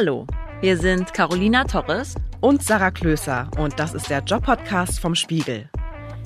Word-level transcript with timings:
Hallo, 0.00 0.28
wir 0.60 0.76
sind 0.76 1.12
Carolina 1.12 1.64
Torres 1.64 2.14
und 2.40 2.62
Sarah 2.62 2.92
Klöser 2.92 3.50
und 3.58 3.80
das 3.80 3.94
ist 3.94 4.08
der 4.08 4.22
Job-Podcast 4.22 5.00
vom 5.00 5.16
Spiegel. 5.16 5.68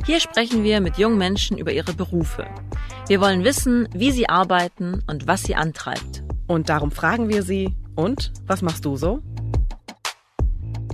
Hier 0.05 0.21
sprechen 0.21 0.63
wir 0.63 0.83
mit 0.83 0.99
jungen 0.99 1.17
Menschen 1.17 1.57
über 1.57 1.73
ihre 1.73 1.95
Berufe. 1.95 2.45
Wir 3.09 3.23
wollen 3.23 3.45
wissen, 3.45 3.89
wie 3.95 4.11
sie 4.11 4.29
arbeiten 4.29 5.03
und 5.07 5.27
was 5.27 5.45
sie 5.45 5.55
antreibt. 5.55 6.23
Und 6.47 6.69
darum 6.69 6.91
fragen 6.91 7.31
wir 7.31 7.43
sie, 7.43 7.75
und 7.97 8.35
was 8.47 8.61
machst 8.61 8.85
du 8.85 8.97
so? 8.97 9.23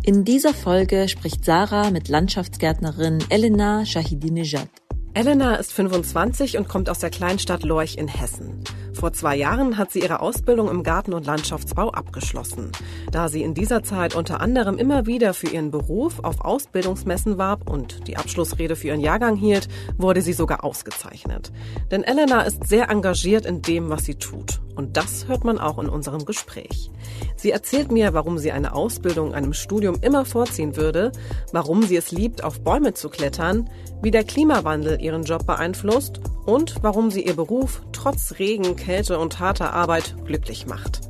In 0.04 0.24
dieser 0.24 0.54
Folge 0.54 1.08
spricht 1.08 1.44
Sarah 1.44 1.90
mit 1.90 2.06
Landschaftsgärtnerin 2.06 3.24
Elena 3.28 3.84
Shahidinejad. 3.86 4.68
Elena 5.14 5.56
ist 5.56 5.72
25 5.72 6.56
und 6.56 6.68
kommt 6.68 6.88
aus 6.88 7.00
der 7.00 7.10
Kleinstadt 7.10 7.64
Lorch 7.64 7.96
in 7.96 8.06
Hessen. 8.06 8.62
Vor 8.98 9.12
zwei 9.12 9.36
Jahren 9.36 9.78
hat 9.78 9.92
sie 9.92 10.00
ihre 10.00 10.18
Ausbildung 10.18 10.68
im 10.68 10.82
Garten- 10.82 11.12
und 11.12 11.24
Landschaftsbau 11.24 11.90
abgeschlossen. 11.90 12.72
Da 13.12 13.28
sie 13.28 13.44
in 13.44 13.54
dieser 13.54 13.84
Zeit 13.84 14.16
unter 14.16 14.40
anderem 14.40 14.76
immer 14.76 15.06
wieder 15.06 15.34
für 15.34 15.46
ihren 15.46 15.70
Beruf 15.70 16.18
auf 16.24 16.40
Ausbildungsmessen 16.40 17.38
warb 17.38 17.70
und 17.70 18.08
die 18.08 18.16
Abschlussrede 18.16 18.74
für 18.74 18.88
ihren 18.88 19.00
Jahrgang 19.00 19.36
hielt, 19.36 19.68
wurde 19.98 20.20
sie 20.20 20.32
sogar 20.32 20.64
ausgezeichnet. 20.64 21.52
Denn 21.92 22.02
Elena 22.02 22.42
ist 22.42 22.66
sehr 22.66 22.90
engagiert 22.90 23.46
in 23.46 23.62
dem, 23.62 23.88
was 23.88 24.04
sie 24.04 24.16
tut. 24.16 24.60
Und 24.74 24.96
das 24.96 25.28
hört 25.28 25.44
man 25.44 25.60
auch 25.60 25.78
in 25.78 25.88
unserem 25.88 26.24
Gespräch. 26.24 26.90
Sie 27.36 27.52
erzählt 27.52 27.92
mir, 27.92 28.14
warum 28.14 28.38
sie 28.38 28.50
eine 28.50 28.74
Ausbildung 28.74 29.32
einem 29.32 29.52
Studium 29.52 29.98
immer 30.00 30.24
vorziehen 30.24 30.76
würde, 30.76 31.12
warum 31.52 31.84
sie 31.84 31.96
es 31.96 32.10
liebt, 32.10 32.42
auf 32.42 32.62
Bäume 32.62 32.94
zu 32.94 33.10
klettern, 33.10 33.70
wie 34.02 34.10
der 34.10 34.24
Klimawandel 34.24 35.00
ihren 35.00 35.22
Job 35.22 35.46
beeinflusst 35.46 36.20
und 36.48 36.82
warum 36.82 37.10
sie 37.10 37.26
ihr 37.26 37.36
Beruf 37.36 37.82
trotz 37.92 38.38
Regen, 38.38 38.74
Kälte 38.74 39.18
und 39.18 39.38
harter 39.38 39.74
Arbeit 39.74 40.16
glücklich 40.24 40.66
macht. 40.66 41.00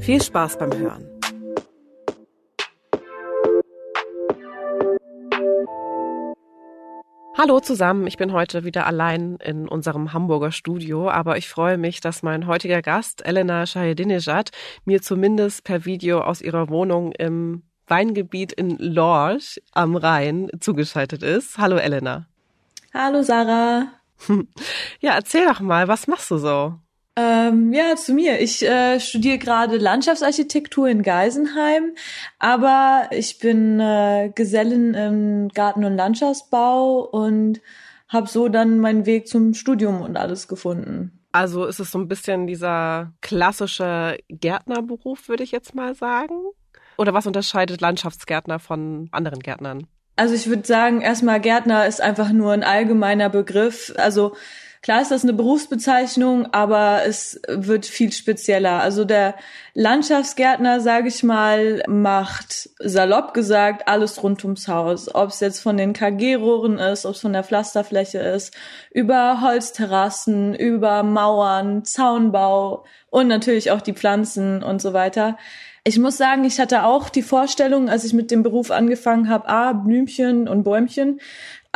Viel 0.00 0.20
Spaß 0.20 0.58
beim 0.58 0.76
Hören. 0.76 1.06
Hallo 7.36 7.60
zusammen, 7.60 8.08
ich 8.08 8.16
bin 8.16 8.32
heute 8.32 8.64
wieder 8.64 8.86
allein 8.86 9.36
in 9.36 9.68
unserem 9.68 10.12
Hamburger 10.12 10.50
Studio, 10.50 11.08
aber 11.08 11.36
ich 11.36 11.48
freue 11.48 11.78
mich, 11.78 12.00
dass 12.00 12.24
mein 12.24 12.48
heutiger 12.48 12.82
Gast, 12.82 13.24
Elena 13.24 13.66
Shahedinejad, 13.66 14.50
mir 14.84 15.00
zumindest 15.00 15.62
per 15.62 15.84
Video 15.84 16.22
aus 16.22 16.42
ihrer 16.42 16.68
Wohnung 16.70 17.12
im 17.12 17.62
Weingebiet 17.86 18.52
in 18.52 18.76
Lorsch 18.78 19.60
am 19.70 19.94
Rhein 19.94 20.50
zugeschaltet 20.58 21.22
ist. 21.22 21.56
Hallo 21.56 21.76
Elena. 21.76 22.26
Hallo 22.92 23.22
Sarah. 23.22 23.97
Ja, 25.00 25.14
erzähl 25.14 25.46
doch 25.46 25.60
mal, 25.60 25.88
was 25.88 26.06
machst 26.06 26.30
du 26.30 26.38
so? 26.38 26.74
Ähm, 27.16 27.72
ja, 27.72 27.96
zu 27.96 28.14
mir. 28.14 28.40
Ich 28.40 28.62
äh, 28.62 29.00
studiere 29.00 29.38
gerade 29.38 29.76
Landschaftsarchitektur 29.76 30.88
in 30.88 31.02
Geisenheim, 31.02 31.96
aber 32.38 33.08
ich 33.10 33.40
bin 33.40 33.80
äh, 33.80 34.30
Gesellin 34.34 34.94
im 34.94 35.48
Garten- 35.48 35.84
und 35.84 35.96
Landschaftsbau 35.96 37.00
und 37.00 37.60
habe 38.08 38.28
so 38.28 38.48
dann 38.48 38.78
meinen 38.78 39.04
Weg 39.04 39.26
zum 39.26 39.54
Studium 39.54 40.00
und 40.00 40.16
alles 40.16 40.46
gefunden. 40.46 41.18
Also 41.32 41.66
ist 41.66 41.80
es 41.80 41.90
so 41.90 41.98
ein 41.98 42.08
bisschen 42.08 42.46
dieser 42.46 43.12
klassische 43.20 44.18
Gärtnerberuf, 44.28 45.28
würde 45.28 45.42
ich 45.42 45.50
jetzt 45.50 45.74
mal 45.74 45.94
sagen? 45.96 46.34
Oder 46.96 47.14
was 47.14 47.26
unterscheidet 47.26 47.80
Landschaftsgärtner 47.80 48.60
von 48.60 49.08
anderen 49.10 49.40
Gärtnern? 49.40 49.88
Also 50.18 50.34
ich 50.34 50.48
würde 50.48 50.66
sagen, 50.66 51.00
erstmal 51.00 51.40
Gärtner 51.40 51.86
ist 51.86 52.00
einfach 52.00 52.32
nur 52.32 52.52
ein 52.52 52.64
allgemeiner 52.64 53.28
Begriff. 53.28 53.94
Also 53.96 54.34
klar 54.82 55.02
ist 55.02 55.10
das 55.10 55.22
eine 55.22 55.32
Berufsbezeichnung, 55.32 56.52
aber 56.52 57.02
es 57.06 57.40
wird 57.48 57.86
viel 57.86 58.12
spezieller. 58.12 58.80
Also 58.80 59.04
der 59.04 59.34
Landschaftsgärtner, 59.74 60.80
sage 60.80 61.08
ich 61.08 61.22
mal, 61.22 61.82
macht 61.86 62.70
salopp 62.78 63.34
gesagt 63.34 63.88
alles 63.88 64.22
rund 64.22 64.44
ums 64.44 64.68
Haus. 64.68 65.14
Ob 65.14 65.30
es 65.30 65.40
jetzt 65.40 65.60
von 65.60 65.76
den 65.76 65.92
KG-Rohren 65.92 66.78
ist, 66.78 67.06
ob 67.06 67.14
es 67.14 67.20
von 67.20 67.32
der 67.32 67.44
Pflasterfläche 67.44 68.18
ist, 68.18 68.54
über 68.90 69.40
Holzterrassen, 69.40 70.54
über 70.54 71.02
Mauern, 71.02 71.84
Zaunbau 71.84 72.84
und 73.10 73.28
natürlich 73.28 73.70
auch 73.70 73.80
die 73.80 73.94
Pflanzen 73.94 74.62
und 74.62 74.82
so 74.82 74.92
weiter. 74.92 75.36
Ich 75.84 75.98
muss 75.98 76.18
sagen, 76.18 76.44
ich 76.44 76.60
hatte 76.60 76.84
auch 76.84 77.08
die 77.08 77.22
Vorstellung, 77.22 77.88
als 77.88 78.04
ich 78.04 78.12
mit 78.12 78.30
dem 78.30 78.42
Beruf 78.42 78.70
angefangen 78.70 79.30
habe, 79.30 79.48
ah, 79.48 79.72
Blümchen 79.72 80.46
und 80.46 80.62
Bäumchen, 80.62 81.18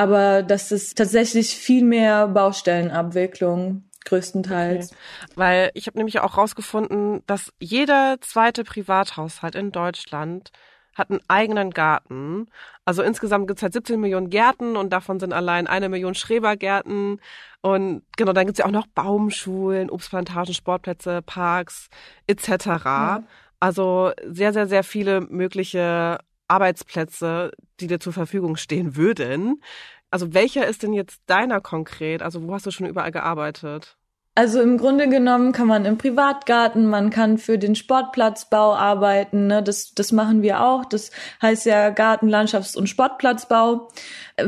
aber 0.03 0.43
das 0.43 0.73
ist 0.73 0.99
tatsächlich 0.99 1.57
viel 1.57 1.85
mehr 1.85 2.27
Baustellenabwicklung 2.27 3.85
größtenteils. 4.05 4.91
Okay. 4.91 5.33
Weil 5.37 5.71
ich 5.75 5.87
habe 5.87 5.99
nämlich 5.99 6.19
auch 6.19 6.37
rausgefunden, 6.37 7.23
dass 7.27 7.53
jeder 7.61 8.17
zweite 8.21 8.65
Privathaushalt 8.65 9.55
in 9.55 9.71
Deutschland 9.71 10.51
hat 10.95 11.11
einen 11.11 11.21
eigenen 11.29 11.71
Garten. 11.71 12.49
Also 12.85 13.03
insgesamt 13.03 13.47
gibt 13.47 13.61
es 13.61 13.63
halt 13.63 13.73
17 13.73 13.99
Millionen 14.01 14.29
Gärten 14.29 14.77
und 14.77 14.93
davon 14.93 15.21
sind 15.21 15.33
allein 15.33 15.67
eine 15.67 15.89
Million 15.89 16.15
Schrebergärten. 16.15 17.21
Und 17.61 18.03
genau, 18.17 18.33
dann 18.33 18.47
gibt 18.47 18.59
es 18.59 18.63
ja 18.63 18.67
auch 18.67 18.73
noch 18.73 18.89
Baumschulen, 18.89 19.89
Obstplantagen, 19.89 20.53
Sportplätze, 20.53 21.23
Parks 21.23 21.89
etc. 22.27 22.49
Ja. 22.85 23.23
Also 23.61 24.11
sehr, 24.27 24.53
sehr, 24.53 24.67
sehr 24.67 24.83
viele 24.83 25.21
mögliche 25.21 26.19
Arbeitsplätze, 26.53 27.51
die 27.81 27.87
dir 27.87 27.99
zur 28.01 28.13
Verfügung 28.13 28.57
stehen 28.57 28.97
würden. 28.97 29.63
Also 30.11 30.35
welcher 30.35 30.67
ist 30.67 30.83
denn 30.83 30.93
jetzt 30.93 31.21
deiner 31.27 31.61
konkret? 31.61 32.23
Also 32.23 32.43
wo 32.43 32.53
hast 32.53 32.67
du 32.67 32.71
schon 32.71 32.87
überall 32.87 33.13
gearbeitet? 33.13 33.97
Also 34.35 34.63
im 34.63 34.79
Grunde 34.79 35.11
genommen 35.11 35.53
kann 35.53 35.67
man 35.67 35.85
im 35.85 35.99
Privatgarten, 35.99 36.87
man 36.87 37.11
kann 37.11 37.37
für 37.37 37.59
den 37.59 37.75
Sportplatzbau 37.75 38.75
arbeiten, 38.75 39.49
ne? 39.49 39.63
das, 39.63 39.93
das 39.93 40.11
machen 40.11 40.41
wir 40.41 40.63
auch. 40.63 40.87
Das 40.87 41.11
heißt 41.43 41.67
ja 41.67 41.91
Garten, 41.91 42.31
Landschafts- 42.31 42.75
und 42.75 42.89
Sportplatzbau. 42.89 43.89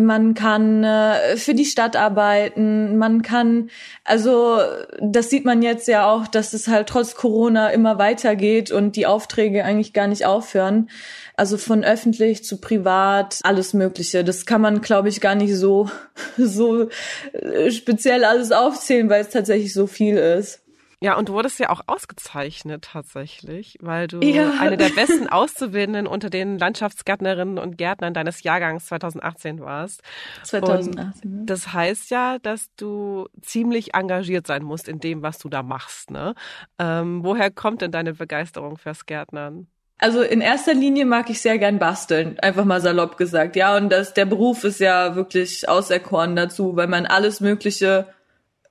Man 0.00 0.32
kann 0.32 0.84
äh, 0.84 1.36
für 1.36 1.52
die 1.52 1.66
Stadt 1.66 1.96
arbeiten, 1.96 2.96
man 2.96 3.20
kann, 3.20 3.68
also 4.04 4.58
das 5.02 5.28
sieht 5.28 5.44
man 5.44 5.60
jetzt 5.60 5.86
ja 5.86 6.10
auch, 6.10 6.28
dass 6.28 6.54
es 6.54 6.66
halt 6.66 6.88
trotz 6.88 7.14
Corona 7.14 7.68
immer 7.68 7.98
weitergeht 7.98 8.70
und 8.70 8.96
die 8.96 9.04
Aufträge 9.04 9.66
eigentlich 9.66 9.92
gar 9.92 10.06
nicht 10.06 10.24
aufhören. 10.24 10.88
Also 11.36 11.58
von 11.58 11.82
öffentlich 11.82 12.44
zu 12.44 12.60
privat, 12.60 13.40
alles 13.42 13.74
Mögliche. 13.74 14.22
Das 14.22 14.46
kann 14.46 14.60
man, 14.60 14.80
glaube 14.80 15.08
ich, 15.08 15.20
gar 15.20 15.34
nicht 15.34 15.54
so, 15.56 15.90
so 16.38 16.88
äh, 17.32 17.72
speziell 17.72 18.24
alles 18.24 18.52
aufzählen, 18.52 19.10
weil 19.10 19.22
es 19.22 19.30
tatsächlich 19.30 19.73
so 19.74 19.86
viel 19.86 20.16
ist. 20.16 20.64
Ja, 21.04 21.18
und 21.18 21.28
du 21.28 21.34
wurdest 21.34 21.58
ja 21.58 21.68
auch 21.68 21.82
ausgezeichnet 21.86 22.88
tatsächlich, 22.90 23.76
weil 23.82 24.06
du 24.06 24.20
ja. 24.20 24.54
eine 24.58 24.78
der 24.78 24.88
besten 24.88 25.28
Auszubildenden 25.28 26.06
unter 26.06 26.30
den 26.30 26.58
Landschaftsgärtnerinnen 26.58 27.58
und 27.58 27.76
Gärtnern 27.76 28.14
deines 28.14 28.42
Jahrgangs 28.42 28.86
2018 28.86 29.60
warst. 29.60 30.02
2018. 30.44 31.40
Und 31.40 31.46
das 31.46 31.74
heißt 31.74 32.10
ja, 32.10 32.38
dass 32.38 32.74
du 32.76 33.28
ziemlich 33.42 33.92
engagiert 33.94 34.46
sein 34.46 34.62
musst 34.62 34.88
in 34.88 34.98
dem, 34.98 35.20
was 35.20 35.36
du 35.36 35.50
da 35.50 35.62
machst. 35.62 36.10
Ne? 36.10 36.34
Ähm, 36.78 37.22
woher 37.22 37.50
kommt 37.50 37.82
denn 37.82 37.92
deine 37.92 38.14
Begeisterung 38.14 38.78
fürs 38.78 39.04
Gärtnern? 39.04 39.66
Also 39.98 40.22
in 40.22 40.40
erster 40.40 40.72
Linie 40.72 41.04
mag 41.04 41.28
ich 41.28 41.40
sehr 41.42 41.58
gern 41.58 41.78
basteln, 41.78 42.38
einfach 42.40 42.64
mal 42.64 42.80
salopp 42.80 43.18
gesagt. 43.18 43.56
Ja, 43.56 43.76
und 43.76 43.90
das, 43.90 44.14
der 44.14 44.24
Beruf 44.24 44.64
ist 44.64 44.80
ja 44.80 45.16
wirklich 45.16 45.68
auserkoren 45.68 46.34
dazu, 46.34 46.76
weil 46.76 46.88
man 46.88 47.04
alles 47.04 47.40
Mögliche 47.40 48.06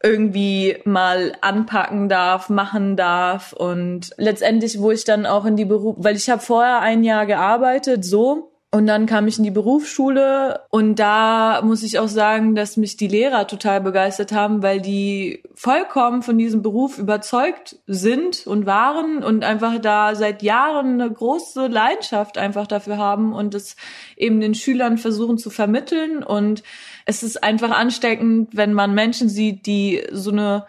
irgendwie 0.04 0.78
mal 0.84 1.34
anpacken 1.42 2.10
darf, 2.10 2.50
machen 2.50 2.98
darf. 2.98 3.54
Und 3.54 4.12
letztendlich, 4.18 4.80
wo 4.80 4.92
ich 4.92 5.06
dann 5.06 5.26
auch 5.26 5.46
in 5.46 5.56
die 5.56 5.66
Beruf, 5.66 5.96
weil 5.98 6.18
ich 6.18 6.30
habe 6.30 6.42
vorher 6.42 6.82
ein 6.82 7.04
Jahr 7.04 7.26
gearbeitet, 7.26 8.04
so. 8.06 8.50
Und 8.70 8.88
dann 8.88 9.06
kam 9.06 9.28
ich 9.28 9.38
in 9.38 9.44
die 9.44 9.52
Berufsschule. 9.52 10.62
Und 10.72 10.96
da 10.96 11.62
muss 11.64 11.84
ich 11.84 12.00
auch 12.00 12.08
sagen, 12.08 12.56
dass 12.56 12.76
mich 12.76 12.98
die 12.98 13.08
Lehrer 13.08 13.46
total 13.46 13.82
begeistert 13.82 14.32
haben, 14.32 14.64
weil 14.64 14.82
die 14.82 15.44
vollkommen 15.54 16.24
von 16.24 16.40
diesem 16.40 16.64
Beruf 16.64 16.98
überzeugt 16.98 17.78
sind 17.86 18.48
und 18.48 18.66
waren 18.66 19.24
und 19.24 19.44
einfach 19.44 19.78
da 19.80 20.16
seit 20.16 20.42
Jahren 20.42 21.00
eine 21.00 21.12
große 21.12 21.68
Leidenschaft 21.68 22.40
einfach 22.40 22.66
dafür 22.66 22.98
haben 22.98 23.32
und 23.32 23.54
es 23.54 23.76
eben 24.18 24.42
den 24.42 24.56
Schülern 24.56 24.98
versuchen 24.98 25.38
zu 25.38 25.52
vermitteln. 25.52 26.24
Und 26.24 26.64
es 27.06 27.24
ist 27.24 27.44
einfach 27.44 27.72
ansteckend, 27.72 28.56
wenn 28.56 28.74
man 28.74 28.94
Menschen 28.94 29.30
sieht, 29.30 29.66
die 29.66 30.04
so 30.12 30.32
eine 30.32 30.66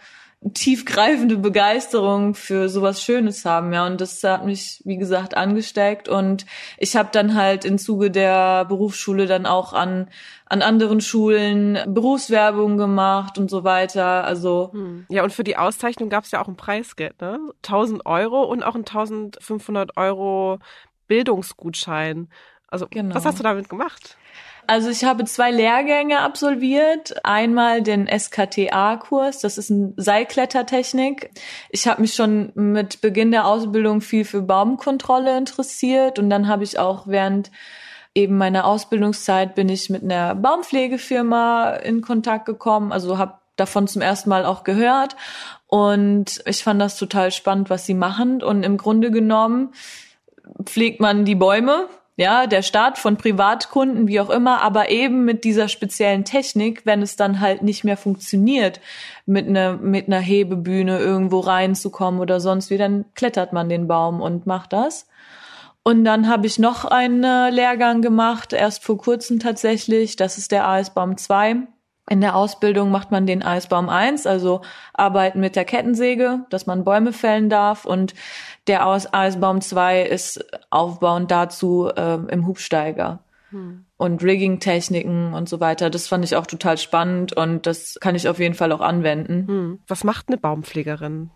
tiefgreifende 0.52 1.38
Begeisterung 1.38 2.34
für 2.34 2.68
sowas 2.68 3.02
Schönes 3.02 3.44
haben, 3.46 3.72
ja. 3.72 3.86
Und 3.86 4.00
das 4.00 4.22
hat 4.22 4.44
mich, 4.44 4.82
wie 4.84 4.98
gesagt, 4.98 5.34
angesteckt. 5.36 6.08
Und 6.08 6.44
ich 6.76 6.96
habe 6.96 7.08
dann 7.12 7.34
halt 7.34 7.64
im 7.64 7.78
Zuge 7.78 8.10
der 8.10 8.66
Berufsschule 8.66 9.26
dann 9.26 9.46
auch 9.46 9.72
an 9.72 10.08
an 10.46 10.60
anderen 10.60 11.00
Schulen 11.00 11.78
Berufswerbung 11.86 12.76
gemacht 12.76 13.38
und 13.38 13.48
so 13.48 13.64
weiter. 13.64 14.24
Also 14.24 14.70
hm. 14.72 15.06
ja, 15.08 15.24
und 15.24 15.32
für 15.32 15.44
die 15.44 15.56
Auszeichnung 15.56 16.10
gab 16.10 16.24
es 16.24 16.30
ja 16.30 16.42
auch 16.42 16.48
ein 16.48 16.56
Preisgeld, 16.56 17.20
ne? 17.22 17.40
1000 17.62 18.04
Euro 18.04 18.42
und 18.42 18.62
auch 18.62 18.74
ein 18.74 18.84
1500 18.84 19.96
Euro 19.96 20.58
Bildungsgutschein. 21.08 22.28
Also 22.68 22.86
genau. 22.90 23.14
was 23.14 23.24
hast 23.24 23.38
du 23.38 23.42
damit 23.42 23.68
gemacht? 23.70 24.18
Also 24.66 24.88
ich 24.88 25.04
habe 25.04 25.24
zwei 25.24 25.50
Lehrgänge 25.50 26.20
absolviert. 26.20 27.14
Einmal 27.24 27.82
den 27.82 28.06
SKTA-Kurs, 28.06 29.40
das 29.40 29.58
ist 29.58 29.70
ein 29.70 29.94
Seilklettertechnik. 29.96 31.30
Ich 31.70 31.86
habe 31.86 32.00
mich 32.00 32.14
schon 32.14 32.52
mit 32.54 33.00
Beginn 33.00 33.30
der 33.30 33.46
Ausbildung 33.46 34.00
viel 34.00 34.24
für 34.24 34.42
Baumkontrolle 34.42 35.36
interessiert 35.36 36.18
und 36.18 36.30
dann 36.30 36.48
habe 36.48 36.64
ich 36.64 36.78
auch 36.78 37.06
während 37.06 37.50
eben 38.14 38.38
meiner 38.38 38.64
Ausbildungszeit 38.64 39.54
bin 39.54 39.68
ich 39.68 39.90
mit 39.90 40.02
einer 40.02 40.34
Baumpflegefirma 40.34 41.74
in 41.74 42.00
Kontakt 42.00 42.46
gekommen, 42.46 42.92
also 42.92 43.18
habe 43.18 43.38
davon 43.56 43.86
zum 43.88 44.02
ersten 44.02 44.30
Mal 44.30 44.44
auch 44.44 44.64
gehört 44.64 45.16
und 45.66 46.42
ich 46.46 46.62
fand 46.62 46.80
das 46.80 46.96
total 46.96 47.32
spannend, 47.32 47.70
was 47.70 47.86
sie 47.86 47.94
machen 47.94 48.42
und 48.42 48.62
im 48.62 48.76
Grunde 48.76 49.10
genommen 49.10 49.72
pflegt 50.64 51.00
man 51.00 51.24
die 51.24 51.34
Bäume 51.34 51.88
ja, 52.16 52.46
der 52.46 52.62
Start 52.62 52.98
von 52.98 53.16
Privatkunden, 53.16 54.06
wie 54.06 54.20
auch 54.20 54.30
immer, 54.30 54.62
aber 54.62 54.88
eben 54.88 55.24
mit 55.24 55.42
dieser 55.42 55.68
speziellen 55.68 56.24
Technik, 56.24 56.86
wenn 56.86 57.02
es 57.02 57.16
dann 57.16 57.40
halt 57.40 57.62
nicht 57.62 57.82
mehr 57.82 57.96
funktioniert, 57.96 58.80
mit 59.26 59.48
einer 59.48 59.76
mit 59.76 60.06
einer 60.06 60.20
Hebebühne 60.20 60.98
irgendwo 60.98 61.40
reinzukommen 61.40 62.20
oder 62.20 62.38
sonst 62.38 62.70
wie, 62.70 62.78
dann 62.78 63.04
klettert 63.14 63.52
man 63.52 63.68
den 63.68 63.88
Baum 63.88 64.20
und 64.20 64.46
macht 64.46 64.72
das. 64.72 65.08
Und 65.82 66.04
dann 66.04 66.28
habe 66.28 66.46
ich 66.46 66.58
noch 66.58 66.84
einen 66.86 67.24
äh, 67.24 67.50
Lehrgang 67.50 68.00
gemacht, 68.00 68.52
erst 68.52 68.82
vor 68.84 68.96
kurzem 68.96 69.38
tatsächlich, 69.38 70.16
das 70.16 70.38
ist 70.38 70.52
der 70.52 70.66
AS-Baum 70.66 71.18
2. 71.18 71.66
In 72.08 72.20
der 72.20 72.36
Ausbildung 72.36 72.90
macht 72.90 73.10
man 73.10 73.26
den 73.26 73.42
Eisbaum 73.42 73.88
1, 73.88 74.26
also 74.26 74.60
arbeiten 74.92 75.40
mit 75.40 75.56
der 75.56 75.64
Kettensäge, 75.64 76.40
dass 76.50 76.66
man 76.66 76.84
Bäume 76.84 77.14
fällen 77.14 77.48
darf. 77.48 77.86
Und 77.86 78.14
der 78.66 78.86
Eisbaum 78.86 79.62
2 79.62 80.02
ist 80.02 80.44
aufbauend 80.68 81.30
dazu 81.30 81.88
äh, 81.88 82.18
im 82.28 82.46
Hubsteiger. 82.46 83.20
Hm. 83.50 83.86
Und 83.96 84.22
Rigging-Techniken 84.22 85.32
und 85.32 85.48
so 85.48 85.60
weiter. 85.60 85.88
Das 85.88 86.06
fand 86.06 86.24
ich 86.24 86.36
auch 86.36 86.46
total 86.46 86.76
spannend 86.76 87.32
und 87.32 87.66
das 87.66 87.96
kann 88.00 88.14
ich 88.14 88.28
auf 88.28 88.38
jeden 88.38 88.54
Fall 88.54 88.72
auch 88.72 88.80
anwenden. 88.80 89.46
Hm. 89.46 89.78
Was 89.86 90.04
macht 90.04 90.28
eine 90.28 90.36
Baumpflegerin? 90.36 91.30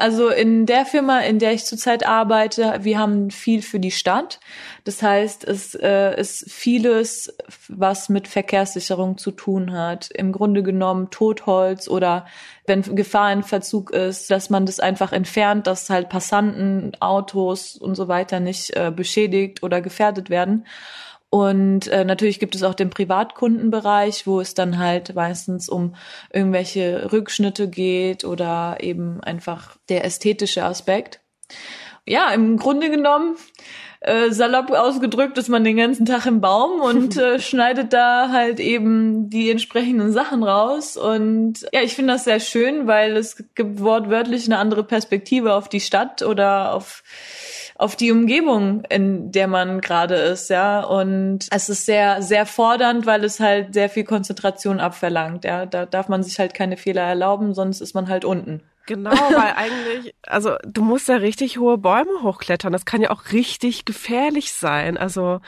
Also 0.00 0.30
in 0.30 0.64
der 0.64 0.86
Firma, 0.86 1.20
in 1.20 1.38
der 1.38 1.52
ich 1.52 1.66
zurzeit 1.66 2.06
arbeite, 2.06 2.78
wir 2.80 2.98
haben 2.98 3.30
viel 3.30 3.60
für 3.60 3.78
die 3.78 3.90
Stadt. 3.90 4.40
Das 4.84 5.02
heißt, 5.02 5.44
es 5.44 5.74
äh, 5.74 6.18
ist 6.18 6.50
vieles, 6.50 7.36
was 7.68 8.08
mit 8.08 8.26
Verkehrssicherung 8.26 9.18
zu 9.18 9.30
tun 9.30 9.74
hat. 9.74 10.10
Im 10.10 10.32
Grunde 10.32 10.62
genommen 10.62 11.10
Totholz 11.10 11.86
oder 11.86 12.24
wenn 12.64 12.80
Gefahr 12.96 13.30
in 13.30 13.42
Verzug 13.42 13.90
ist, 13.90 14.30
dass 14.30 14.48
man 14.48 14.64
das 14.64 14.80
einfach 14.80 15.12
entfernt, 15.12 15.66
dass 15.66 15.90
halt 15.90 16.08
Passanten, 16.08 16.92
Autos 17.00 17.76
und 17.76 17.94
so 17.94 18.08
weiter 18.08 18.40
nicht 18.40 18.74
äh, 18.74 18.90
beschädigt 18.90 19.62
oder 19.62 19.82
gefährdet 19.82 20.30
werden. 20.30 20.64
Und 21.30 21.86
äh, 21.86 22.04
natürlich 22.04 22.40
gibt 22.40 22.56
es 22.56 22.64
auch 22.64 22.74
den 22.74 22.90
Privatkundenbereich, 22.90 24.26
wo 24.26 24.40
es 24.40 24.54
dann 24.54 24.78
halt 24.78 25.14
meistens 25.14 25.68
um 25.68 25.94
irgendwelche 26.32 27.12
Rückschnitte 27.12 27.68
geht 27.68 28.24
oder 28.24 28.78
eben 28.80 29.20
einfach 29.20 29.76
der 29.88 30.04
ästhetische 30.04 30.64
Aspekt. 30.64 31.20
Ja, 32.04 32.32
im 32.32 32.56
Grunde 32.56 32.90
genommen, 32.90 33.36
äh, 34.00 34.30
salopp 34.30 34.72
ausgedrückt, 34.72 35.38
ist 35.38 35.48
man 35.48 35.62
den 35.62 35.76
ganzen 35.76 36.06
Tag 36.06 36.26
im 36.26 36.40
Baum 36.40 36.80
und 36.80 37.16
äh, 37.16 37.38
schneidet 37.40 37.92
da 37.92 38.30
halt 38.32 38.58
eben 38.58 39.30
die 39.30 39.50
entsprechenden 39.50 40.10
Sachen 40.10 40.42
raus. 40.42 40.96
Und 40.96 41.66
ja, 41.72 41.82
ich 41.82 41.94
finde 41.94 42.14
das 42.14 42.24
sehr 42.24 42.40
schön, 42.40 42.88
weil 42.88 43.16
es 43.16 43.44
gibt 43.54 43.80
wortwörtlich 43.80 44.46
eine 44.46 44.58
andere 44.58 44.82
Perspektive 44.82 45.54
auf 45.54 45.68
die 45.68 45.80
Stadt 45.80 46.22
oder 46.22 46.74
auf 46.74 47.04
auf 47.80 47.96
die 47.96 48.12
Umgebung, 48.12 48.84
in 48.90 49.32
der 49.32 49.48
man 49.48 49.80
gerade 49.80 50.14
ist, 50.14 50.50
ja. 50.50 50.84
Und 50.84 51.46
es 51.50 51.70
ist 51.70 51.86
sehr, 51.86 52.20
sehr 52.20 52.44
fordernd, 52.44 53.06
weil 53.06 53.24
es 53.24 53.40
halt 53.40 53.72
sehr 53.72 53.88
viel 53.88 54.04
Konzentration 54.04 54.80
abverlangt, 54.80 55.44
ja. 55.44 55.64
Da 55.64 55.86
darf 55.86 56.08
man 56.08 56.22
sich 56.22 56.38
halt 56.38 56.52
keine 56.52 56.76
Fehler 56.76 57.02
erlauben, 57.02 57.54
sonst 57.54 57.80
ist 57.80 57.94
man 57.94 58.08
halt 58.08 58.26
unten. 58.26 58.62
Genau, 58.86 59.10
weil 59.12 59.54
eigentlich, 59.56 60.14
also 60.26 60.56
du 60.64 60.82
musst 60.82 61.08
ja 61.08 61.16
richtig 61.16 61.58
hohe 61.58 61.78
Bäume 61.78 62.22
hochklettern. 62.22 62.72
Das 62.72 62.84
kann 62.84 63.00
ja 63.00 63.10
auch 63.10 63.32
richtig 63.32 63.86
gefährlich 63.86 64.52
sein. 64.52 64.98
Also 64.98 65.40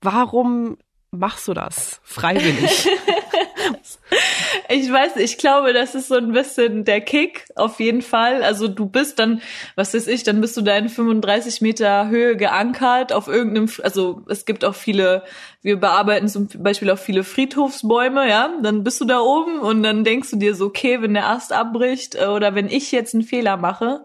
warum 0.00 0.78
machst 1.10 1.48
du 1.48 1.54
das 1.54 2.00
freiwillig? 2.02 2.88
ich 4.68 4.90
weiß, 4.90 5.16
ich 5.16 5.38
glaube, 5.38 5.72
das 5.72 5.94
ist 5.94 6.08
so 6.08 6.16
ein 6.16 6.32
bisschen 6.32 6.84
der 6.84 7.00
Kick, 7.00 7.46
auf 7.54 7.80
jeden 7.80 8.02
Fall. 8.02 8.42
Also 8.42 8.68
du 8.68 8.86
bist 8.86 9.18
dann, 9.18 9.40
was 9.74 9.94
weiß 9.94 10.06
ich, 10.08 10.22
dann 10.22 10.40
bist 10.40 10.56
du 10.56 10.62
da 10.62 10.76
in 10.76 10.88
35 10.88 11.60
Meter 11.60 12.08
Höhe 12.08 12.36
geankert 12.36 13.12
auf 13.12 13.28
irgendeinem, 13.28 13.68
also 13.82 14.22
es 14.28 14.44
gibt 14.44 14.64
auch 14.64 14.74
viele, 14.74 15.22
wir 15.62 15.78
bearbeiten 15.78 16.28
zum 16.28 16.48
Beispiel 16.58 16.90
auch 16.90 16.98
viele 16.98 17.24
Friedhofsbäume, 17.24 18.28
ja, 18.28 18.50
dann 18.62 18.84
bist 18.84 19.00
du 19.00 19.04
da 19.04 19.20
oben 19.20 19.60
und 19.60 19.82
dann 19.82 20.04
denkst 20.04 20.30
du 20.30 20.36
dir 20.36 20.54
so, 20.54 20.66
okay, 20.66 21.02
wenn 21.02 21.14
der 21.14 21.28
Ast 21.28 21.52
abbricht 21.52 22.14
äh, 22.14 22.26
oder 22.26 22.54
wenn 22.54 22.68
ich 22.68 22.92
jetzt 22.92 23.14
einen 23.14 23.24
Fehler 23.24 23.56
mache, 23.56 24.04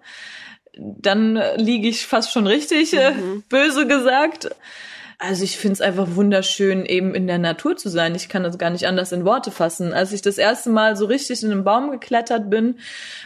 dann 0.78 1.42
liege 1.58 1.88
ich 1.88 2.08
fast 2.08 2.32
schon 2.32 2.48
richtig, 2.48 2.94
äh, 2.94 3.12
mhm. 3.12 3.44
böse 3.50 3.88
gesagt. 3.88 4.50
Also 5.24 5.44
ich 5.44 5.60
finde 5.60 5.74
es 5.74 5.82
einfach 5.82 6.16
wunderschön, 6.16 6.84
eben 6.84 7.14
in 7.14 7.28
der 7.28 7.38
Natur 7.38 7.78
zu 7.78 7.90
sein. 7.90 8.16
Ich 8.16 8.28
kann 8.28 8.42
das 8.42 8.58
gar 8.58 8.72
nicht 8.72 8.88
anders 8.88 9.12
in 9.12 9.24
Worte 9.24 9.52
fassen. 9.52 9.94
Als 9.94 10.14
ich 10.14 10.24
das 10.24 10.40
erste 10.40 10.72
Mal 10.72 10.98
so 10.98 11.06
richtig 11.06 11.44
in 11.44 11.52
einen 11.52 11.64
Baum 11.64 11.92
geklettert 11.92 12.50
bin 12.50 12.80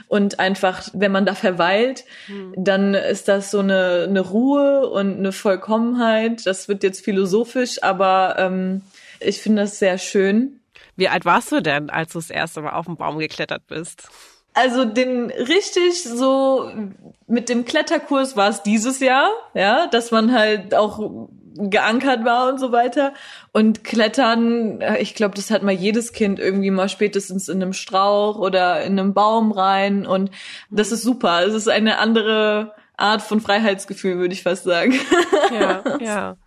und 0.09 0.37
einfach, 0.37 0.89
wenn 0.91 1.13
man 1.13 1.25
da 1.25 1.35
verweilt, 1.35 2.03
hm. 2.25 2.53
dann 2.57 2.95
ist 2.95 3.29
das 3.29 3.49
so 3.49 3.59
eine, 3.59 4.07
eine 4.09 4.19
Ruhe 4.19 4.89
und 4.89 5.19
eine 5.19 5.31
Vollkommenheit. 5.31 6.45
Das 6.45 6.67
wird 6.67 6.83
jetzt 6.83 7.05
philosophisch, 7.05 7.81
aber 7.81 8.35
ähm, 8.39 8.81
ich 9.21 9.41
finde 9.41 9.61
das 9.61 9.79
sehr 9.79 9.97
schön. 9.97 10.59
Wie 10.97 11.07
alt 11.07 11.23
warst 11.23 11.53
du 11.53 11.61
denn, 11.61 11.89
als 11.89 12.11
du 12.11 12.19
das 12.19 12.29
erste 12.29 12.61
Mal 12.61 12.73
auf 12.73 12.87
den 12.87 12.97
Baum 12.97 13.19
geklettert 13.19 13.67
bist? 13.67 14.09
Also 14.55 14.85
den 14.85 15.31
richtig 15.31 16.01
so 16.03 16.71
mit 17.27 17.49
dem 17.49 17.65
Kletterkurs 17.65 18.37
war 18.37 18.49
es 18.49 18.63
dieses 18.63 19.01
Jahr, 19.01 19.29
ja, 19.53 19.87
dass 19.87 20.11
man 20.11 20.31
halt 20.31 20.73
auch 20.73 21.27
geankert 21.57 22.23
war 22.25 22.49
und 22.49 22.59
so 22.59 22.71
weiter. 22.71 23.13
Und 23.51 23.83
Klettern, 23.83 24.81
äh, 24.81 24.99
ich 24.99 25.13
glaube, 25.13 25.35
das 25.35 25.51
hat 25.51 25.63
mal 25.63 25.73
jedes 25.73 26.13
Kind 26.13 26.39
irgendwie 26.39 26.71
mal 26.71 26.89
spätestens 26.89 27.49
in 27.49 27.61
einem 27.61 27.73
Strauch 27.73 28.37
oder 28.37 28.83
in 28.83 28.97
einem 28.97 29.13
Baum 29.13 29.51
rein. 29.51 30.05
Und 30.05 30.31
das 30.69 30.91
ist 30.91 31.03
super. 31.03 31.45
Es 31.45 31.53
ist 31.53 31.67
eine 31.67 31.97
andere 31.97 32.73
Art 32.97 33.21
von 33.21 33.41
Freiheitsgefühl, 33.41 34.17
würde 34.17 34.33
ich 34.33 34.43
fast 34.43 34.63
sagen. 34.63 34.93
Ja, 35.53 35.83
ja. 35.99 36.37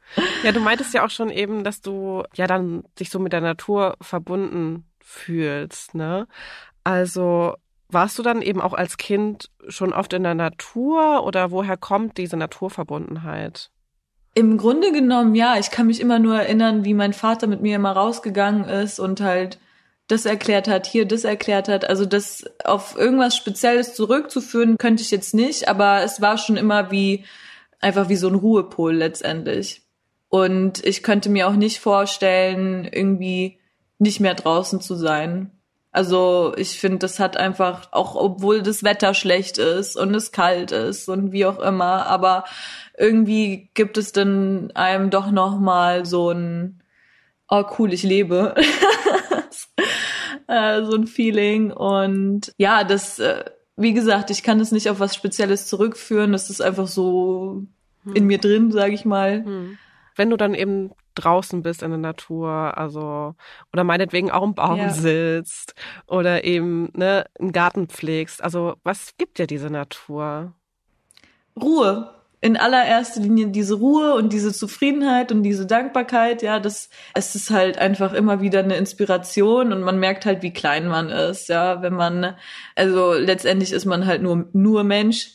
Ja, 0.42 0.52
du 0.52 0.60
meintest 0.60 0.94
ja 0.94 1.04
auch 1.04 1.10
schon 1.10 1.30
eben, 1.30 1.62
dass 1.64 1.82
du 1.82 2.22
ja 2.34 2.46
dann 2.46 2.84
dich 2.98 3.10
so 3.10 3.18
mit 3.18 3.34
der 3.34 3.42
Natur 3.42 3.96
verbunden 4.00 4.86
fühlst, 5.00 5.94
ne? 5.94 6.26
Also 6.84 7.54
warst 7.90 8.18
du 8.18 8.22
dann 8.22 8.42
eben 8.42 8.60
auch 8.60 8.74
als 8.74 8.96
Kind 8.96 9.50
schon 9.68 9.92
oft 9.92 10.12
in 10.12 10.22
der 10.22 10.34
Natur 10.34 11.24
oder 11.24 11.50
woher 11.50 11.76
kommt 11.76 12.18
diese 12.18 12.36
Naturverbundenheit? 12.36 13.70
Im 14.34 14.56
Grunde 14.56 14.92
genommen, 14.92 15.34
ja. 15.34 15.58
Ich 15.58 15.70
kann 15.70 15.86
mich 15.86 16.00
immer 16.00 16.18
nur 16.18 16.36
erinnern, 16.36 16.84
wie 16.84 16.94
mein 16.94 17.12
Vater 17.12 17.46
mit 17.46 17.60
mir 17.60 17.76
immer 17.76 17.92
rausgegangen 17.92 18.64
ist 18.64 19.00
und 19.00 19.20
halt 19.20 19.58
das 20.06 20.24
erklärt 20.24 20.68
hat, 20.68 20.86
hier 20.86 21.06
das 21.06 21.24
erklärt 21.24 21.68
hat. 21.68 21.88
Also 21.88 22.06
das 22.06 22.44
auf 22.64 22.96
irgendwas 22.96 23.36
Spezielles 23.36 23.94
zurückzuführen, 23.94 24.78
könnte 24.78 25.02
ich 25.02 25.10
jetzt 25.10 25.34
nicht, 25.34 25.68
aber 25.68 26.02
es 26.02 26.20
war 26.20 26.38
schon 26.38 26.56
immer 26.56 26.90
wie, 26.90 27.24
einfach 27.80 28.08
wie 28.08 28.16
so 28.16 28.28
ein 28.28 28.34
Ruhepol 28.34 28.94
letztendlich. 28.94 29.82
Und 30.28 30.84
ich 30.84 31.02
könnte 31.02 31.30
mir 31.30 31.48
auch 31.48 31.56
nicht 31.56 31.80
vorstellen, 31.80 32.84
irgendwie 32.84 33.58
nicht 33.98 34.20
mehr 34.20 34.34
draußen 34.34 34.80
zu 34.80 34.94
sein. 34.94 35.57
Also 35.98 36.52
ich 36.56 36.78
finde, 36.78 36.98
das 36.98 37.18
hat 37.18 37.36
einfach, 37.36 37.88
auch 37.90 38.14
obwohl 38.14 38.62
das 38.62 38.84
Wetter 38.84 39.14
schlecht 39.14 39.58
ist 39.58 39.96
und 39.96 40.14
es 40.14 40.30
kalt 40.30 40.70
ist 40.70 41.08
und 41.08 41.32
wie 41.32 41.44
auch 41.44 41.58
immer, 41.58 42.06
aber 42.06 42.44
irgendwie 42.96 43.68
gibt 43.74 43.98
es 43.98 44.12
dann 44.12 44.70
einem 44.76 45.10
doch 45.10 45.32
noch 45.32 45.58
mal 45.58 46.06
so 46.06 46.30
ein 46.30 46.84
oh 47.48 47.64
cool, 47.76 47.92
ich 47.92 48.04
lebe. 48.04 48.54
äh, 50.46 50.84
so 50.84 50.94
ein 50.94 51.08
Feeling 51.08 51.72
und 51.72 52.52
ja, 52.58 52.84
das 52.84 53.18
äh, 53.18 53.46
wie 53.74 53.92
gesagt, 53.92 54.30
ich 54.30 54.44
kann 54.44 54.60
das 54.60 54.70
nicht 54.70 54.88
auf 54.90 55.00
was 55.00 55.16
spezielles 55.16 55.66
zurückführen, 55.66 56.30
das 56.30 56.48
ist 56.48 56.60
einfach 56.60 56.86
so 56.86 57.64
hm. 58.04 58.14
in 58.14 58.26
mir 58.26 58.38
drin, 58.38 58.70
sage 58.70 58.94
ich 58.94 59.04
mal. 59.04 59.44
Hm. 59.44 59.78
Wenn 60.14 60.30
du 60.30 60.36
dann 60.36 60.54
eben 60.54 60.92
draußen 61.18 61.62
bist 61.62 61.82
in 61.82 61.90
der 61.90 61.98
Natur, 61.98 62.76
also 62.76 63.34
oder 63.72 63.84
meinetwegen 63.84 64.30
auch 64.30 64.42
im 64.42 64.54
Baum 64.54 64.78
ja. 64.78 64.90
sitzt 64.90 65.74
oder 66.06 66.44
eben 66.44 66.90
ne, 66.94 67.24
einen 67.38 67.52
Garten 67.52 67.88
pflegst. 67.88 68.42
Also 68.42 68.76
was 68.84 69.16
gibt 69.16 69.38
dir 69.38 69.46
diese 69.46 69.70
Natur? 69.70 70.52
Ruhe 71.60 72.14
in 72.40 72.56
allererster 72.56 73.20
Linie 73.20 73.48
diese 73.48 73.74
Ruhe 73.74 74.14
und 74.14 74.32
diese 74.32 74.52
Zufriedenheit 74.52 75.32
und 75.32 75.42
diese 75.42 75.66
Dankbarkeit, 75.66 76.42
ja, 76.42 76.60
das 76.60 76.88
es 77.14 77.34
ist 77.34 77.50
halt 77.50 77.78
einfach 77.78 78.12
immer 78.12 78.40
wieder 78.40 78.60
eine 78.60 78.76
Inspiration 78.76 79.72
und 79.72 79.82
man 79.82 79.98
merkt 79.98 80.24
halt, 80.24 80.42
wie 80.42 80.52
klein 80.52 80.86
man 80.86 81.10
ist, 81.10 81.48
ja, 81.48 81.82
wenn 81.82 81.94
man 81.94 82.36
also 82.76 83.14
letztendlich 83.14 83.72
ist 83.72 83.86
man 83.86 84.06
halt 84.06 84.22
nur 84.22 84.48
nur 84.52 84.84
Mensch 84.84 85.32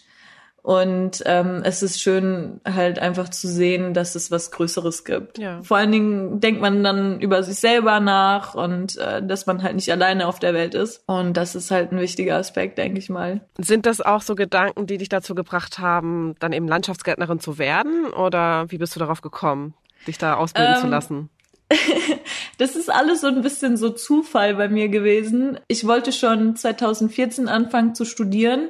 Und 0.63 1.21
ähm, 1.25 1.61
es 1.65 1.83
ist 1.83 2.01
schön, 2.01 2.61
halt 2.65 2.97
einfach 2.97 3.27
zu 3.27 3.49
sehen, 3.49 3.93
dass 3.93 4.15
es 4.15 4.31
was 4.31 4.49
Größeres 4.49 5.03
gibt. 5.03 5.37
Ja. 5.37 5.61
Vor 5.61 5.75
allen 5.75 5.91
Dingen 5.91 6.39
denkt 6.39 6.61
man 6.61 6.81
dann 6.85 7.19
über 7.19 7.43
sich 7.43 7.59
selber 7.59 7.99
nach 7.99 8.55
und 8.55 8.97
äh, 8.97 9.21
dass 9.21 9.45
man 9.45 9.61
halt 9.61 9.75
nicht 9.75 9.91
alleine 9.91 10.25
auf 10.25 10.39
der 10.39 10.53
Welt 10.53 10.73
ist. 10.73 11.03
Und 11.05 11.35
das 11.35 11.55
ist 11.55 11.69
halt 11.69 11.91
ein 11.91 11.99
wichtiger 11.99 12.37
Aspekt, 12.37 12.77
denke 12.77 12.97
ich 12.97 13.09
mal. 13.09 13.41
Sind 13.59 13.85
das 13.85 13.99
auch 13.99 14.21
so 14.21 14.35
Gedanken, 14.35 14.87
die 14.87 14.97
dich 14.97 15.09
dazu 15.09 15.35
gebracht 15.35 15.79
haben, 15.79 16.35
dann 16.39 16.53
eben 16.53 16.69
Landschaftsgärtnerin 16.69 17.41
zu 17.41 17.57
werden? 17.57 18.05
Oder 18.13 18.71
wie 18.71 18.77
bist 18.77 18.95
du 18.95 19.01
darauf 19.01 19.19
gekommen, 19.19 19.73
dich 20.07 20.17
da 20.17 20.35
ausbilden 20.35 20.75
ähm, 20.75 20.81
zu 20.81 20.87
lassen? 20.87 21.29
das 22.57 22.77
ist 22.77 22.89
alles 22.89 23.19
so 23.19 23.27
ein 23.27 23.41
bisschen 23.41 23.75
so 23.75 23.89
Zufall 23.89 24.55
bei 24.55 24.69
mir 24.69 24.87
gewesen. 24.87 25.59
Ich 25.67 25.85
wollte 25.85 26.13
schon 26.13 26.55
2014 26.55 27.49
anfangen 27.49 27.95
zu 27.95 28.05
studieren 28.05 28.69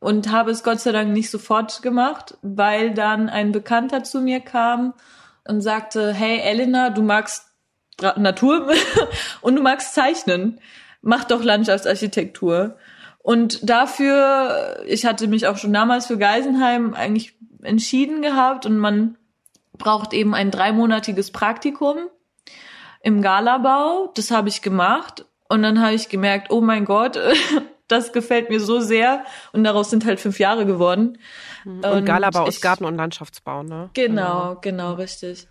und 0.00 0.32
habe 0.32 0.50
es 0.50 0.64
Gott 0.64 0.80
sei 0.80 0.92
Dank 0.92 1.12
nicht 1.12 1.30
sofort 1.30 1.82
gemacht, 1.82 2.36
weil 2.42 2.92
dann 2.92 3.28
ein 3.28 3.52
Bekannter 3.52 4.02
zu 4.02 4.20
mir 4.20 4.40
kam 4.40 4.94
und 5.46 5.60
sagte, 5.60 6.12
hey 6.12 6.40
Elena, 6.40 6.90
du 6.90 7.02
magst 7.02 7.46
Natur 8.16 8.72
und 9.42 9.56
du 9.56 9.62
magst 9.62 9.94
zeichnen. 9.94 10.58
Mach 11.02 11.24
doch 11.24 11.42
Landschaftsarchitektur. 11.42 12.76
Und 13.18 13.68
dafür, 13.68 14.82
ich 14.86 15.04
hatte 15.04 15.28
mich 15.28 15.46
auch 15.46 15.58
schon 15.58 15.72
damals 15.72 16.06
für 16.06 16.16
Geisenheim 16.16 16.94
eigentlich 16.94 17.36
entschieden 17.62 18.22
gehabt 18.22 18.64
und 18.64 18.78
man 18.78 19.16
braucht 19.76 20.14
eben 20.14 20.34
ein 20.34 20.50
dreimonatiges 20.50 21.30
Praktikum 21.30 21.98
im 23.02 23.20
Galabau. 23.20 24.10
Das 24.14 24.30
habe 24.30 24.48
ich 24.48 24.62
gemacht 24.62 25.26
und 25.48 25.62
dann 25.62 25.82
habe 25.82 25.94
ich 25.94 26.08
gemerkt, 26.08 26.50
oh 26.50 26.62
mein 26.62 26.86
Gott, 26.86 27.18
das 27.90 28.12
gefällt 28.12 28.50
mir 28.50 28.60
so 28.60 28.80
sehr. 28.80 29.24
Und 29.52 29.64
daraus 29.64 29.90
sind 29.90 30.04
halt 30.04 30.20
fünf 30.20 30.38
Jahre 30.38 30.66
geworden. 30.66 31.18
Und, 31.64 31.84
und 31.84 32.04
Galabau 32.04 32.46
ist 32.46 32.60
Garten- 32.62 32.84
und 32.84 32.96
Landschaftsbau, 32.96 33.62
ne? 33.62 33.90
Genau, 33.94 34.56
genau, 34.56 34.60
genau 34.60 34.92
richtig. 34.94 35.46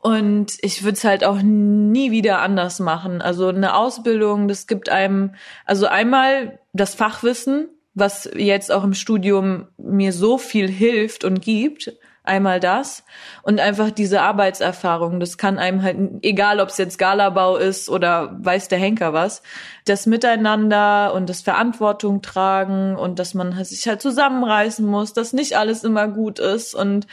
Und 0.00 0.56
ich 0.62 0.82
würde 0.82 0.94
es 0.94 1.04
halt 1.04 1.24
auch 1.24 1.42
nie 1.42 2.10
wieder 2.10 2.40
anders 2.40 2.80
machen. 2.80 3.20
Also 3.20 3.48
eine 3.48 3.74
Ausbildung, 3.76 4.48
das 4.48 4.66
gibt 4.66 4.88
einem, 4.88 5.34
also 5.66 5.86
einmal 5.86 6.58
das 6.72 6.94
Fachwissen, 6.94 7.68
was 7.92 8.30
jetzt 8.34 8.72
auch 8.72 8.82
im 8.82 8.94
Studium 8.94 9.68
mir 9.76 10.12
so 10.12 10.38
viel 10.38 10.68
hilft 10.68 11.24
und 11.24 11.42
gibt. 11.42 11.92
Einmal 12.30 12.60
das 12.60 13.02
und 13.42 13.58
einfach 13.58 13.90
diese 13.90 14.22
Arbeitserfahrung. 14.22 15.18
Das 15.18 15.36
kann 15.36 15.58
einem 15.58 15.82
halt, 15.82 15.98
egal 16.22 16.60
ob 16.60 16.68
es 16.68 16.78
jetzt 16.78 16.96
Galabau 16.96 17.56
ist 17.56 17.88
oder 17.88 18.36
weiß 18.38 18.68
der 18.68 18.78
Henker 18.78 19.12
was, 19.12 19.42
das 19.84 20.06
Miteinander 20.06 21.12
und 21.12 21.28
das 21.28 21.42
Verantwortung 21.42 22.22
tragen 22.22 22.94
und 22.94 23.18
dass 23.18 23.34
man 23.34 23.64
sich 23.64 23.88
halt 23.88 24.00
zusammenreißen 24.00 24.86
muss, 24.86 25.12
dass 25.12 25.32
nicht 25.32 25.56
alles 25.56 25.82
immer 25.82 26.06
gut 26.06 26.38
ist 26.38 26.72
und 26.72 27.08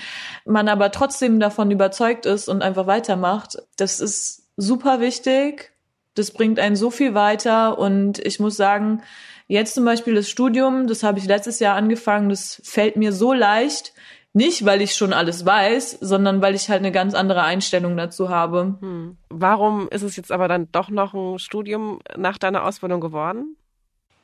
man 0.45 0.69
aber 0.69 0.91
trotzdem 0.91 1.39
davon 1.39 1.71
überzeugt 1.71 2.27
ist 2.27 2.47
und 2.47 2.61
einfach 2.61 2.85
weitermacht. 2.85 3.57
Das 3.75 3.99
ist 3.99 4.43
super 4.55 4.99
wichtig. 4.99 5.71
Das 6.13 6.29
bringt 6.29 6.59
einen 6.59 6.75
so 6.75 6.91
viel 6.91 7.15
weiter 7.15 7.79
und 7.79 8.19
ich 8.19 8.39
muss 8.39 8.55
sagen, 8.55 9.01
jetzt 9.47 9.73
zum 9.73 9.83
Beispiel 9.83 10.13
das 10.13 10.29
Studium, 10.29 10.85
das 10.85 11.01
habe 11.01 11.17
ich 11.17 11.25
letztes 11.25 11.59
Jahr 11.59 11.75
angefangen, 11.75 12.29
das 12.29 12.61
fällt 12.63 12.97
mir 12.97 13.13
so 13.13 13.33
leicht, 13.33 13.93
nicht, 14.37 14.65
weil 14.65 14.81
ich 14.81 14.95
schon 14.95 15.13
alles 15.13 15.45
weiß, 15.45 15.97
sondern 15.99 16.41
weil 16.41 16.55
ich 16.55 16.69
halt 16.69 16.79
eine 16.79 16.91
ganz 16.91 17.13
andere 17.13 17.41
Einstellung 17.43 17.97
dazu 17.97 18.29
habe. 18.29 18.75
Hm. 18.79 19.17
Warum 19.29 19.89
ist 19.89 20.03
es 20.03 20.15
jetzt 20.15 20.31
aber 20.31 20.47
dann 20.47 20.71
doch 20.71 20.89
noch 20.89 21.13
ein 21.13 21.39
Studium 21.39 21.99
nach 22.15 22.37
deiner 22.37 22.63
Ausbildung 22.63 23.01
geworden? 23.01 23.57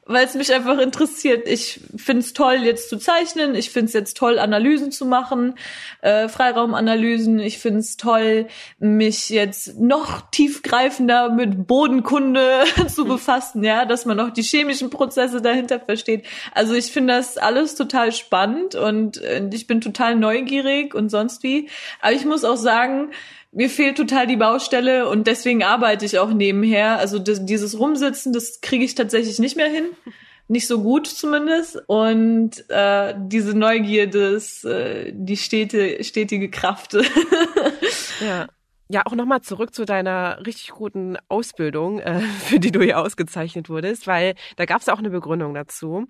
Weil 0.06 0.26
es 0.26 0.36
mich 0.36 0.54
einfach 0.54 0.80
interessiert. 0.80 1.48
Ich 1.48 1.80
find's 1.96 2.34
toll, 2.34 2.58
jetzt 2.64 2.90
zu 2.90 2.98
zeichnen. 2.98 3.56
Ich 3.56 3.70
find's 3.70 3.94
jetzt 3.94 4.18
toll, 4.18 4.38
Analysen 4.38 4.92
zu 4.92 5.06
machen, 5.06 5.56
äh, 6.02 6.28
Freiraumanalysen. 6.28 7.40
Ich 7.40 7.60
find's 7.60 7.96
toll, 7.96 8.48
mich 8.80 9.30
jetzt 9.30 9.80
noch 9.80 10.30
tiefgreifender 10.32 11.30
mit 11.30 11.68
Bodenkunde 11.68 12.64
zu 12.88 13.06
befassen, 13.06 13.64
ja, 13.64 13.86
dass 13.86 14.06
man 14.06 14.20
auch 14.20 14.32
die 14.32 14.44
chemischen 14.44 14.90
Prozesse 14.90 15.42
dahinter 15.42 15.80
versteht. 15.80 16.26
Also 16.54 16.74
ich 16.74 16.92
finde 16.92 17.14
das 17.14 17.38
alles 17.38 17.76
total 17.76 18.12
spannend 18.12 18.76
und 18.76 19.22
äh, 19.22 19.48
ich 19.54 19.68
bin 19.68 19.80
total 19.80 20.16
neugierig 20.16 20.96
und 20.96 21.10
sonst 21.10 21.44
wie. 21.44 21.70
Aber 22.02 22.14
ich 22.14 22.26
muss 22.26 22.44
auch 22.44 22.58
sagen, 22.58 23.12
mir 23.54 23.70
fehlt 23.70 23.98
total 23.98 24.28
die 24.28 24.38
Baustelle 24.38 25.08
und 25.08 25.28
deswegen 25.28 25.64
arbeite 25.64 26.06
ich 26.06 26.20
auch 26.20 26.32
nebenher. 26.32 26.98
Also 26.98 27.20
das, 27.20 27.46
dieses 27.46 27.78
Rumsitzen, 27.78 28.34
das 28.34 28.62
kriege 28.62 28.84
ich 28.84 28.96
tatsächlich 28.96 29.40
nicht 29.40 29.56
mehr 29.56 29.70
hin. 29.70 29.86
Nicht 30.50 30.68
so 30.68 30.82
gut 30.82 31.08
zumindest. 31.08 31.82
Und 31.88 32.70
äh, 32.70 33.16
diese 33.18 33.58
Neugierde 33.58 34.28
ist 34.28 34.66
äh, 34.66 35.14
die 35.16 35.38
stete, 35.38 36.04
stetige 36.04 36.52
Kraft. 36.52 36.98
ja. 38.20 38.48
Ja, 38.90 39.04
auch 39.06 39.16
nochmal 39.16 39.42
zurück 39.42 39.74
zu 39.74 39.86
deiner 39.86 40.46
richtig 40.46 40.72
guten 40.72 41.18
Ausbildung, 41.30 42.00
äh, 42.00 42.20
für 42.46 42.60
die 42.60 42.72
du 42.72 42.82
hier 42.82 43.00
ausgezeichnet 43.00 43.70
wurdest, 43.70 44.06
weil 44.06 44.36
da 44.58 44.66
gab 44.66 44.82
es 44.82 44.90
auch 44.90 45.00
eine 45.00 45.10
Begründung 45.10 45.54
dazu. 45.54 46.06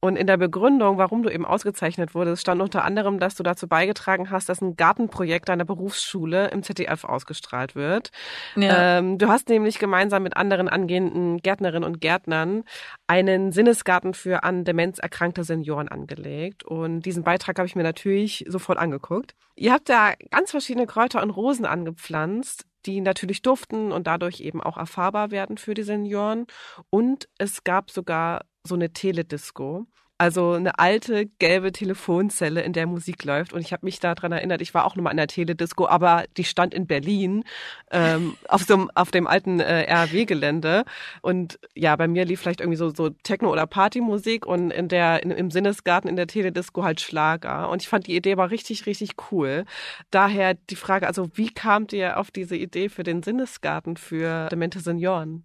Und 0.00 0.16
in 0.16 0.28
der 0.28 0.36
Begründung, 0.36 0.96
warum 0.96 1.24
du 1.24 1.28
eben 1.28 1.44
ausgezeichnet 1.44 2.14
wurdest, 2.14 2.42
stand 2.42 2.62
unter 2.62 2.84
anderem, 2.84 3.18
dass 3.18 3.34
du 3.34 3.42
dazu 3.42 3.66
beigetragen 3.66 4.30
hast, 4.30 4.48
dass 4.48 4.60
ein 4.60 4.76
Gartenprojekt 4.76 5.48
deiner 5.48 5.64
Berufsschule 5.64 6.48
im 6.48 6.62
ZDF 6.62 7.02
ausgestrahlt 7.02 7.74
wird. 7.74 8.10
Ja. 8.54 8.98
Ähm, 8.98 9.18
du 9.18 9.28
hast 9.28 9.48
nämlich 9.48 9.80
gemeinsam 9.80 10.22
mit 10.22 10.36
anderen 10.36 10.68
angehenden 10.68 11.38
Gärtnerinnen 11.38 11.82
und 11.82 12.00
Gärtnern 12.00 12.62
einen 13.08 13.50
Sinnesgarten 13.50 14.14
für 14.14 14.44
an 14.44 14.64
Demenz 14.64 15.00
erkrankte 15.00 15.42
Senioren 15.42 15.88
angelegt. 15.88 16.62
Und 16.62 17.02
diesen 17.02 17.24
Beitrag 17.24 17.58
habe 17.58 17.66
ich 17.66 17.74
mir 17.74 17.82
natürlich 17.82 18.44
sofort 18.46 18.78
angeguckt. 18.78 19.34
Ihr 19.56 19.72
habt 19.72 19.88
da 19.88 20.12
ganz 20.30 20.52
verschiedene 20.52 20.86
Kräuter 20.86 21.22
und 21.22 21.30
Rosen 21.30 21.66
angepflanzt 21.66 22.66
die 22.86 23.00
natürlich 23.00 23.42
duften 23.42 23.92
und 23.92 24.06
dadurch 24.06 24.40
eben 24.40 24.62
auch 24.62 24.78
erfahrbar 24.78 25.30
werden 25.30 25.58
für 25.58 25.74
die 25.74 25.82
Senioren. 25.82 26.46
Und 26.90 27.28
es 27.36 27.64
gab 27.64 27.90
sogar 27.90 28.42
so 28.68 28.74
eine 28.74 28.92
Teledisco. 28.92 29.86
Also 30.20 30.54
eine 30.54 30.80
alte 30.80 31.26
gelbe 31.38 31.70
Telefonzelle, 31.70 32.62
in 32.62 32.72
der 32.72 32.88
Musik 32.88 33.22
läuft. 33.22 33.52
Und 33.52 33.60
ich 33.60 33.72
habe 33.72 33.86
mich 33.86 34.00
daran 34.00 34.32
erinnert, 34.32 34.60
ich 34.60 34.74
war 34.74 34.84
auch 34.84 34.96
nochmal 34.96 35.12
in 35.12 35.16
der 35.16 35.28
Teledisco, 35.28 35.86
aber 35.86 36.24
die 36.36 36.42
stand 36.42 36.74
in 36.74 36.88
Berlin 36.88 37.44
ähm, 37.92 38.36
auf, 38.48 38.64
so, 38.64 38.88
auf 38.96 39.12
dem 39.12 39.28
alten 39.28 39.60
äh, 39.60 39.86
RAW-Gelände. 39.88 40.84
Und 41.22 41.60
ja, 41.76 41.94
bei 41.94 42.08
mir 42.08 42.24
lief 42.24 42.40
vielleicht 42.40 42.60
irgendwie 42.60 42.78
so, 42.78 42.88
so 42.92 43.10
Techno- 43.10 43.52
oder 43.52 43.68
Partymusik 43.68 44.44
und 44.44 44.72
in 44.72 44.88
der, 44.88 45.22
in, 45.22 45.30
im 45.30 45.52
Sinnesgarten 45.52 46.10
in 46.10 46.16
der 46.16 46.26
Teledisco 46.26 46.82
halt 46.82 47.00
Schlager. 47.00 47.70
Und 47.70 47.82
ich 47.82 47.88
fand 47.88 48.08
die 48.08 48.16
Idee 48.16 48.36
war 48.36 48.50
richtig, 48.50 48.86
richtig 48.86 49.12
cool. 49.30 49.66
Daher 50.10 50.54
die 50.54 50.76
Frage, 50.76 51.06
also 51.06 51.30
wie 51.34 51.54
kamt 51.54 51.92
ihr 51.92 52.18
auf 52.18 52.32
diese 52.32 52.56
Idee 52.56 52.88
für 52.88 53.04
den 53.04 53.22
Sinnesgarten 53.22 53.96
für 53.96 54.48
demente 54.48 54.80
Senioren? 54.80 55.44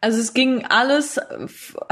Also 0.00 0.20
es 0.20 0.32
ging 0.32 0.64
alles 0.64 1.20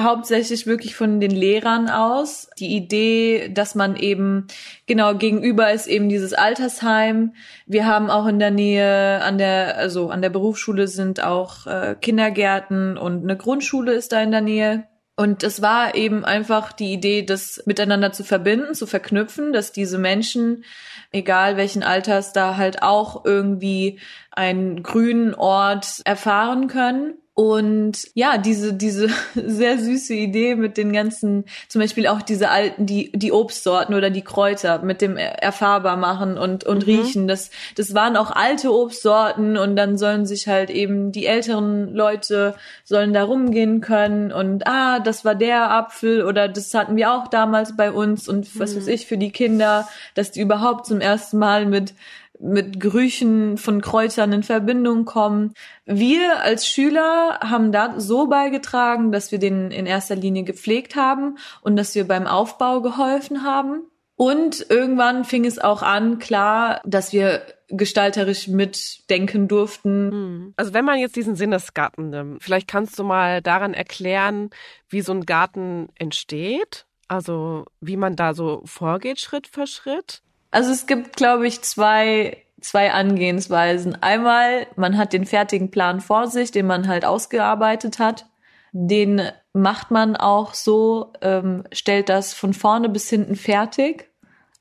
hauptsächlich 0.00 0.68
wirklich 0.68 0.94
von 0.94 1.18
den 1.18 1.32
Lehrern 1.32 1.90
aus. 1.90 2.48
Die 2.56 2.76
Idee, 2.76 3.48
dass 3.48 3.74
man 3.74 3.96
eben, 3.96 4.46
genau, 4.86 5.14
gegenüber 5.14 5.72
ist 5.72 5.88
eben 5.88 6.08
dieses 6.08 6.32
Altersheim. 6.32 7.34
Wir 7.66 7.86
haben 7.86 8.08
auch 8.08 8.26
in 8.26 8.38
der 8.38 8.52
Nähe 8.52 9.20
an 9.22 9.38
der, 9.38 9.76
also 9.76 10.10
an 10.10 10.22
der 10.22 10.30
Berufsschule 10.30 10.86
sind 10.86 11.20
auch 11.22 11.66
äh, 11.66 11.96
Kindergärten 12.00 12.96
und 12.96 13.24
eine 13.24 13.36
Grundschule 13.36 13.92
ist 13.92 14.12
da 14.12 14.22
in 14.22 14.30
der 14.30 14.40
Nähe. 14.40 14.86
Und 15.16 15.42
es 15.42 15.60
war 15.60 15.96
eben 15.96 16.24
einfach 16.24 16.72
die 16.72 16.92
Idee, 16.92 17.22
das 17.22 17.62
miteinander 17.66 18.12
zu 18.12 18.22
verbinden, 18.22 18.74
zu 18.74 18.86
verknüpfen, 18.86 19.52
dass 19.52 19.72
diese 19.72 19.98
Menschen, 19.98 20.62
egal 21.10 21.56
welchen 21.56 21.82
Alters, 21.82 22.32
da 22.32 22.56
halt 22.56 22.82
auch 22.82 23.24
irgendwie 23.24 23.98
einen 24.30 24.84
grünen 24.84 25.34
Ort 25.34 26.02
erfahren 26.04 26.68
können 26.68 27.14
und 27.36 28.08
ja, 28.14 28.38
diese, 28.38 28.72
diese 28.72 29.10
sehr 29.34 29.78
süße 29.78 30.14
Idee 30.14 30.54
mit 30.54 30.78
den 30.78 30.90
ganzen, 30.90 31.44
zum 31.68 31.82
Beispiel 31.82 32.06
auch 32.06 32.22
diese 32.22 32.48
alten, 32.48 32.86
die, 32.86 33.12
die 33.12 33.30
Obstsorten 33.30 33.94
oder 33.94 34.08
die 34.08 34.22
Kräuter 34.22 34.78
mit 34.78 35.02
dem 35.02 35.18
erfahrbar 35.18 35.98
machen 35.98 36.38
und, 36.38 36.64
und 36.64 36.86
mhm. 36.86 36.94
riechen. 36.94 37.28
Das, 37.28 37.50
das 37.74 37.92
waren 37.92 38.16
auch 38.16 38.30
alte 38.30 38.72
Obstsorten 38.72 39.58
und 39.58 39.76
dann 39.76 39.98
sollen 39.98 40.24
sich 40.24 40.48
halt 40.48 40.70
eben 40.70 41.12
die 41.12 41.26
älteren 41.26 41.94
Leute 41.94 42.54
sollen 42.84 43.12
da 43.12 43.24
rumgehen 43.24 43.82
können 43.82 44.32
und 44.32 44.66
ah, 44.66 44.98
das 45.00 45.26
war 45.26 45.34
der 45.34 45.70
Apfel 45.70 46.24
oder 46.24 46.48
das 46.48 46.72
hatten 46.72 46.96
wir 46.96 47.12
auch 47.12 47.28
damals 47.28 47.76
bei 47.76 47.92
uns 47.92 48.30
und 48.30 48.58
was 48.58 48.72
mhm. 48.72 48.78
weiß 48.78 48.86
ich 48.86 49.06
für 49.06 49.18
die 49.18 49.30
Kinder, 49.30 49.86
dass 50.14 50.30
die 50.30 50.40
überhaupt 50.40 50.86
zum 50.86 51.02
ersten 51.02 51.36
Mal 51.36 51.66
mit 51.66 51.92
mit 52.40 52.80
Gerüchen 52.80 53.56
von 53.56 53.80
Kräutern 53.80 54.32
in 54.32 54.42
Verbindung 54.42 55.04
kommen. 55.04 55.52
Wir 55.84 56.42
als 56.42 56.66
Schüler 56.66 57.40
haben 57.40 57.72
da 57.72 57.98
so 57.98 58.26
beigetragen, 58.26 59.12
dass 59.12 59.32
wir 59.32 59.38
den 59.38 59.70
in 59.70 59.86
erster 59.86 60.16
Linie 60.16 60.44
gepflegt 60.44 60.96
haben 60.96 61.38
und 61.62 61.76
dass 61.76 61.94
wir 61.94 62.06
beim 62.06 62.26
Aufbau 62.26 62.80
geholfen 62.80 63.42
haben. 63.42 63.82
Und 64.16 64.66
irgendwann 64.70 65.24
fing 65.24 65.44
es 65.44 65.58
auch 65.58 65.82
an, 65.82 66.18
klar, 66.18 66.80
dass 66.86 67.12
wir 67.12 67.42
gestalterisch 67.68 68.48
mitdenken 68.48 69.48
durften. 69.48 70.10
Hm. 70.10 70.54
Also 70.56 70.72
wenn 70.72 70.84
man 70.84 70.98
jetzt 70.98 71.16
diesen 71.16 71.36
Sinnesgarten 71.36 72.10
nimmt, 72.10 72.42
vielleicht 72.42 72.68
kannst 72.68 72.98
du 72.98 73.04
mal 73.04 73.42
daran 73.42 73.74
erklären, 73.74 74.50
wie 74.88 75.02
so 75.02 75.12
ein 75.12 75.26
Garten 75.26 75.88
entsteht 75.96 76.86
Also 77.08 77.66
wie 77.80 77.96
man 77.96 78.16
da 78.16 78.34
so 78.34 78.62
vorgeht, 78.64 79.20
Schritt 79.20 79.46
für 79.46 79.66
Schritt? 79.66 80.22
Also 80.56 80.72
es 80.72 80.86
gibt, 80.86 81.16
glaube 81.16 81.46
ich, 81.46 81.60
zwei, 81.60 82.38
zwei 82.62 82.90
Angehensweisen. 82.90 84.02
Einmal, 84.02 84.66
man 84.74 84.96
hat 84.96 85.12
den 85.12 85.26
fertigen 85.26 85.70
Plan 85.70 86.00
vor 86.00 86.28
sich, 86.28 86.50
den 86.50 86.66
man 86.66 86.88
halt 86.88 87.04
ausgearbeitet 87.04 87.98
hat. 87.98 88.24
Den 88.72 89.20
macht 89.52 89.90
man 89.90 90.16
auch 90.16 90.54
so, 90.54 91.12
ähm, 91.20 91.64
stellt 91.72 92.08
das 92.08 92.32
von 92.32 92.54
vorne 92.54 92.88
bis 92.88 93.10
hinten 93.10 93.36
fertig. 93.36 94.08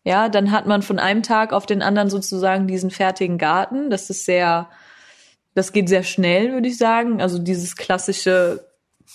Ja, 0.04 0.28
dann 0.28 0.52
hat 0.52 0.66
man 0.66 0.82
von 0.82 1.00
einem 1.00 1.24
Tag 1.24 1.54
auf 1.54 1.66
den 1.66 1.82
anderen 1.82 2.10
sozusagen 2.10 2.68
diesen 2.68 2.92
fertigen 2.92 3.38
Garten. 3.38 3.90
Das 3.90 4.10
ist 4.10 4.26
sehr, 4.26 4.68
das 5.54 5.72
geht 5.72 5.88
sehr 5.88 6.04
schnell, 6.04 6.52
würde 6.52 6.68
ich 6.68 6.78
sagen. 6.78 7.22
Also 7.22 7.40
dieses 7.40 7.78
klassische 7.78 8.68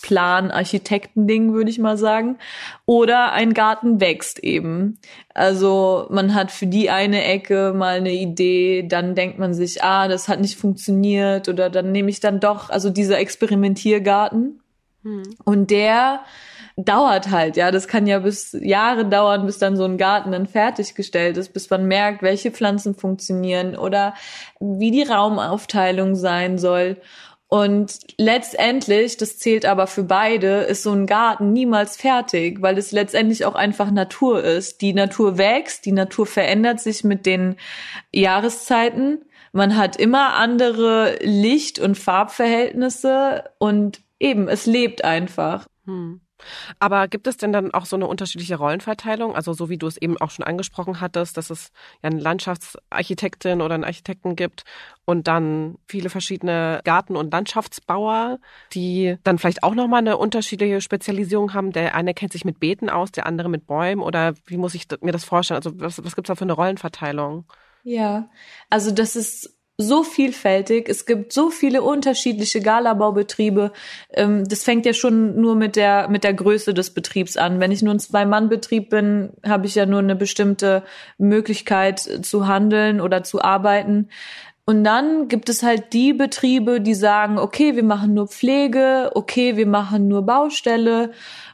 Plan-Architektending, 0.02 1.52
würde 1.52 1.70
ich 1.70 1.78
mal 1.78 1.96
sagen. 1.96 2.38
Oder 2.86 3.32
ein 3.32 3.54
Garten 3.54 4.00
wächst 4.00 4.38
eben. 4.38 4.98
Also 5.34 6.06
man 6.10 6.34
hat 6.34 6.50
für 6.50 6.66
die 6.66 6.90
eine 6.90 7.24
Ecke 7.24 7.72
mal 7.74 7.96
eine 7.96 8.12
Idee, 8.12 8.86
dann 8.86 9.14
denkt 9.14 9.38
man 9.38 9.54
sich, 9.54 9.82
ah, 9.82 10.08
das 10.08 10.28
hat 10.28 10.40
nicht 10.40 10.58
funktioniert 10.58 11.48
oder 11.48 11.70
dann 11.70 11.92
nehme 11.92 12.10
ich 12.10 12.20
dann 12.20 12.40
doch, 12.40 12.70
also 12.70 12.90
dieser 12.90 13.18
Experimentiergarten. 13.18 14.60
Hm. 15.02 15.22
Und 15.44 15.70
der 15.70 16.20
dauert 16.84 17.30
halt, 17.30 17.56
ja. 17.56 17.70
Das 17.70 17.88
kann 17.88 18.06
ja 18.06 18.18
bis 18.20 18.56
Jahre 18.60 19.04
dauern, 19.04 19.46
bis 19.46 19.58
dann 19.58 19.76
so 19.76 19.84
ein 19.84 19.98
Garten 19.98 20.32
dann 20.32 20.46
fertiggestellt 20.46 21.36
ist, 21.36 21.52
bis 21.52 21.68
man 21.70 21.86
merkt, 21.86 22.22
welche 22.22 22.50
Pflanzen 22.50 22.94
funktionieren 22.94 23.76
oder 23.76 24.14
wie 24.60 24.90
die 24.90 25.02
Raumaufteilung 25.02 26.14
sein 26.14 26.58
soll. 26.58 26.96
Und 27.50 27.98
letztendlich, 28.16 29.16
das 29.16 29.38
zählt 29.38 29.66
aber 29.66 29.88
für 29.88 30.04
beide, 30.04 30.60
ist 30.60 30.84
so 30.84 30.92
ein 30.92 31.06
Garten 31.06 31.52
niemals 31.52 31.96
fertig, 31.96 32.62
weil 32.62 32.78
es 32.78 32.92
letztendlich 32.92 33.44
auch 33.44 33.56
einfach 33.56 33.90
Natur 33.90 34.44
ist. 34.44 34.80
Die 34.82 34.92
Natur 34.92 35.36
wächst, 35.36 35.84
die 35.84 35.90
Natur 35.90 36.26
verändert 36.26 36.78
sich 36.78 37.02
mit 37.02 37.26
den 37.26 37.56
Jahreszeiten. 38.12 39.24
Man 39.50 39.76
hat 39.76 39.96
immer 39.96 40.34
andere 40.34 41.18
Licht- 41.22 41.80
und 41.80 41.98
Farbverhältnisse 41.98 43.42
und 43.58 44.00
eben, 44.20 44.46
es 44.46 44.66
lebt 44.66 45.02
einfach. 45.02 45.66
Hm. 45.86 46.20
Aber 46.78 47.08
gibt 47.08 47.26
es 47.26 47.36
denn 47.36 47.52
dann 47.52 47.72
auch 47.72 47.86
so 47.86 47.96
eine 47.96 48.06
unterschiedliche 48.06 48.56
Rollenverteilung? 48.56 49.34
Also 49.34 49.52
so 49.52 49.68
wie 49.68 49.78
du 49.78 49.86
es 49.86 49.96
eben 49.96 50.18
auch 50.18 50.30
schon 50.30 50.44
angesprochen 50.44 51.00
hattest, 51.00 51.36
dass 51.36 51.50
es 51.50 51.70
ja 52.02 52.10
eine 52.10 52.20
Landschaftsarchitektin 52.20 53.60
oder 53.60 53.74
einen 53.74 53.84
Architekten 53.84 54.36
gibt 54.36 54.64
und 55.04 55.28
dann 55.28 55.76
viele 55.86 56.10
verschiedene 56.10 56.80
Garten- 56.84 57.16
und 57.16 57.32
Landschaftsbauer, 57.32 58.38
die 58.72 59.16
dann 59.24 59.38
vielleicht 59.38 59.62
auch 59.62 59.74
nochmal 59.74 60.00
eine 60.00 60.16
unterschiedliche 60.16 60.80
Spezialisierung 60.80 61.54
haben. 61.54 61.72
Der 61.72 61.94
eine 61.94 62.14
kennt 62.14 62.32
sich 62.32 62.44
mit 62.44 62.60
Beeten 62.60 62.90
aus, 62.90 63.12
der 63.12 63.26
andere 63.26 63.48
mit 63.48 63.66
Bäumen 63.66 64.02
oder 64.02 64.34
wie 64.46 64.56
muss 64.56 64.74
ich 64.74 64.86
mir 65.00 65.12
das 65.12 65.24
vorstellen? 65.24 65.58
Also 65.58 65.78
was, 65.80 66.04
was 66.04 66.14
gibt 66.14 66.28
es 66.28 66.32
da 66.32 66.36
für 66.36 66.44
eine 66.44 66.52
Rollenverteilung? 66.52 67.44
Ja, 67.82 68.28
also 68.68 68.90
das 68.90 69.16
ist 69.16 69.59
so 69.80 70.02
vielfältig. 70.02 70.88
Es 70.88 71.06
gibt 71.06 71.32
so 71.32 71.50
viele 71.50 71.82
unterschiedliche 71.82 72.60
Galabaubetriebe. 72.60 73.72
Ähm, 74.12 74.48
das 74.48 74.62
fängt 74.62 74.86
ja 74.86 74.92
schon 74.92 75.40
nur 75.40 75.54
mit 75.56 75.76
der 75.76 76.08
mit 76.08 76.24
der 76.24 76.34
Größe 76.34 76.74
des 76.74 76.90
Betriebs 76.90 77.36
an. 77.36 77.60
Wenn 77.60 77.72
ich 77.72 77.82
nur 77.82 77.94
ein 77.94 78.00
Zwei-Mann-Betrieb 78.00 78.90
bin, 78.90 79.30
habe 79.46 79.66
ich 79.66 79.74
ja 79.74 79.86
nur 79.86 80.00
eine 80.00 80.16
bestimmte 80.16 80.82
Möglichkeit 81.18 82.00
zu 82.00 82.46
handeln 82.46 83.00
oder 83.00 83.22
zu 83.22 83.42
arbeiten. 83.42 84.08
Und 84.70 84.84
dann 84.84 85.26
gibt 85.26 85.48
es 85.48 85.64
halt 85.64 85.92
die 85.92 86.12
Betriebe, 86.12 86.80
die 86.80 86.94
sagen, 86.94 87.38
okay, 87.38 87.74
wir 87.74 87.82
machen 87.82 88.14
nur 88.14 88.28
Pflege, 88.28 89.10
okay, 89.14 89.56
wir 89.56 89.66
machen 89.66 90.06
nur 90.06 90.22
Baustelle. 90.22 91.10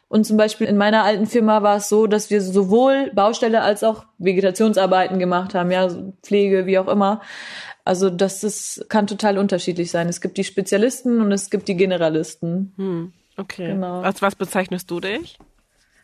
Und 0.09 0.25
zum 0.25 0.37
Beispiel 0.37 0.67
in 0.67 0.77
meiner 0.77 1.03
alten 1.03 1.27
Firma 1.27 1.63
war 1.63 1.77
es 1.77 1.89
so, 1.89 2.07
dass 2.07 2.31
wir 2.31 2.41
sowohl 2.41 3.11
Baustelle 3.15 3.63
als 3.63 3.83
auch 3.83 4.05
Vegetationsarbeiten 4.19 5.19
gemacht 5.19 5.55
haben, 5.55 5.71
ja, 5.71 5.89
Pflege, 6.23 6.67
wie 6.67 6.79
auch 6.79 6.89
immer. 6.89 7.23
Also 7.87 8.11
das 8.11 8.43
ist, 8.43 8.87
kann 8.89 9.07
total 9.07 9.39
unterschiedlich 9.39 9.93
sein. 9.93 10.09
Es 10.09 10.21
gibt 10.21 10.39
die 10.39 10.45
Spezialisten 10.45 11.21
und 11.21 11.31
es 11.31 11.51
gibt 11.51 11.69
die 11.69 11.77
Generalisten. 11.77 12.73
Hm, 12.77 13.13
okay. 13.37 13.69
Genau. 13.69 14.01
Als 14.01 14.21
was 14.23 14.35
bezeichnest 14.35 14.91
du 14.91 14.99
dich? 14.99 15.39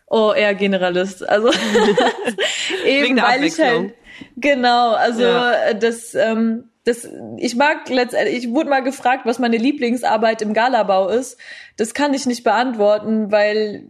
Oh, 0.06 0.32
eher 0.32 0.54
Generalist. 0.54 1.28
Also 1.28 1.50
eben 2.86 3.16
weil 3.16 3.42
ich 3.42 3.58
halt 3.58 3.94
genau, 4.36 4.90
also 4.90 5.22
ja. 5.22 5.74
das 5.74 6.14
ähm, 6.14 6.70
das 6.84 7.08
ich 7.38 7.56
mag 7.56 7.88
letztendlich 7.88 8.44
ich 8.44 8.50
wurde 8.50 8.70
mal 8.70 8.84
gefragt, 8.84 9.26
was 9.26 9.40
meine 9.40 9.56
Lieblingsarbeit 9.56 10.40
im 10.40 10.54
Galabau 10.54 11.08
ist. 11.08 11.36
Das 11.78 11.94
kann 11.94 12.14
ich 12.14 12.26
nicht 12.26 12.44
beantworten, 12.44 13.32
weil 13.32 13.88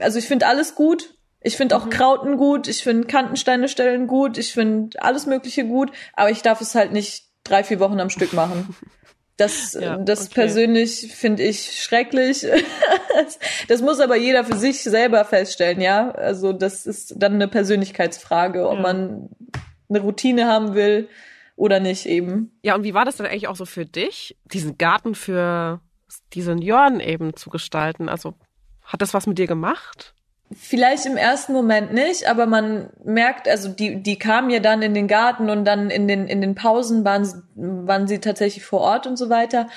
also 0.00 0.18
ich 0.18 0.26
finde 0.26 0.48
alles 0.48 0.74
gut, 0.74 1.14
ich 1.46 1.56
finde 1.56 1.76
auch 1.76 1.86
mhm. 1.86 1.90
Krauten 1.90 2.36
gut, 2.38 2.66
ich 2.66 2.82
finde 2.82 3.06
Kantensteine 3.06 3.68
stellen 3.68 4.08
gut, 4.08 4.36
ich 4.36 4.52
finde 4.52 5.00
alles 5.00 5.26
Mögliche 5.26 5.64
gut, 5.64 5.92
aber 6.12 6.30
ich 6.30 6.42
darf 6.42 6.60
es 6.60 6.74
halt 6.74 6.92
nicht 6.92 7.26
drei, 7.44 7.62
vier 7.62 7.78
Wochen 7.78 8.00
am 8.00 8.10
Stück 8.10 8.32
machen. 8.32 8.74
Das, 9.38 9.74
ja, 9.74 9.98
das 9.98 10.28
okay. 10.28 10.34
persönlich 10.34 11.12
finde 11.14 11.42
ich 11.42 11.82
schrecklich. 11.82 12.46
das 13.68 13.82
muss 13.82 14.00
aber 14.00 14.16
jeder 14.16 14.46
für 14.46 14.56
sich 14.56 14.82
selber 14.82 15.26
feststellen, 15.26 15.82
ja. 15.82 16.10
Also 16.10 16.54
das 16.54 16.86
ist 16.86 17.16
dann 17.18 17.34
eine 17.34 17.46
Persönlichkeitsfrage, 17.46 18.66
ob 18.66 18.76
ja. 18.76 18.80
man 18.80 19.28
eine 19.90 20.00
Routine 20.00 20.46
haben 20.46 20.74
will 20.74 21.10
oder 21.54 21.80
nicht 21.80 22.06
eben. 22.06 22.58
Ja, 22.62 22.76
und 22.76 22.84
wie 22.84 22.94
war 22.94 23.04
das 23.04 23.18
denn 23.18 23.26
eigentlich 23.26 23.48
auch 23.48 23.56
so 23.56 23.66
für 23.66 23.84
dich, 23.84 24.38
diesen 24.44 24.78
Garten 24.78 25.14
für 25.14 25.82
die 26.32 26.40
Senioren 26.40 27.00
eben 27.00 27.36
zu 27.36 27.50
gestalten? 27.50 28.08
Also 28.08 28.32
hat 28.84 29.02
das 29.02 29.12
was 29.12 29.26
mit 29.26 29.36
dir 29.36 29.46
gemacht? 29.46 30.14
Vielleicht 30.54 31.06
im 31.06 31.16
ersten 31.16 31.52
Moment 31.52 31.92
nicht, 31.92 32.28
aber 32.28 32.46
man 32.46 32.90
merkt, 33.04 33.48
also 33.48 33.68
die, 33.68 34.02
die 34.02 34.16
kamen 34.16 34.50
ja 34.50 34.60
dann 34.60 34.80
in 34.80 34.94
den 34.94 35.08
Garten 35.08 35.50
und 35.50 35.64
dann 35.64 35.90
in 35.90 36.06
den, 36.06 36.28
in 36.28 36.40
den 36.40 36.54
Pausen 36.54 37.04
waren, 37.04 37.42
waren 37.56 38.06
sie 38.06 38.20
tatsächlich 38.20 38.64
vor 38.64 38.80
Ort 38.80 39.08
und 39.08 39.16
so 39.16 39.28
weiter. 39.28 39.68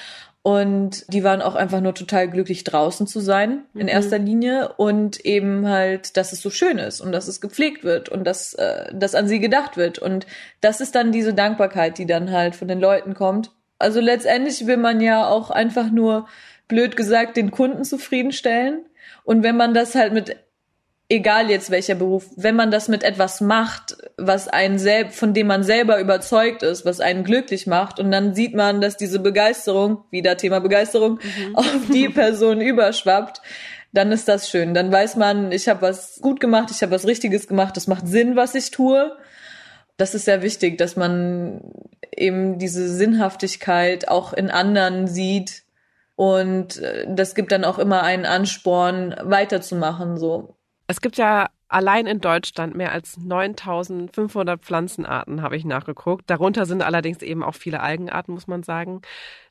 Und 0.42 1.12
die 1.12 1.24
waren 1.24 1.42
auch 1.42 1.56
einfach 1.56 1.82
nur 1.82 1.94
total 1.94 2.30
glücklich, 2.30 2.64
draußen 2.64 3.08
zu 3.08 3.20
sein, 3.20 3.64
in 3.74 3.84
mhm. 3.84 3.88
erster 3.90 4.20
Linie. 4.20 4.74
Und 4.78 5.26
eben 5.26 5.68
halt, 5.68 6.18
dass 6.18 6.34
es 6.34 6.42
so 6.42 6.50
schön 6.50 6.78
ist 6.78 7.02
und 7.02 7.12
dass 7.12 7.28
es 7.28 7.42
gepflegt 7.42 7.84
wird 7.84 8.10
und 8.10 8.24
dass, 8.26 8.54
äh, 8.54 8.94
dass 8.94 9.16
an 9.16 9.28
sie 9.28 9.40
gedacht 9.40 9.76
wird. 9.76 10.00
Und 10.00 10.28
das 10.62 10.82
ist 10.82 10.96
dann 10.96 11.12
diese 11.12 11.34
Dankbarkeit, 11.34 11.98
die 11.98 12.06
dann 12.06 12.32
halt 12.32 12.56
von 12.56 12.68
den 12.68 12.80
Leuten 12.80 13.16
kommt. 13.16 13.52
Also 13.80 14.00
letztendlich 14.00 14.66
will 14.68 14.78
man 14.78 15.02
ja 15.02 15.28
auch 15.28 15.50
einfach 15.50 15.90
nur, 15.92 16.28
blöd 16.68 16.96
gesagt, 16.96 17.36
den 17.36 17.52
Kunden 17.52 17.84
zufriedenstellen. 17.84 18.86
Und 19.24 19.44
wenn 19.44 19.58
man 19.58 19.74
das 19.74 19.96
halt 19.96 20.14
mit 20.14 20.38
egal 21.10 21.50
jetzt 21.50 21.72
welcher 21.72 21.96
Beruf, 21.96 22.28
wenn 22.36 22.56
man 22.56 22.70
das 22.70 22.88
mit 22.88 23.04
etwas 23.04 23.42
macht, 23.42 23.98
was 24.18 24.48
einen 24.48 24.78
selbst, 24.78 25.18
von 25.18 25.34
dem 25.34 25.48
man 25.48 25.64
selber 25.64 26.00
überzeugt 26.00 26.62
ist, 26.62 26.86
was 26.86 27.00
einen 27.02 27.24
glücklich 27.24 27.66
macht, 27.66 28.00
und 28.00 28.12
dann 28.12 28.36
sieht 28.36 28.54
man, 28.54 28.80
dass 28.80 28.96
diese 28.96 29.20
Begeisterung, 29.20 30.04
wieder 30.12 30.38
Thema 30.38 30.60
Begeisterung, 30.60 31.14
mhm. 31.14 31.56
auf 31.56 31.82
die 31.92 32.10
Person 32.10 32.62
überschwappt, 32.62 33.42
dann 33.92 34.12
ist 34.12 34.28
das 34.28 34.50
schön. 34.50 34.76
Dann 34.76 34.92
weiß 34.92 35.16
man, 35.16 35.52
ich 35.52 35.68
habe 35.68 35.82
was 35.82 36.20
gut 36.22 36.40
gemacht, 36.40 36.70
ich 36.70 36.84
habe 36.84 36.92
was 36.92 37.08
Richtiges 37.08 37.48
gemacht, 37.48 37.76
das 37.76 37.88
macht 37.88 38.08
Sinn, 38.08 38.36
was 38.36 38.54
ich 38.54 38.70
tue. 38.70 39.18
Das 39.98 40.14
ist 40.14 40.26
sehr 40.26 40.44
wichtig, 40.44 40.78
dass 40.78 40.96
man 40.96 41.62
eben 42.16 42.60
diese 42.60 42.88
Sinnhaftigkeit 42.88 44.08
auch 44.08 44.32
in 44.32 44.52
anderen 44.52 45.08
sieht. 45.08 45.64
Und 46.16 46.78
äh, 46.78 47.08
das 47.10 47.34
gibt 47.34 47.52
dann 47.52 47.66
auch 47.66 47.80
immer 47.80 48.04
einen 48.04 48.26
Ansporn, 48.26 49.16
weiterzumachen, 49.24 50.18
so. 50.18 50.59
Es 50.90 51.02
gibt 51.02 51.18
ja 51.18 51.52
allein 51.68 52.08
in 52.08 52.20
Deutschland 52.20 52.76
mehr 52.76 52.92
als 52.92 53.16
9500 53.16 54.60
Pflanzenarten, 54.60 55.44
habe 55.44 55.56
ich 55.56 55.64
nachgeguckt. 55.64 56.28
Darunter 56.28 56.66
sind 56.66 56.82
allerdings 56.82 57.22
eben 57.22 57.44
auch 57.44 57.54
viele 57.54 57.82
Algenarten, 57.82 58.34
muss 58.34 58.48
man 58.48 58.64
sagen. 58.64 59.04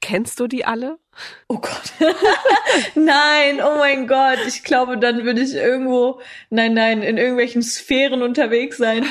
Kennst 0.03 0.41
du 0.41 0.49
die 0.49 0.65
alle? 0.65 0.99
Oh 1.47 1.59
Gott. 1.59 1.93
nein, 2.97 3.61
oh 3.65 3.79
mein 3.79 4.09
Gott. 4.09 4.39
Ich 4.49 4.65
glaube, 4.65 4.99
dann 4.99 5.25
würde 5.25 5.41
ich 5.41 5.55
irgendwo, 5.55 6.21
nein, 6.51 6.75
nein, 6.75 7.03
in 7.03 7.19
irgendwelchen 7.19 7.63
Sphären 7.63 8.23
unterwegs 8.23 8.77
sein. 8.77 9.07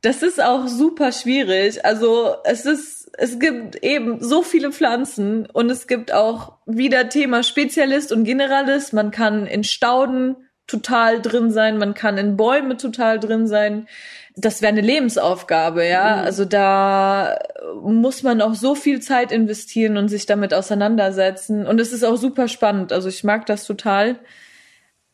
Das 0.00 0.22
ist 0.22 0.42
auch 0.42 0.68
super 0.68 1.12
schwierig. 1.12 1.84
Also 1.84 2.36
es 2.44 2.64
ist, 2.64 3.10
es 3.18 3.38
gibt 3.38 3.76
eben 3.84 4.22
so 4.22 4.42
viele 4.42 4.72
Pflanzen 4.72 5.44
und 5.44 5.68
es 5.68 5.86
gibt 5.86 6.14
auch 6.14 6.56
wieder 6.64 7.10
Thema 7.10 7.42
Spezialist 7.42 8.10
und 8.10 8.24
Generalist. 8.24 8.94
Man 8.94 9.10
kann 9.10 9.46
in 9.46 9.64
Stauden 9.64 10.47
total 10.68 11.20
drin 11.20 11.50
sein, 11.50 11.78
man 11.78 11.94
kann 11.94 12.18
in 12.18 12.36
Bäume 12.36 12.76
total 12.76 13.18
drin 13.18 13.48
sein. 13.48 13.88
Das 14.36 14.62
wäre 14.62 14.70
eine 14.70 14.82
Lebensaufgabe, 14.82 15.84
ja. 15.84 16.18
Mhm. 16.18 16.22
Also 16.24 16.44
da 16.44 17.38
muss 17.82 18.22
man 18.22 18.40
auch 18.40 18.54
so 18.54 18.76
viel 18.76 19.00
Zeit 19.00 19.32
investieren 19.32 19.96
und 19.96 20.08
sich 20.08 20.26
damit 20.26 20.54
auseinandersetzen. 20.54 21.66
Und 21.66 21.80
es 21.80 21.92
ist 21.92 22.04
auch 22.04 22.16
super 22.16 22.46
spannend. 22.46 22.92
Also 22.92 23.08
ich 23.08 23.24
mag 23.24 23.46
das 23.46 23.64
total. 23.66 24.20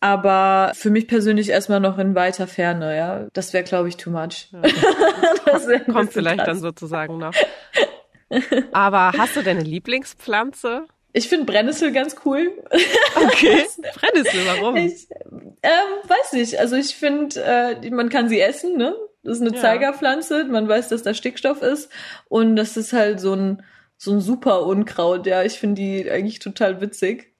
Aber 0.00 0.72
für 0.74 0.90
mich 0.90 1.08
persönlich 1.08 1.48
erstmal 1.48 1.80
noch 1.80 1.96
in 1.96 2.14
weiter 2.14 2.46
Ferne, 2.46 2.94
ja. 2.94 3.26
Das 3.32 3.54
wäre, 3.54 3.64
glaube 3.64 3.88
ich, 3.88 3.96
too 3.96 4.10
much. 4.10 4.50
Ja. 4.52 4.60
Kommt 5.92 6.12
vielleicht 6.12 6.38
krass. 6.38 6.46
dann 6.46 6.58
sozusagen 6.58 7.16
noch. 7.16 7.32
Aber 8.72 9.12
hast 9.16 9.36
du 9.36 9.42
deine 9.42 9.62
Lieblingspflanze? 9.62 10.86
Ich 11.16 11.28
finde 11.28 11.46
Brennnessel 11.46 11.92
ganz 11.92 12.16
cool. 12.24 12.52
Okay. 13.16 13.64
Brennnessel, 13.94 14.40
warum? 14.46 14.76
Ich, 14.76 15.06
Ähm, 15.62 16.08
weiß 16.08 16.32
nicht. 16.32 16.58
Also 16.58 16.76
ich 16.76 16.94
finde, 16.96 17.40
äh, 17.42 17.90
man 17.90 18.08
kann 18.08 18.28
sie 18.28 18.40
essen, 18.40 18.76
ne? 18.76 18.94
Das 19.22 19.36
ist 19.36 19.42
eine 19.42 19.54
ja. 19.54 19.60
Zeigerpflanze, 19.60 20.44
man 20.44 20.68
weiß, 20.68 20.88
dass 20.88 21.02
da 21.02 21.14
Stickstoff 21.14 21.62
ist 21.62 21.88
und 22.28 22.56
das 22.56 22.76
ist 22.76 22.92
halt 22.92 23.20
so 23.20 23.34
ein 23.34 23.62
so 23.96 24.12
ein 24.12 24.20
super 24.20 24.66
Unkraut. 24.66 25.26
Ja, 25.26 25.42
ich 25.42 25.54
finde 25.58 25.80
die 25.80 26.10
eigentlich 26.10 26.40
total 26.40 26.80
witzig. 26.80 27.32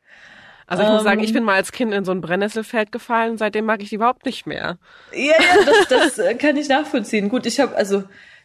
Also 0.66 0.82
ich 0.82 0.88
muss 0.88 1.02
sagen, 1.02 1.20
ich 1.20 1.28
ähm. 1.28 1.34
bin 1.34 1.44
mal 1.44 1.56
als 1.56 1.72
Kind 1.72 1.92
in 1.92 2.04
so 2.04 2.12
ein 2.12 2.22
Brennnesselfeld 2.22 2.90
gefallen, 2.92 3.37
seitdem 3.37 3.66
mag 3.66 3.82
ich 3.82 3.90
die 3.90 3.96
überhaupt 3.96 4.24
nicht 4.24 4.46
mehr. 4.46 4.78
Ja, 5.12 5.32
ja, 5.32 5.64
das, 5.66 5.88
das 5.88 6.18
äh, 6.18 6.34
kann 6.37 6.56
ich 6.56 6.68
nachvollziehen. 6.68 7.28
Gut, 7.28 7.44
ich 7.44 7.60
habe 7.60 7.76
also 7.76 8.04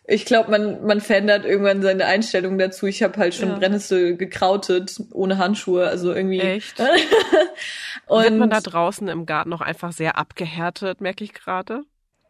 ich 0.09 0.25
glaube, 0.25 0.49
man, 0.49 0.85
man 0.85 1.01
verändert 1.01 1.45
irgendwann 1.45 1.81
seine 1.81 2.05
Einstellung 2.05 2.57
dazu. 2.57 2.87
Ich 2.87 3.03
habe 3.03 3.17
halt 3.19 3.35
schon 3.35 3.49
ja. 3.49 3.57
Brennnessel 3.57 4.17
gekrautet, 4.17 4.99
ohne 5.13 5.37
Handschuhe, 5.37 5.87
also 5.87 6.13
irgendwie. 6.13 6.39
Echt? 6.39 6.79
und 8.07 8.23
Wird 8.23 8.37
man 8.37 8.49
da 8.49 8.59
draußen 8.59 9.07
im 9.07 9.25
Garten 9.25 9.49
noch 9.49 9.61
einfach 9.61 9.91
sehr 9.91 10.17
abgehärtet, 10.17 10.99
merke 10.99 11.23
ich 11.23 11.33
gerade? 11.33 11.83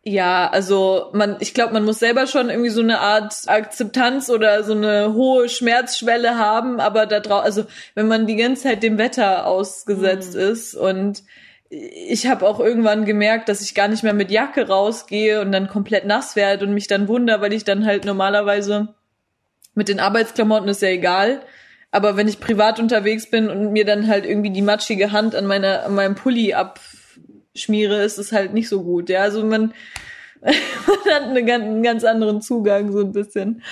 Ja, 0.03 0.49
also 0.49 1.09
man, 1.13 1.37
ich 1.39 1.53
glaube, 1.53 1.73
man 1.73 1.85
muss 1.85 1.99
selber 1.99 2.25
schon 2.25 2.49
irgendwie 2.49 2.69
so 2.69 2.81
eine 2.81 2.99
Art 2.99 3.33
Akzeptanz 3.47 4.29
oder 4.29 4.63
so 4.63 4.73
eine 4.73 5.13
hohe 5.13 5.49
Schmerzschwelle 5.49 6.37
haben, 6.37 6.79
aber 6.79 7.05
da 7.05 7.19
drauf, 7.19 7.43
also 7.43 7.65
wenn 7.95 8.07
man 8.07 8.25
die 8.25 8.37
ganze 8.37 8.63
Zeit 8.63 8.83
dem 8.83 8.97
Wetter 8.97 9.45
ausgesetzt 9.45 10.35
mhm. 10.35 10.41
ist 10.41 10.75
und 10.75 11.23
ich 11.69 12.25
habe 12.25 12.47
auch 12.47 12.59
irgendwann 12.59 13.05
gemerkt, 13.05 13.47
dass 13.47 13.61
ich 13.61 13.75
gar 13.75 13.87
nicht 13.87 14.03
mehr 14.03 14.13
mit 14.13 14.31
Jacke 14.31 14.67
rausgehe 14.67 15.39
und 15.41 15.51
dann 15.51 15.67
komplett 15.67 16.05
nass 16.05 16.35
werde 16.35 16.65
und 16.65 16.73
mich 16.73 16.87
dann 16.87 17.07
wunder, 17.07 17.41
weil 17.41 17.53
ich 17.53 17.63
dann 17.63 17.85
halt 17.85 18.05
normalerweise 18.05 18.95
mit 19.75 19.87
den 19.87 19.99
Arbeitsklamotten 19.99 20.69
ist 20.69 20.81
ja 20.81 20.89
egal, 20.89 21.41
aber 21.91 22.17
wenn 22.17 22.27
ich 22.27 22.39
privat 22.39 22.79
unterwegs 22.79 23.29
bin 23.29 23.49
und 23.49 23.71
mir 23.71 23.85
dann 23.85 24.07
halt 24.07 24.25
irgendwie 24.25 24.51
die 24.51 24.63
matschige 24.63 25.11
Hand 25.11 25.35
an 25.35 25.45
meiner 25.45 25.85
an 25.85 25.95
meinem 25.95 26.15
Pulli 26.15 26.53
abschmiere, 26.53 28.03
ist 28.03 28.17
es 28.17 28.31
halt 28.31 28.53
nicht 28.53 28.67
so 28.67 28.83
gut. 28.83 29.09
Ja, 29.09 29.21
also 29.21 29.43
man, 29.43 29.73
man 30.41 30.53
hat 31.13 31.23
eine, 31.23 31.53
einen 31.53 31.83
ganz 31.83 32.03
anderen 32.03 32.41
Zugang 32.41 32.91
so 32.91 32.99
ein 32.99 33.11
bisschen. 33.11 33.63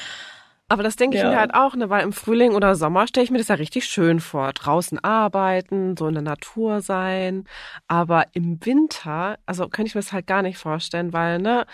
Aber 0.69 0.83
das 0.83 0.97
denke 0.97 1.15
ich 1.15 1.23
ja. 1.23 1.29
mir 1.29 1.39
halt 1.39 1.53
auch, 1.53 1.75
ne, 1.75 1.89
weil 1.89 2.03
im 2.03 2.11
Frühling 2.11 2.53
oder 2.53 2.75
Sommer 2.75 3.07
stelle 3.07 3.23
ich 3.23 3.31
mir 3.31 3.37
das 3.37 3.47
ja 3.47 3.55
richtig 3.55 3.85
schön 3.85 4.19
vor. 4.19 4.51
Draußen 4.51 5.01
arbeiten, 5.01 5.95
so 5.95 6.07
in 6.07 6.13
der 6.13 6.23
Natur 6.23 6.81
sein. 6.81 7.45
Aber 7.87 8.25
im 8.33 8.63
Winter, 8.65 9.37
also 9.45 9.69
könnte 9.69 9.87
ich 9.87 9.95
mir 9.95 10.01
das 10.01 10.11
halt 10.11 10.27
gar 10.27 10.41
nicht 10.41 10.57
vorstellen, 10.57 11.13
weil, 11.13 11.39
ne, 11.39 11.65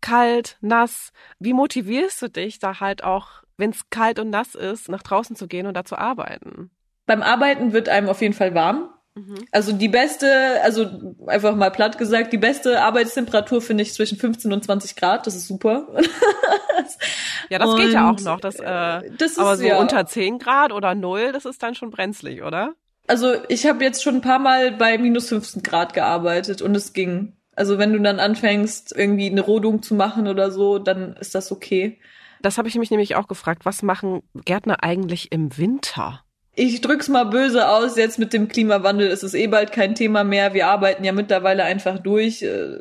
kalt, 0.00 0.56
nass. 0.60 1.12
Wie 1.40 1.52
motivierst 1.52 2.22
du 2.22 2.28
dich 2.28 2.60
da 2.60 2.78
halt 2.78 3.02
auch, 3.02 3.42
wenn 3.56 3.70
es 3.70 3.90
kalt 3.90 4.20
und 4.20 4.30
nass 4.30 4.54
ist, 4.54 4.88
nach 4.88 5.02
draußen 5.02 5.34
zu 5.34 5.48
gehen 5.48 5.66
und 5.66 5.74
da 5.74 5.84
zu 5.84 5.98
arbeiten? 5.98 6.70
Beim 7.06 7.22
Arbeiten 7.22 7.72
wird 7.72 7.88
einem 7.88 8.08
auf 8.08 8.20
jeden 8.22 8.34
Fall 8.34 8.54
warm. 8.54 8.90
Mhm. 9.18 9.46
Also 9.50 9.72
die 9.72 9.88
beste, 9.88 10.60
also 10.62 10.86
einfach 11.26 11.56
mal 11.56 11.70
platt 11.70 11.98
gesagt, 11.98 12.32
die 12.32 12.38
beste 12.38 12.82
Arbeitstemperatur 12.82 13.60
finde 13.60 13.82
ich 13.82 13.92
zwischen 13.92 14.16
15 14.16 14.52
und 14.52 14.64
20 14.64 14.94
Grad. 14.94 15.26
Das 15.26 15.34
ist 15.34 15.48
super. 15.48 15.88
ja, 17.48 17.58
das 17.58 17.68
und 17.68 17.76
geht 17.80 17.92
ja 17.92 18.10
auch 18.10 18.20
noch. 18.20 18.40
Das, 18.40 18.56
äh, 18.56 19.10
das 19.18 19.32
ist, 19.32 19.38
aber 19.38 19.56
so 19.56 19.64
ja. 19.64 19.78
unter 19.78 20.06
10 20.06 20.38
Grad 20.38 20.72
oder 20.72 20.94
0, 20.94 21.32
das 21.32 21.44
ist 21.44 21.62
dann 21.62 21.74
schon 21.74 21.90
brenzlig, 21.90 22.42
oder? 22.42 22.74
Also 23.08 23.34
ich 23.48 23.66
habe 23.66 23.82
jetzt 23.82 24.02
schon 24.02 24.16
ein 24.16 24.20
paar 24.20 24.38
Mal 24.38 24.72
bei 24.72 24.98
minus 24.98 25.30
15 25.30 25.62
Grad 25.62 25.94
gearbeitet 25.94 26.62
und 26.62 26.76
es 26.76 26.92
ging. 26.92 27.32
Also 27.56 27.78
wenn 27.78 27.92
du 27.92 28.00
dann 28.00 28.20
anfängst, 28.20 28.94
irgendwie 28.96 29.30
eine 29.30 29.40
Rodung 29.40 29.82
zu 29.82 29.94
machen 29.94 30.28
oder 30.28 30.52
so, 30.52 30.78
dann 30.78 31.16
ist 31.16 31.34
das 31.34 31.50
okay. 31.50 31.98
Das 32.40 32.56
habe 32.56 32.68
ich 32.68 32.76
mich 32.76 32.90
nämlich 32.92 33.16
auch 33.16 33.26
gefragt. 33.26 33.64
Was 33.64 33.82
machen 33.82 34.22
Gärtner 34.44 34.84
eigentlich 34.84 35.32
im 35.32 35.56
Winter? 35.58 36.22
Ich 36.58 36.80
drück's 36.80 37.08
mal 37.08 37.24
böse 37.24 37.68
aus, 37.68 37.96
jetzt 37.96 38.18
mit 38.18 38.32
dem 38.32 38.48
Klimawandel 38.48 39.08
ist 39.08 39.22
es 39.22 39.34
eh 39.34 39.46
bald 39.46 39.70
kein 39.70 39.94
Thema 39.94 40.24
mehr. 40.24 40.54
Wir 40.54 40.66
arbeiten 40.66 41.04
ja 41.04 41.12
mittlerweile 41.12 41.62
einfach 41.62 42.00
durch. 42.00 42.42
Äh, 42.42 42.80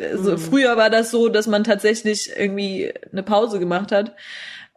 also 0.00 0.32
mhm. 0.32 0.38
Früher 0.38 0.76
war 0.76 0.88
das 0.88 1.10
so, 1.10 1.28
dass 1.28 1.48
man 1.48 1.64
tatsächlich 1.64 2.30
irgendwie 2.36 2.92
eine 3.10 3.24
Pause 3.24 3.58
gemacht 3.58 3.90
hat. 3.90 4.14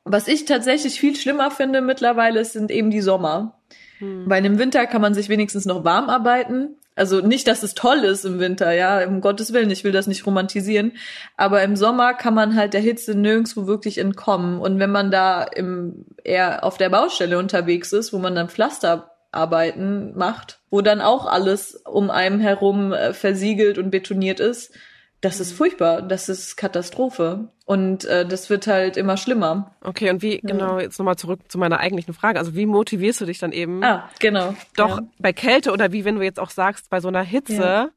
Was 0.05 0.27
ich 0.27 0.45
tatsächlich 0.45 0.99
viel 0.99 1.15
schlimmer 1.15 1.51
finde 1.51 1.81
mittlerweile, 1.81 2.43
sind 2.45 2.71
eben 2.71 2.89
die 2.89 3.01
Sommer. 3.01 3.59
Mhm. 3.99 4.23
Weil 4.25 4.43
im 4.43 4.57
Winter 4.57 4.87
kann 4.87 5.01
man 5.01 5.13
sich 5.13 5.29
wenigstens 5.29 5.65
noch 5.65 5.83
warm 5.83 6.09
arbeiten. 6.09 6.77
Also 6.99 7.21
nicht, 7.21 7.47
dass 7.47 7.63
es 7.63 7.75
toll 7.75 7.99
ist 7.99 8.25
im 8.25 8.39
Winter, 8.39 8.73
ja, 8.73 9.07
um 9.07 9.21
Gottes 9.21 9.53
Willen, 9.53 9.71
ich 9.71 9.85
will 9.85 9.93
das 9.93 10.05
nicht 10.05 10.25
romantisieren. 10.25 10.91
Aber 11.37 11.63
im 11.63 11.77
Sommer 11.77 12.13
kann 12.13 12.33
man 12.33 12.55
halt 12.55 12.73
der 12.73 12.81
Hitze 12.81 13.15
nirgendwo 13.15 13.67
wirklich 13.67 13.99
entkommen. 13.99 14.59
Und 14.59 14.79
wenn 14.79 14.91
man 14.91 15.09
da 15.09 15.43
im, 15.43 16.05
eher 16.25 16.65
auf 16.65 16.77
der 16.77 16.89
Baustelle 16.89 17.39
unterwegs 17.39 17.93
ist, 17.93 18.11
wo 18.11 18.19
man 18.19 18.35
dann 18.35 18.49
Pflasterarbeiten 18.49 20.17
macht, 20.17 20.59
wo 20.69 20.81
dann 20.81 20.99
auch 20.99 21.25
alles 21.25 21.75
um 21.85 22.11
einem 22.11 22.41
herum 22.41 22.91
äh, 22.91 23.13
versiegelt 23.13 23.77
und 23.77 23.91
betoniert 23.91 24.41
ist, 24.41 24.73
das 25.21 25.39
ist 25.39 25.51
furchtbar, 25.51 26.01
das 26.01 26.29
ist 26.29 26.55
Katastrophe. 26.55 27.49
Und 27.65 28.05
äh, 28.05 28.25
das 28.25 28.49
wird 28.49 28.65
halt 28.67 28.97
immer 28.97 29.15
schlimmer. 29.15 29.75
Okay, 29.81 30.09
und 30.09 30.21
wie, 30.21 30.35
ja. 30.35 30.39
genau, 30.41 30.79
jetzt 30.79 30.97
nochmal 30.97 31.17
zurück 31.17 31.41
zu 31.49 31.57
meiner 31.57 31.79
eigentlichen 31.79 32.13
Frage. 32.13 32.39
Also 32.39 32.55
wie 32.55 32.65
motivierst 32.65 33.21
du 33.21 33.25
dich 33.25 33.37
dann 33.37 33.51
eben? 33.51 33.83
Ah, 33.83 34.09
genau. 34.19 34.55
Doch 34.75 34.97
ja. 34.97 35.07
bei 35.19 35.33
Kälte 35.33 35.71
oder 35.71 35.91
wie 35.91 36.03
wenn 36.03 36.15
du 36.15 36.23
jetzt 36.23 36.39
auch 36.39 36.49
sagst, 36.49 36.89
bei 36.89 36.99
so 36.99 37.09
einer 37.09 37.21
Hitze 37.21 37.53
ja. 37.53 37.89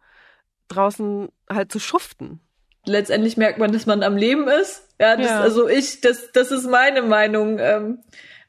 draußen 0.68 1.28
halt 1.48 1.72
zu 1.72 1.78
schuften. 1.78 2.40
Letztendlich 2.84 3.36
merkt 3.36 3.58
man, 3.58 3.72
dass 3.72 3.86
man 3.86 4.02
am 4.02 4.16
Leben 4.16 4.48
ist. 4.48 4.88
Ja, 5.00 5.16
das, 5.16 5.30
also 5.30 5.68
ich, 5.68 6.00
das, 6.00 6.32
das 6.32 6.50
ist 6.50 6.68
meine 6.68 7.02
Meinung. 7.02 7.58
Ähm, 7.60 7.98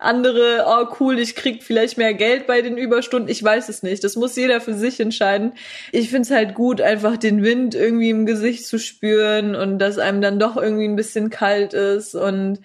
andere, 0.04 0.66
oh 0.68 0.88
cool, 1.00 1.18
ich 1.20 1.36
krieg 1.36 1.64
vielleicht 1.64 1.98
mehr 1.98 2.14
Geld 2.14 2.46
bei 2.46 2.62
den 2.62 2.78
Überstunden. 2.78 3.30
Ich 3.30 3.44
weiß 3.44 3.70
es 3.70 3.84
nicht. 3.84 4.04
Das 4.04 4.16
muss 4.16 4.36
jeder 4.36 4.62
für 4.62 4.74
sich 4.74 5.00
entscheiden. 5.00 5.54
Ich 5.92 6.10
find's 6.10 6.30
halt 6.30 6.54
gut, 6.54 6.82
einfach 6.82 7.18
den 7.18 7.44
Wind 7.44 7.74
irgendwie 7.74 8.10
im 8.10 8.26
Gesicht 8.26 8.66
zu 8.66 8.80
spüren 8.80 9.56
und 9.56 9.80
dass 9.80 9.98
einem 9.98 10.22
dann 10.22 10.40
doch 10.40 10.58
irgendwie 10.58 10.88
ein 10.88 10.96
bisschen 10.96 11.30
kalt 11.30 11.74
ist. 11.74 12.16
Und 12.16 12.60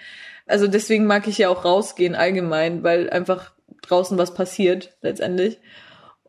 also 0.46 0.66
deswegen 0.66 1.06
mag 1.06 1.28
ich 1.28 1.38
ja 1.38 1.48
auch 1.48 1.64
rausgehen 1.64 2.14
allgemein, 2.14 2.82
weil 2.82 3.08
einfach 3.10 3.52
draußen 3.82 4.18
was 4.18 4.34
passiert 4.34 4.96
letztendlich. 5.02 5.58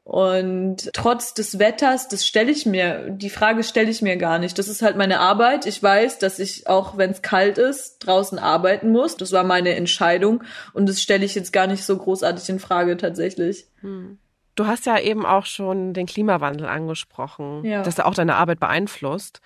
Und 0.09 0.89
trotz 0.93 1.35
des 1.35 1.59
Wetters, 1.59 2.07
das 2.07 2.25
stelle 2.25 2.49
ich 2.49 2.65
mir, 2.65 3.11
die 3.11 3.29
Frage 3.29 3.61
stelle 3.61 3.91
ich 3.91 4.01
mir 4.01 4.17
gar 4.17 4.39
nicht. 4.39 4.57
Das 4.57 4.67
ist 4.67 4.81
halt 4.81 4.97
meine 4.97 5.19
Arbeit. 5.19 5.67
Ich 5.67 5.83
weiß, 5.83 6.17
dass 6.17 6.39
ich 6.39 6.65
auch, 6.65 6.97
wenn 6.97 7.11
es 7.11 7.21
kalt 7.21 7.59
ist, 7.59 7.99
draußen 7.99 8.39
arbeiten 8.39 8.91
muss. 8.91 9.17
Das 9.17 9.31
war 9.33 9.43
meine 9.43 9.75
Entscheidung 9.75 10.43
und 10.73 10.89
das 10.89 10.99
stelle 10.99 11.23
ich 11.25 11.35
jetzt 11.35 11.53
gar 11.53 11.67
nicht 11.67 11.83
so 11.83 11.95
großartig 11.95 12.49
in 12.49 12.59
Frage 12.59 12.97
tatsächlich. 12.97 13.67
Hm. 13.81 14.17
Du 14.55 14.65
hast 14.65 14.87
ja 14.87 14.97
eben 14.97 15.27
auch 15.27 15.45
schon 15.45 15.93
den 15.93 16.07
Klimawandel 16.07 16.65
angesprochen, 16.65 17.63
ja. 17.63 17.83
dass 17.83 17.99
er 17.99 18.07
auch 18.07 18.15
deine 18.15 18.33
Arbeit 18.33 18.59
beeinflusst. 18.59 19.41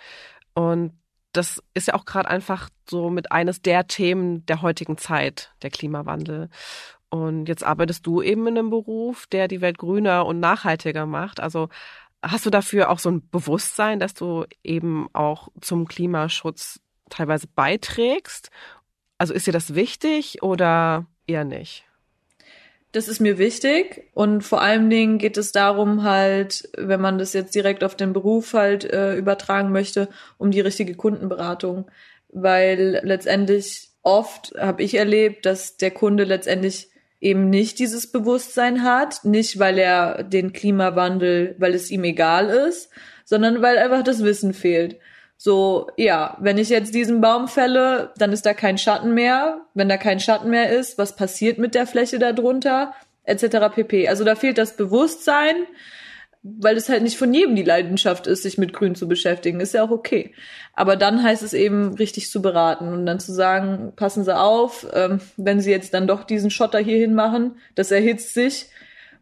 Und 0.54 0.94
das 1.34 1.62
ist 1.74 1.90
ja 1.90 1.96
auch 1.96 2.06
gerade 2.06 2.30
einfach 2.30 2.70
so 2.90 3.10
mit 3.10 3.34
eines 3.34 3.62
der 3.62 3.88
Themen 3.88 4.46
der 4.46 4.62
heutigen 4.62 4.98
Zeit, 4.98 5.52
der 5.62 5.72
Klimawandel. 5.72 6.50
Und 7.14 7.46
jetzt 7.46 7.64
arbeitest 7.64 8.08
du 8.08 8.24
eben 8.24 8.48
in 8.48 8.58
einem 8.58 8.72
Beruf, 8.72 9.28
der 9.28 9.48
die 9.48 9.62
Welt 9.62 9.78
grüner 9.78 10.26
und 10.26 10.40
nachhaltiger 10.40 11.06
macht. 11.06 11.40
Also 11.40 11.70
hast 12.24 12.48
du 12.48 12.50
dafür 12.50 12.90
auch 12.90 12.98
so 12.98 13.12
ein 13.12 13.30
Bewusstsein, 13.30 14.00
dass 14.00 14.16
du 14.16 14.46
eben 14.64 15.08
auch 15.14 15.50
zum 15.62 15.88
Klimaschutz 15.88 16.80
teilweise 17.12 17.46
beiträgst? 17.46 18.50
Also 19.20 19.36
ist 19.36 19.46
dir 19.46 19.54
das 19.54 19.76
wichtig 19.76 20.42
oder 20.42 21.06
eher 21.28 21.44
nicht? 21.44 21.86
Das 22.94 23.08
ist 23.08 23.20
mir 23.20 23.38
wichtig 23.38 24.10
und 24.16 24.42
vor 24.42 24.64
allen 24.64 24.90
Dingen 24.90 25.20
geht 25.20 25.38
es 25.38 25.52
darum 25.52 26.02
halt, 26.02 26.68
wenn 26.76 27.00
man 27.00 27.20
das 27.20 27.34
jetzt 27.34 27.54
direkt 27.54 27.84
auf 27.84 27.96
den 27.96 28.14
Beruf 28.14 28.54
halt 28.56 28.86
äh, 28.86 29.16
übertragen 29.18 29.72
möchte, 29.72 30.10
um 30.40 30.50
die 30.50 30.62
richtige 30.62 30.96
Kundenberatung, 30.96 31.92
weil 32.30 33.02
letztendlich 33.04 33.92
oft 34.02 34.56
habe 34.58 34.82
ich 34.82 34.96
erlebt, 34.96 35.46
dass 35.46 35.78
der 35.78 35.92
Kunde 35.92 36.24
letztendlich 36.24 36.90
eben 37.24 37.50
nicht 37.50 37.80
dieses 37.80 38.12
Bewusstsein 38.12 38.84
hat, 38.84 39.24
nicht 39.24 39.58
weil 39.58 39.78
er 39.78 40.24
den 40.24 40.52
Klimawandel, 40.52 41.56
weil 41.58 41.74
es 41.74 41.90
ihm 41.90 42.04
egal 42.04 42.50
ist, 42.50 42.90
sondern 43.24 43.62
weil 43.62 43.78
einfach 43.78 44.04
das 44.04 44.24
Wissen 44.24 44.54
fehlt. 44.54 44.98
So, 45.38 45.90
ja, 45.98 46.38
wenn 46.42 46.58
ich 46.58 46.70
jetzt 46.70 46.94
diesen 46.94 47.22
Baum 47.22 47.48
fälle, 47.48 48.12
dann 48.18 48.34
ist 48.34 48.46
da 48.46 48.54
kein 48.54 48.78
Schatten 48.78 49.14
mehr. 49.14 49.62
Wenn 49.74 49.90
da 49.90 49.98
kein 49.98 50.20
Schatten 50.20 50.50
mehr 50.50 50.70
ist, 50.70 50.98
was 50.98 51.16
passiert 51.16 51.58
mit 51.58 51.76
der 51.76 51.88
Fläche 51.88 52.20
darunter, 52.20 52.94
etc. 53.24 53.74
pp. 53.74 54.08
Also 54.10 54.26
da 54.26 54.36
fehlt 54.36 54.58
das 54.58 54.76
Bewusstsein, 54.76 55.56
weil 56.44 56.76
es 56.76 56.90
halt 56.90 57.04
nicht 57.04 57.18
von 57.18 57.34
jedem 57.34 57.56
die 57.56 57.64
Leidenschaft 57.64 58.28
ist, 58.28 58.44
sich 58.44 58.58
mit 58.58 58.74
Grün 58.74 58.96
zu 58.96 59.08
beschäftigen. 59.08 59.62
Ist 59.62 59.74
ja 59.74 59.84
auch 59.84 59.92
okay. 59.92 60.34
Aber 60.74 60.98
dann 60.98 61.24
heißt 61.24 61.42
es 61.42 61.54
eben, 61.54 61.94
richtig 61.96 62.30
zu 62.30 62.42
beraten 62.42 62.90
und 62.90 63.06
dann 63.06 63.22
zu 63.22 63.32
sagen, 63.32 63.94
passen 63.96 64.26
Sie 64.26 64.38
auf, 64.38 64.86
ähm, 64.94 65.22
wenn 65.38 65.62
Sie 65.62 65.72
jetzt 65.72 65.94
dann 65.94 66.06
doch 66.06 66.26
diesen 66.26 66.52
Schotter 66.52 66.80
hierhin 66.80 67.14
machen, 67.14 67.56
das 67.76 67.92
erhitzt 67.92 68.34
sich. 68.34 68.68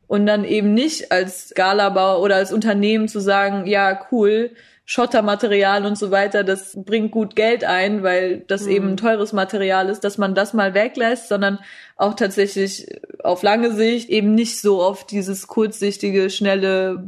Und 0.07 0.25
dann 0.25 0.43
eben 0.43 0.73
nicht 0.73 1.11
als 1.11 1.53
Galabau 1.55 2.21
oder 2.21 2.35
als 2.35 2.51
Unternehmen 2.51 3.07
zu 3.07 3.19
sagen, 3.19 3.65
ja, 3.65 4.07
cool, 4.11 4.51
Schottermaterial 4.91 5.85
und 5.85 5.97
so 5.97 6.11
weiter, 6.11 6.43
das 6.43 6.73
bringt 6.75 7.13
gut 7.13 7.37
Geld 7.37 7.63
ein, 7.63 8.03
weil 8.03 8.39
das 8.39 8.65
mhm. 8.65 8.71
eben 8.71 8.87
ein 8.89 8.97
teures 8.97 9.31
Material 9.31 9.87
ist, 9.87 10.01
dass 10.01 10.17
man 10.17 10.35
das 10.35 10.53
mal 10.53 10.73
weglässt, 10.73 11.29
sondern 11.29 11.59
auch 11.95 12.13
tatsächlich 12.13 12.87
auf 13.23 13.41
lange 13.41 13.71
Sicht 13.71 14.09
eben 14.09 14.35
nicht 14.35 14.59
so 14.59 14.83
auf 14.83 15.05
dieses 15.05 15.47
kurzsichtige, 15.47 16.29
schnelle 16.29 17.07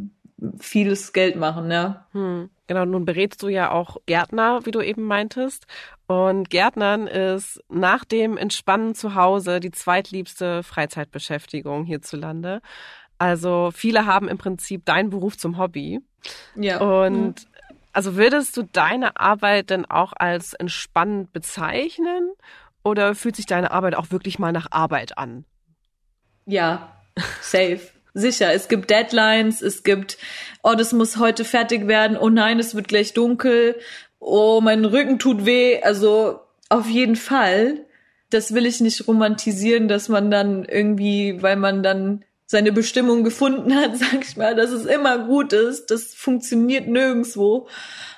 vieles 0.59 1.11
Geld 1.11 1.35
machen, 1.35 1.69
ja. 1.71 2.07
Hm. 2.13 2.49
Genau, 2.67 2.85
nun 2.85 3.03
berätst 3.03 3.43
du 3.43 3.49
ja 3.49 3.69
auch 3.71 3.97
Gärtner, 4.05 4.61
wie 4.65 4.71
du 4.71 4.79
eben 4.79 5.03
meintest. 5.03 5.65
Und 6.07 6.49
Gärtnern 6.49 7.07
ist 7.07 7.59
nach 7.67 8.05
dem 8.05 8.37
Entspannen 8.37 8.95
zu 8.95 9.13
Hause 9.15 9.59
die 9.59 9.71
zweitliebste 9.71 10.63
Freizeitbeschäftigung 10.63 11.83
hierzulande. 11.83 12.61
Also 13.17 13.71
viele 13.73 14.05
haben 14.05 14.29
im 14.29 14.37
Prinzip 14.37 14.85
deinen 14.85 15.09
Beruf 15.09 15.37
zum 15.37 15.57
Hobby. 15.57 15.99
Ja. 16.55 16.79
Und 16.79 17.45
also 17.93 18.15
würdest 18.15 18.57
du 18.57 18.63
deine 18.63 19.17
Arbeit 19.17 19.69
denn 19.69 19.85
auch 19.85 20.13
als 20.15 20.53
entspannend 20.53 21.31
bezeichnen? 21.31 22.31
Oder 22.83 23.15
fühlt 23.15 23.35
sich 23.35 23.45
deine 23.45 23.71
Arbeit 23.71 23.95
auch 23.95 24.11
wirklich 24.11 24.39
mal 24.39 24.51
nach 24.51 24.67
Arbeit 24.71 25.17
an? 25.17 25.45
Ja, 26.45 26.97
safe. 27.41 27.79
Sicher, 28.15 28.53
es 28.53 28.67
gibt 28.67 28.89
Deadlines, 28.89 29.61
es 29.61 29.83
gibt, 29.83 30.17
oh, 30.61 30.75
das 30.75 30.93
muss 30.93 31.17
heute 31.17 31.45
fertig 31.45 31.87
werden, 31.87 32.15
oh 32.15 32.29
nein, 32.29 32.59
es 32.59 32.75
wird 32.75 32.87
gleich 32.87 33.13
dunkel, 33.13 33.79
oh, 34.19 34.61
mein 34.61 34.85
Rücken 34.85 35.17
tut 35.17 35.45
weh. 35.45 35.81
Also 35.81 36.39
auf 36.69 36.87
jeden 36.87 37.15
Fall, 37.15 37.85
das 38.29 38.53
will 38.53 38.65
ich 38.67 38.81
nicht 38.81 39.07
romantisieren, 39.07 39.87
dass 39.87 40.09
man 40.09 40.29
dann 40.29 40.65
irgendwie, 40.65 41.41
weil 41.41 41.55
man 41.55 41.81
dann 41.81 42.23
seine 42.53 42.71
Bestimmung 42.71 43.23
gefunden 43.23 43.75
hat, 43.75 43.97
sag 43.97 44.21
ich 44.21 44.37
mal, 44.37 44.55
dass 44.55 44.71
es 44.71 44.85
immer 44.85 45.25
gut 45.25 45.51
ist. 45.51 45.87
Das 45.87 46.13
funktioniert 46.13 46.87
nirgendwo. 46.87 47.67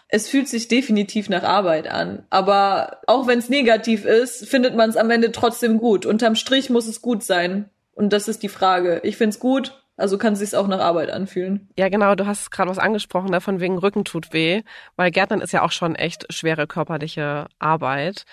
Es 0.08 0.30
fühlt 0.30 0.48
sich 0.48 0.68
definitiv 0.68 1.30
nach 1.30 1.44
Arbeit 1.44 1.88
an. 1.88 2.26
Aber 2.30 3.00
auch 3.08 3.26
wenn 3.26 3.40
es 3.40 3.50
negativ 3.50 4.06
ist, 4.06 4.48
findet 4.48 4.76
man 4.76 4.90
es 4.90 4.98
am 4.98 5.10
Ende 5.10 5.32
trotzdem 5.32 5.80
gut. 5.80 6.06
Unterm 6.06 6.36
Strich 6.36 6.70
muss 6.70 6.86
es 6.86 7.02
gut 7.02 7.24
sein. 7.24 7.70
Und 7.94 8.14
das 8.14 8.28
ist 8.28 8.44
die 8.44 8.50
Frage. 8.50 9.00
Ich 9.04 9.18
find's 9.18 9.40
gut, 9.40 9.82
also 9.98 10.18
kann 10.18 10.34
es 10.34 10.40
sich 10.40 10.56
auch 10.56 10.68
nach 10.68 10.82
Arbeit 10.82 11.10
anfühlen. 11.10 11.70
Ja, 11.80 11.88
genau, 11.88 12.16
du 12.16 12.26
hast 12.26 12.52
gerade 12.52 12.70
was 12.70 12.78
angesprochen, 12.78 13.32
ne, 13.32 13.40
von 13.40 13.62
wegen 13.62 13.78
Rücken 13.78 14.04
tut 14.04 14.34
weh, 14.34 14.64
weil 14.98 15.12
Gärtnern 15.12 15.40
ist 15.40 15.54
ja 15.54 15.62
auch 15.62 15.72
schon 15.72 15.96
echt 15.96 16.32
schwere 16.34 16.68
körperliche 16.68 17.48
Arbeit. 17.58 18.26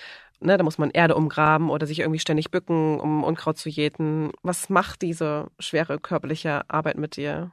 Ne, 0.43 0.57
da 0.57 0.65
muss 0.65 0.79
man 0.79 0.91
Erde 0.91 1.15
umgraben 1.15 1.71
oder 1.71 1.87
sich 1.87 2.01
irgendwie 2.01 2.19
ständig 2.19 2.51
bücken, 2.51 2.99
um 2.99 3.23
Unkraut 3.23 3.59
zu 3.59 3.69
jäten. 3.69 4.33
Was 4.43 4.69
macht 4.69 5.03
diese 5.03 5.47
schwere 5.59 5.99
körperliche 5.99 6.63
Arbeit 6.69 6.99
mit 6.99 7.17
dir? 7.17 7.53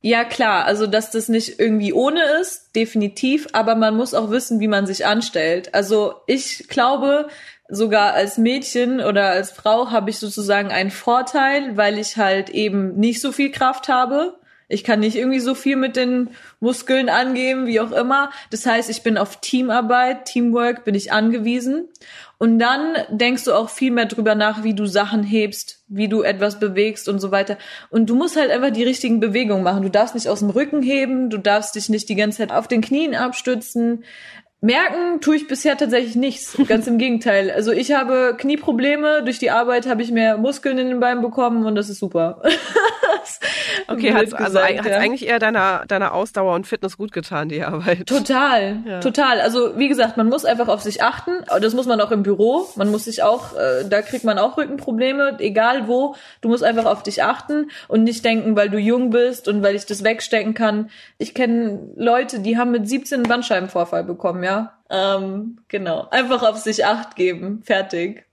Ja, 0.00 0.24
klar, 0.24 0.66
also 0.66 0.86
dass 0.86 1.10
das 1.10 1.30
nicht 1.30 1.58
irgendwie 1.58 1.94
ohne 1.94 2.22
ist, 2.40 2.76
definitiv, 2.76 3.46
aber 3.52 3.74
man 3.74 3.96
muss 3.96 4.12
auch 4.12 4.30
wissen, 4.30 4.60
wie 4.60 4.68
man 4.68 4.86
sich 4.86 5.06
anstellt. 5.06 5.74
Also 5.74 6.16
ich 6.26 6.68
glaube, 6.68 7.28
sogar 7.68 8.12
als 8.12 8.36
Mädchen 8.36 9.00
oder 9.00 9.30
als 9.30 9.50
Frau 9.50 9.90
habe 9.90 10.10
ich 10.10 10.18
sozusagen 10.18 10.70
einen 10.70 10.90
Vorteil, 10.90 11.78
weil 11.78 11.98
ich 11.98 12.18
halt 12.18 12.50
eben 12.50 12.96
nicht 12.96 13.22
so 13.22 13.32
viel 13.32 13.50
Kraft 13.50 13.88
habe. 13.88 14.38
Ich 14.74 14.84
kann 14.84 15.00
nicht 15.00 15.16
irgendwie 15.16 15.40
so 15.40 15.54
viel 15.54 15.76
mit 15.76 15.96
den 15.96 16.30
Muskeln 16.60 17.08
angeben, 17.08 17.66
wie 17.66 17.80
auch 17.80 17.92
immer. 17.92 18.30
Das 18.50 18.66
heißt, 18.66 18.90
ich 18.90 19.02
bin 19.02 19.16
auf 19.16 19.40
Teamarbeit, 19.40 20.26
Teamwork 20.26 20.84
bin 20.84 20.94
ich 20.94 21.12
angewiesen. 21.12 21.88
Und 22.38 22.58
dann 22.58 22.96
denkst 23.08 23.44
du 23.44 23.52
auch 23.52 23.70
viel 23.70 23.92
mehr 23.92 24.06
drüber 24.06 24.34
nach, 24.34 24.64
wie 24.64 24.74
du 24.74 24.86
Sachen 24.86 25.22
hebst, 25.22 25.84
wie 25.88 26.08
du 26.08 26.22
etwas 26.22 26.58
bewegst 26.58 27.08
und 27.08 27.20
so 27.20 27.30
weiter. 27.30 27.56
Und 27.90 28.10
du 28.10 28.16
musst 28.16 28.36
halt 28.36 28.50
einfach 28.50 28.70
die 28.70 28.82
richtigen 28.82 29.20
Bewegungen 29.20 29.62
machen. 29.62 29.82
Du 29.82 29.88
darfst 29.88 30.14
nicht 30.14 30.28
aus 30.28 30.40
dem 30.40 30.50
Rücken 30.50 30.82
heben, 30.82 31.30
du 31.30 31.38
darfst 31.38 31.76
dich 31.76 31.88
nicht 31.88 32.08
die 32.08 32.16
ganze 32.16 32.38
Zeit 32.38 32.52
auf 32.52 32.66
den 32.66 32.80
Knien 32.80 33.14
abstützen. 33.14 34.04
Merken 34.60 35.20
tue 35.20 35.36
ich 35.36 35.46
bisher 35.46 35.76
tatsächlich 35.76 36.16
nichts. 36.16 36.56
Ganz 36.68 36.86
im 36.86 36.98
Gegenteil. 36.98 37.50
Also 37.50 37.70
ich 37.70 37.92
habe 37.92 38.34
Knieprobleme. 38.36 39.22
Durch 39.22 39.38
die 39.38 39.50
Arbeit 39.50 39.86
habe 39.86 40.02
ich 40.02 40.10
mehr 40.10 40.38
Muskeln 40.38 40.78
in 40.78 40.88
den 40.88 41.00
Beinen 41.00 41.22
bekommen 41.22 41.66
und 41.66 41.74
das 41.74 41.88
ist 41.88 41.98
super. 41.98 42.42
okay, 43.88 44.12
hat 44.12 44.32
also 44.34 44.58
ja. 44.58 44.64
eigentlich 44.64 45.26
eher 45.26 45.38
deiner, 45.38 45.84
deiner 45.86 46.14
Ausdauer 46.14 46.54
und 46.54 46.66
Fitness 46.66 46.96
gut 46.96 47.12
getan, 47.12 47.48
die 47.48 47.62
Arbeit. 47.62 48.06
Total, 48.06 48.78
ja. 48.86 49.00
total. 49.00 49.40
Also 49.40 49.78
wie 49.78 49.88
gesagt, 49.88 50.16
man 50.16 50.28
muss 50.28 50.44
einfach 50.44 50.68
auf 50.68 50.82
sich 50.82 51.02
achten. 51.02 51.32
Das 51.60 51.74
muss 51.74 51.86
man 51.86 52.00
auch 52.00 52.10
im 52.10 52.22
Büro. 52.22 52.68
Man 52.76 52.90
muss 52.90 53.04
sich 53.04 53.22
auch, 53.22 53.54
äh, 53.54 53.84
da 53.88 54.02
kriegt 54.02 54.24
man 54.24 54.38
auch 54.38 54.56
Rückenprobleme, 54.56 55.36
egal 55.38 55.88
wo. 55.88 56.14
Du 56.40 56.48
musst 56.48 56.64
einfach 56.64 56.86
auf 56.86 57.02
dich 57.02 57.22
achten 57.22 57.70
und 57.88 58.04
nicht 58.04 58.24
denken, 58.24 58.56
weil 58.56 58.70
du 58.70 58.78
jung 58.78 59.10
bist 59.10 59.48
und 59.48 59.62
weil 59.62 59.74
ich 59.74 59.86
das 59.86 60.04
wegstecken 60.04 60.54
kann. 60.54 60.90
Ich 61.18 61.34
kenne 61.34 61.80
Leute, 61.96 62.40
die 62.40 62.58
haben 62.58 62.70
mit 62.70 62.88
17 62.88 63.20
einen 63.20 63.28
Bandscheibenvorfall 63.28 64.04
bekommen, 64.04 64.42
ja 64.42 64.74
ähm, 64.90 65.58
genau. 65.68 66.08
Einfach 66.10 66.42
auf 66.42 66.58
sich 66.58 66.84
acht 66.84 67.16
geben. 67.16 67.62
Fertig. 67.64 68.23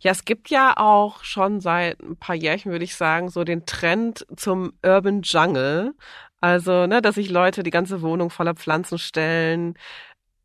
Ja, 0.00 0.12
es 0.12 0.24
gibt 0.24 0.50
ja 0.50 0.74
auch 0.76 1.24
schon 1.24 1.60
seit 1.60 2.00
ein 2.00 2.16
paar 2.16 2.34
Jährchen, 2.34 2.72
würde 2.72 2.84
ich 2.84 2.96
sagen, 2.96 3.28
so 3.28 3.44
den 3.44 3.66
Trend 3.66 4.26
zum 4.36 4.72
Urban 4.84 5.22
Jungle. 5.22 5.94
Also, 6.40 6.86
ne, 6.86 7.02
dass 7.02 7.16
sich 7.16 7.30
Leute 7.30 7.62
die 7.62 7.70
ganze 7.70 8.02
Wohnung 8.02 8.30
voller 8.30 8.54
Pflanzen 8.54 8.98
stellen. 8.98 9.74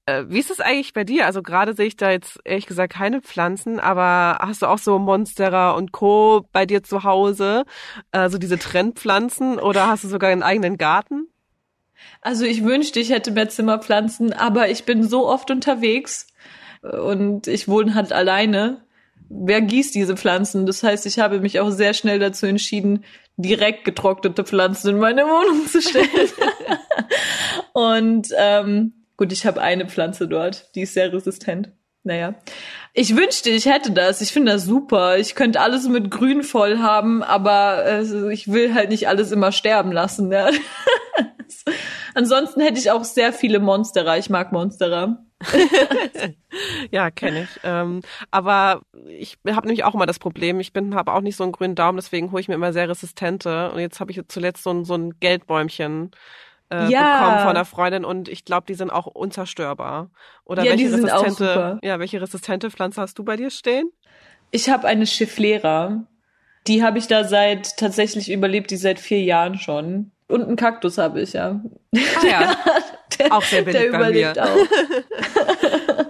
Äh, 0.06 0.26
wie 0.28 0.40
ist 0.40 0.52
es 0.52 0.60
eigentlich 0.60 0.94
bei 0.94 1.04
dir? 1.04 1.26
Also 1.26 1.44
gerade 1.44 1.74
sehe 1.76 1.88
ich 1.88 1.96
da 1.96 2.12
jetzt 2.12 2.40
ehrlich 2.44 2.66
gesagt 2.66 2.94
keine 2.94 3.22
Pflanzen, 3.22 3.80
aber 3.80 4.40
hast 4.42 4.62
du 4.62 4.68
auch 4.68 4.78
so 4.80 4.98
Monstera 5.00 5.72
und 5.72 5.92
Co. 5.92 6.48
bei 6.52 6.66
dir 6.66 6.84
zu 6.84 7.04
Hause? 7.04 7.66
Also 8.12 8.38
diese 8.38 8.58
Trendpflanzen 8.58 9.60
oder 9.60 9.88
hast 9.88 10.04
du 10.04 10.08
sogar 10.08 10.32
einen 10.32 10.44
eigenen 10.44 10.78
Garten? 10.78 11.28
Also 12.22 12.46
ich 12.46 12.64
wünschte, 12.64 13.00
ich 13.00 13.12
hätte 13.12 13.32
mehr 13.32 13.50
Zimmerpflanzen, 13.50 14.34
aber 14.34 14.70
ich 14.70 14.86
bin 14.86 15.08
so 15.08 15.28
oft 15.28 15.52
unterwegs 15.52 16.28
und 16.82 17.48
ich 17.48 17.68
wohne 17.68 17.94
halt 17.94 18.12
alleine. 18.12 18.84
Wer 19.34 19.62
gießt 19.62 19.96
diese 19.96 20.18
Pflanzen? 20.18 20.66
Das 20.66 20.84
heißt, 20.84 21.06
ich 21.06 21.20
habe 21.20 21.40
mich 21.40 21.60
auch 21.60 21.70
sehr 21.70 21.94
schnell 21.94 22.20
dazu 22.20 22.46
entschieden, 22.46 23.06
direkt 23.38 23.86
getrocknete 23.86 24.44
Pflanzen 24.44 24.90
in 24.90 25.00
meine 25.00 25.24
Wohnung 25.24 25.66
zu 25.68 25.82
stellen. 25.82 26.30
und 27.74 28.28
ähm, 28.38 28.94
gut, 29.18 29.32
ich 29.32 29.46
habe 29.46 29.62
eine 29.62 29.88
Pflanze 29.88 30.28
dort, 30.28 30.76
die 30.76 30.82
ist 30.82 30.94
sehr 30.94 31.14
resistent. 31.14 31.72
Naja. 32.04 32.36
Ich 32.94 33.16
wünschte, 33.16 33.52
ich 33.52 33.68
hätte 33.68 33.92
das. 33.92 34.22
Ich 34.22 34.32
finde 34.32 34.52
das 34.54 34.66
super. 34.66 35.18
Ich 35.18 35.36
könnte 35.36 35.62
alles 35.62 35.88
mit 35.88 36.10
Grün 36.10 36.44
voll 36.44 36.80
haben, 36.80 37.22
aber 37.24 37.86
äh, 37.86 38.34
ich 38.34 38.52
will 38.52 38.74
halt 38.74 38.90
nicht 38.90 39.08
alles 39.08 39.32
immer 39.32 39.52
sterben 39.52 39.92
lassen. 39.92 40.34
Ansonsten 42.14 42.62
hätte 42.62 42.80
ich 42.80 42.92
auch 42.92 43.04
sehr 43.04 43.34
viele 43.34 43.60
Monsterer. 43.60 44.18
Ich 44.18 44.30
mag 44.30 44.52
Monsterer. 44.52 45.24
ja, 46.92 47.10
kenne 47.12 47.44
ich. 47.44 47.60
Ähm, 47.64 48.02
aber 48.30 48.82
ich 49.08 49.38
habe 49.48 49.68
nämlich 49.68 49.84
auch 49.84 49.96
immer 49.96 50.06
das 50.06 50.20
Problem, 50.20 50.60
ich 50.60 50.74
bin 50.74 50.96
habe 50.96 51.14
auch 51.14 51.22
nicht 51.22 51.36
so 51.36 51.44
einen 51.44 51.52
grünen 51.52 51.76
Daumen, 51.76 51.98
deswegen 51.98 52.32
hole 52.32 52.42
ich 52.42 52.48
mir 52.48 52.56
immer 52.56 52.74
sehr 52.74 52.90
resistente. 52.90 53.72
Und 53.72 53.80
jetzt 53.80 54.00
habe 54.00 54.12
ich 54.12 54.22
zuletzt 54.28 54.64
so 54.64 54.72
ein, 54.72 54.86
so 54.86 54.96
ein 54.96 55.20
Geldbäumchen 55.20 56.12
äh, 56.72 56.90
ja. 56.90 57.20
bekommen 57.20 57.40
von 57.40 57.50
einer 57.50 57.66
Freundin 57.66 58.06
und 58.06 58.30
ich 58.30 58.46
glaube, 58.46 58.66
die 58.68 58.76
sind 58.76 58.92
auch 58.92 59.08
unzerstörbar. 59.08 60.10
Oder 60.46 60.64
ja, 60.64 60.72
welche 60.72 60.94
resistente, 60.94 61.80
ja, 61.84 62.00
welche 62.00 62.22
resistente 62.22 62.72
Pflanze 62.72 63.02
hast 63.02 63.20
du 63.20 63.24
bei 63.24 63.36
dir 63.36 63.50
stehen? 63.50 63.92
Ich 64.52 64.70
habe 64.70 64.88
eine 64.88 65.06
Schifflera. 65.06 66.06
Die 66.68 66.84
habe 66.84 67.00
ich 67.00 67.08
da 67.08 67.24
seit 67.24 67.78
tatsächlich 67.78 68.32
überlebt, 68.32 68.70
die 68.70 68.78
seit 68.78 69.00
vier 69.00 69.22
Jahren 69.22 69.58
schon. 69.58 70.12
Und 70.32 70.44
einen 70.44 70.56
Kaktus 70.56 70.98
habe 70.98 71.22
ich, 71.22 71.34
ja. 71.34 71.62
Ah 71.94 72.26
ja, 72.26 72.56
der, 73.20 73.34
auch 73.34 73.44
sehr 73.44 73.64
billig 73.64 73.82
der 73.82 73.90
überlebt 73.90 74.36
mir. 74.36 74.44
auch. 74.44 76.06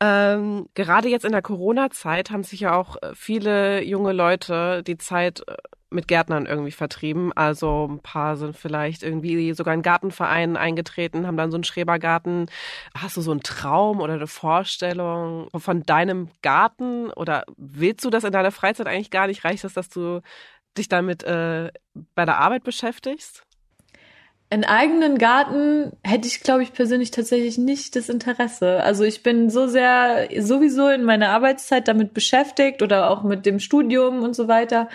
ähm, 0.00 0.68
gerade 0.74 1.08
jetzt 1.08 1.24
in 1.24 1.32
der 1.32 1.42
Corona-Zeit 1.42 2.30
haben 2.30 2.42
sich 2.42 2.60
ja 2.60 2.74
auch 2.74 2.96
äh, 3.02 3.12
viele 3.14 3.82
junge 3.84 4.12
Leute 4.12 4.82
die 4.82 4.98
Zeit 4.98 5.42
äh, 5.46 5.54
mit 5.92 6.08
Gärtnern 6.08 6.46
irgendwie 6.46 6.72
vertrieben. 6.72 7.32
Also 7.34 7.86
ein 7.88 8.00
paar 8.00 8.36
sind 8.36 8.56
vielleicht 8.56 9.02
irgendwie 9.02 9.52
sogar 9.52 9.74
in 9.74 9.82
Gartenvereinen 9.82 10.56
eingetreten, 10.56 11.26
haben 11.26 11.36
dann 11.36 11.50
so 11.50 11.56
einen 11.56 11.64
Schrebergarten. 11.64 12.46
Hast 12.96 13.16
du 13.16 13.20
so 13.20 13.30
einen 13.30 13.42
Traum 13.42 14.00
oder 14.00 14.14
eine 14.14 14.26
Vorstellung 14.26 15.48
von 15.54 15.82
deinem 15.82 16.28
Garten 16.42 17.10
oder 17.10 17.44
willst 17.56 18.04
du 18.04 18.10
das 18.10 18.24
in 18.24 18.32
deiner 18.32 18.52
Freizeit 18.52 18.86
eigentlich 18.86 19.10
gar 19.10 19.26
nicht? 19.26 19.44
Reicht 19.44 19.64
das, 19.64 19.74
dass 19.74 19.88
du 19.88 20.22
dich 20.76 20.88
damit 20.88 21.22
äh, 21.22 21.70
bei 22.14 22.24
der 22.24 22.38
Arbeit 22.38 22.64
beschäftigst? 22.64 23.44
Einen 24.52 24.64
eigenen 24.64 25.16
Garten 25.16 25.92
hätte 26.04 26.28
ich, 26.28 26.42
glaube 26.42 26.62
ich, 26.62 26.74
persönlich 26.74 27.10
tatsächlich 27.10 27.56
nicht 27.56 27.96
das 27.96 28.10
Interesse. 28.10 28.82
Also 28.82 29.02
ich 29.02 29.22
bin 29.22 29.48
so 29.48 29.66
sehr 29.66 30.28
sowieso 30.40 30.88
in 30.88 31.04
meiner 31.04 31.30
Arbeitszeit 31.30 31.88
damit 31.88 32.12
beschäftigt 32.12 32.82
oder 32.82 33.10
auch 33.10 33.22
mit 33.22 33.46
dem 33.46 33.60
Studium 33.60 34.22
und 34.22 34.36
so 34.36 34.48
weiter, 34.48 34.90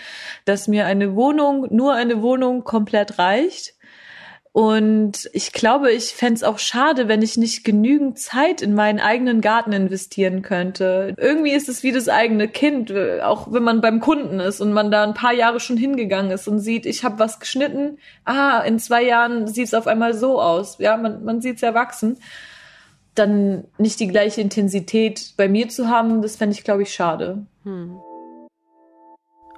dass 0.45 0.67
mir 0.67 0.85
eine 0.85 1.15
Wohnung, 1.15 1.65
nur 1.71 1.95
eine 1.95 2.21
Wohnung 2.21 2.65
komplett 2.65 3.17
reicht. 3.17 3.73
Und 4.57 5.29
ich 5.33 5.51
glaube, 5.51 5.91
ich 5.91 6.15
fände 6.15 6.33
es 6.33 6.43
auch 6.43 6.57
schade, 6.57 7.07
wenn 7.07 7.21
ich 7.21 7.37
nicht 7.37 7.63
genügend 7.63 8.17
Zeit 8.17 8.63
in 8.63 8.73
meinen 8.73 8.99
eigenen 8.99 9.39
Garten 9.39 9.71
investieren 9.71 10.41
könnte. 10.41 11.13
Irgendwie 11.15 11.51
ist 11.51 11.69
es 11.69 11.83
wie 11.83 11.91
das 11.91 12.09
eigene 12.09 12.47
Kind, 12.47 12.91
auch 13.21 13.53
wenn 13.53 13.61
man 13.61 13.81
beim 13.81 13.99
Kunden 13.99 14.39
ist 14.39 14.59
und 14.59 14.73
man 14.73 14.89
da 14.89 15.03
ein 15.03 15.13
paar 15.13 15.33
Jahre 15.33 15.59
schon 15.59 15.77
hingegangen 15.77 16.31
ist 16.31 16.47
und 16.47 16.57
sieht, 16.57 16.87
ich 16.87 17.03
habe 17.03 17.19
was 17.19 17.39
geschnitten, 17.39 17.99
ah, 18.25 18.61
in 18.61 18.79
zwei 18.79 19.03
Jahren 19.03 19.45
sieht 19.45 19.67
es 19.67 19.75
auf 19.75 19.85
einmal 19.85 20.15
so 20.15 20.41
aus. 20.41 20.79
Ja, 20.79 20.97
man, 20.97 21.23
man 21.23 21.39
sieht 21.39 21.57
es 21.57 21.61
erwachsen. 21.61 22.17
Dann 23.13 23.65
nicht 23.77 23.99
die 23.99 24.07
gleiche 24.07 24.41
Intensität 24.41 25.35
bei 25.37 25.47
mir 25.47 25.69
zu 25.69 25.87
haben, 25.87 26.23
das 26.23 26.35
fände 26.35 26.55
ich, 26.55 26.63
glaube 26.63 26.81
ich, 26.81 26.91
schade. 26.91 27.45
Hm. 27.63 27.99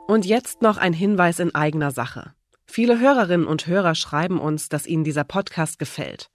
Und 0.08 0.26
jetzt 0.26 0.62
noch 0.62 0.76
ein 0.76 0.92
Hinweis 0.92 1.40
in 1.40 1.56
eigener 1.56 1.92
Sache. 1.92 2.34
Viele 2.72 3.00
Hörerinnen 3.00 3.48
und 3.48 3.66
Hörer 3.66 3.96
schreiben 3.96 4.40
uns, 4.40 4.70
dass 4.70 4.86
ihnen 4.86 5.04
dieser 5.04 5.24
Podcast 5.24 5.80
gefällt. 5.80 6.30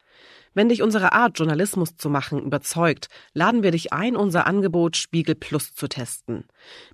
Wenn 0.52 0.68
dich 0.68 0.82
unsere 0.82 1.12
Art, 1.12 1.38
Journalismus 1.38 1.96
zu 1.96 2.10
machen, 2.10 2.42
überzeugt, 2.42 3.08
laden 3.34 3.62
wir 3.62 3.70
dich 3.70 3.92
ein, 3.92 4.16
unser 4.16 4.44
Angebot 4.48 4.96
Spiegel 4.96 5.36
Plus 5.36 5.76
zu 5.76 5.86
testen. 5.86 6.44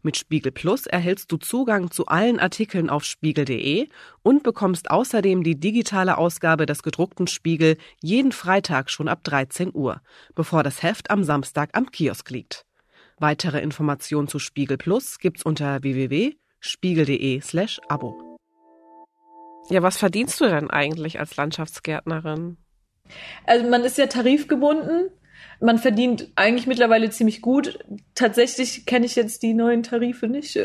Mit 0.02 0.18
Spiegel 0.18 0.52
Plus 0.52 0.84
erhältst 0.84 1.32
du 1.32 1.38
Zugang 1.38 1.90
zu 1.90 2.04
allen 2.04 2.38
Artikeln 2.38 2.90
auf 2.90 3.02
spiegel.de 3.04 3.88
und 4.22 4.42
bekommst 4.42 4.90
außerdem 4.90 5.42
die 5.42 5.58
digitale 5.58 6.18
Ausgabe 6.18 6.66
des 6.66 6.82
gedruckten 6.82 7.26
Spiegel 7.26 7.78
jeden 8.02 8.32
Freitag 8.32 8.90
schon 8.90 9.08
ab 9.08 9.24
13 9.24 9.70
Uhr, 9.72 10.02
bevor 10.34 10.62
das 10.62 10.82
Heft 10.82 11.10
am 11.10 11.24
Samstag 11.24 11.70
am 11.72 11.90
Kiosk 11.90 12.28
liegt. 12.28 12.66
Weitere 13.18 13.62
Informationen 13.62 14.28
zu 14.28 14.38
Spiegel 14.38 14.76
Plus 14.76 15.18
gibt's 15.18 15.42
unter 15.44 15.82
www.spiegel.de 15.82 17.40
slash 17.40 17.80
Abo. 17.88 18.29
Ja, 19.70 19.82
was 19.82 19.96
verdienst 19.96 20.40
du 20.40 20.46
denn 20.46 20.68
eigentlich 20.70 21.20
als 21.20 21.36
Landschaftsgärtnerin? 21.36 22.56
Also 23.46 23.68
man 23.68 23.84
ist 23.84 23.98
ja 23.98 24.06
tarifgebunden. 24.06 25.10
Man 25.60 25.78
verdient 25.78 26.28
eigentlich 26.36 26.66
mittlerweile 26.66 27.10
ziemlich 27.10 27.40
gut. 27.40 27.78
Tatsächlich 28.14 28.86
kenne 28.86 29.06
ich 29.06 29.14
jetzt 29.14 29.42
die 29.42 29.54
neuen 29.54 29.82
Tarife 29.82 30.26
nicht. 30.26 30.58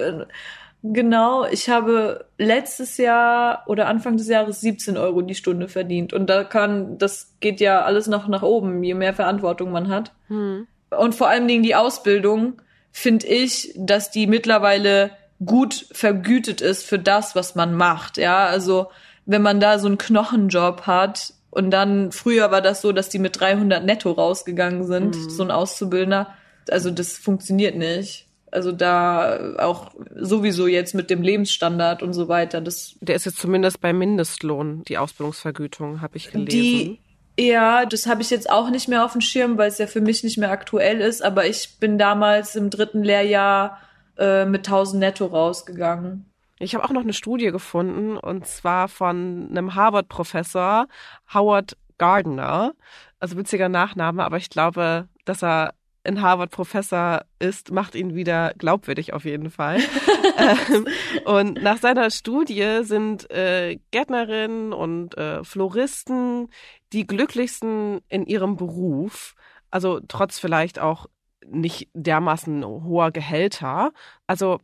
Genau, 0.81 1.45
ich 1.45 1.69
habe 1.69 2.25
letztes 2.37 2.97
Jahr 2.97 3.63
oder 3.67 3.87
Anfang 3.87 4.17
des 4.17 4.27
Jahres 4.27 4.61
17 4.61 4.97
Euro 4.97 5.21
die 5.21 5.35
Stunde 5.35 5.67
verdient. 5.67 6.13
Und 6.13 6.29
da 6.29 6.43
kann, 6.43 6.97
das 6.97 7.35
geht 7.39 7.59
ja 7.59 7.81
alles 7.81 8.07
noch 8.07 8.27
nach 8.27 8.43
oben, 8.43 8.83
je 8.83 8.93
mehr 8.93 9.13
Verantwortung 9.13 9.71
man 9.71 9.89
hat. 9.89 10.13
Hm. 10.27 10.67
Und 10.91 11.15
vor 11.15 11.27
allen 11.27 11.47
Dingen 11.47 11.63
die 11.63 11.75
Ausbildung, 11.75 12.61
finde 12.91 13.27
ich, 13.27 13.73
dass 13.75 14.11
die 14.11 14.27
mittlerweile 14.27 15.11
gut 15.43 15.87
vergütet 15.91 16.61
ist 16.61 16.85
für 16.85 16.99
das, 16.99 17.35
was 17.35 17.55
man 17.55 17.73
macht. 17.73 18.17
Ja, 18.17 18.45
also 18.45 18.87
wenn 19.25 19.41
man 19.41 19.59
da 19.59 19.79
so 19.79 19.87
einen 19.87 19.97
Knochenjob 19.97 20.87
hat, 20.87 21.33
und 21.55 21.71
dann, 21.71 22.11
früher 22.11 22.51
war 22.51 22.61
das 22.61 22.81
so, 22.81 22.91
dass 22.91 23.07
die 23.07 23.17
mit 23.17 23.39
300 23.39 23.85
netto 23.85 24.11
rausgegangen 24.11 24.83
sind, 24.83 25.15
mhm. 25.15 25.29
so 25.29 25.41
ein 25.41 25.51
Auszubildender. 25.51 26.27
Also 26.69 26.91
das 26.91 27.17
funktioniert 27.17 27.77
nicht. 27.77 28.27
Also 28.51 28.73
da 28.73 29.55
auch 29.59 29.91
sowieso 30.15 30.67
jetzt 30.67 30.93
mit 30.95 31.09
dem 31.09 31.21
Lebensstandard 31.21 32.03
und 32.03 32.11
so 32.11 32.27
weiter. 32.27 32.59
Das 32.59 32.95
Der 32.99 33.15
ist 33.15 33.25
jetzt 33.25 33.37
zumindest 33.37 33.79
bei 33.79 33.93
Mindestlohn, 33.93 34.83
die 34.83 34.97
Ausbildungsvergütung, 34.97 36.01
habe 36.01 36.17
ich 36.17 36.29
gelesen. 36.29 36.49
Die, 36.49 36.99
ja, 37.39 37.85
das 37.85 38.05
habe 38.05 38.21
ich 38.21 38.29
jetzt 38.31 38.49
auch 38.49 38.69
nicht 38.69 38.89
mehr 38.89 39.05
auf 39.05 39.13
dem 39.13 39.21
Schirm, 39.21 39.57
weil 39.57 39.69
es 39.69 39.77
ja 39.77 39.87
für 39.87 40.01
mich 40.01 40.25
nicht 40.25 40.37
mehr 40.37 40.51
aktuell 40.51 40.99
ist. 40.99 41.23
Aber 41.23 41.45
ich 41.45 41.77
bin 41.79 41.97
damals 41.97 42.57
im 42.57 42.69
dritten 42.69 43.01
Lehrjahr 43.01 43.79
äh, 44.17 44.45
mit 44.45 44.67
1000 44.67 44.99
netto 44.99 45.25
rausgegangen. 45.25 46.31
Ich 46.59 46.73
habe 46.73 46.85
auch 46.85 46.91
noch 46.91 47.01
eine 47.01 47.13
Studie 47.13 47.51
gefunden 47.51 48.17
und 48.17 48.47
zwar 48.47 48.87
von 48.87 49.47
einem 49.49 49.75
Harvard-Professor, 49.75 50.87
Howard 51.33 51.77
Gardner. 51.97 52.73
Also 53.19 53.37
witziger 53.37 53.69
Nachname, 53.69 54.23
aber 54.23 54.37
ich 54.37 54.49
glaube, 54.49 55.07
dass 55.25 55.43
er 55.43 55.73
in 56.05 56.21
Harvard 56.21 56.51
Professor 56.51 57.25
ist, 57.39 57.71
macht 57.71 57.95
ihn 57.95 58.15
wieder 58.15 58.53
glaubwürdig 58.57 59.13
auf 59.13 59.25
jeden 59.25 59.49
Fall. 59.49 59.79
ähm, 60.37 60.87
und 61.25 61.61
nach 61.61 61.77
seiner 61.77 62.11
Studie 62.11 62.81
sind 62.83 63.29
äh, 63.31 63.79
Gärtnerinnen 63.91 64.71
und 64.71 65.17
äh, 65.17 65.43
Floristen 65.43 66.49
die 66.93 67.07
glücklichsten 67.07 68.01
in 68.07 68.25
ihrem 68.25 68.55
Beruf. 68.55 69.35
Also 69.71 69.99
trotz 70.07 70.39
vielleicht 70.39 70.79
auch 70.79 71.07
nicht 71.49 71.89
dermaßen 71.93 72.65
hoher 72.65 73.11
Gehälter. 73.11 73.91
Also 74.27 74.59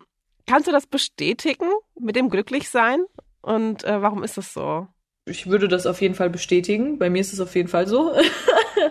Kannst 0.48 0.68
du 0.68 0.72
das 0.72 0.88
bestätigen 0.88 1.70
mit 2.00 2.16
dem 2.16 2.30
Glücklichsein? 2.30 3.06
Und 3.42 3.84
äh, 3.84 4.02
warum 4.02 4.24
ist 4.24 4.38
das 4.38 4.54
so? 4.54 4.88
Ich 5.26 5.48
würde 5.48 5.68
das 5.68 5.86
auf 5.86 6.02
jeden 6.02 6.16
Fall 6.16 6.30
bestätigen. 6.30 7.00
Bei 7.00 7.10
mir 7.10 7.22
ist 7.22 7.34
es 7.34 7.40
auf 7.40 7.56
jeden 7.56 7.70
Fall 7.70 7.88
so. 7.88 8.14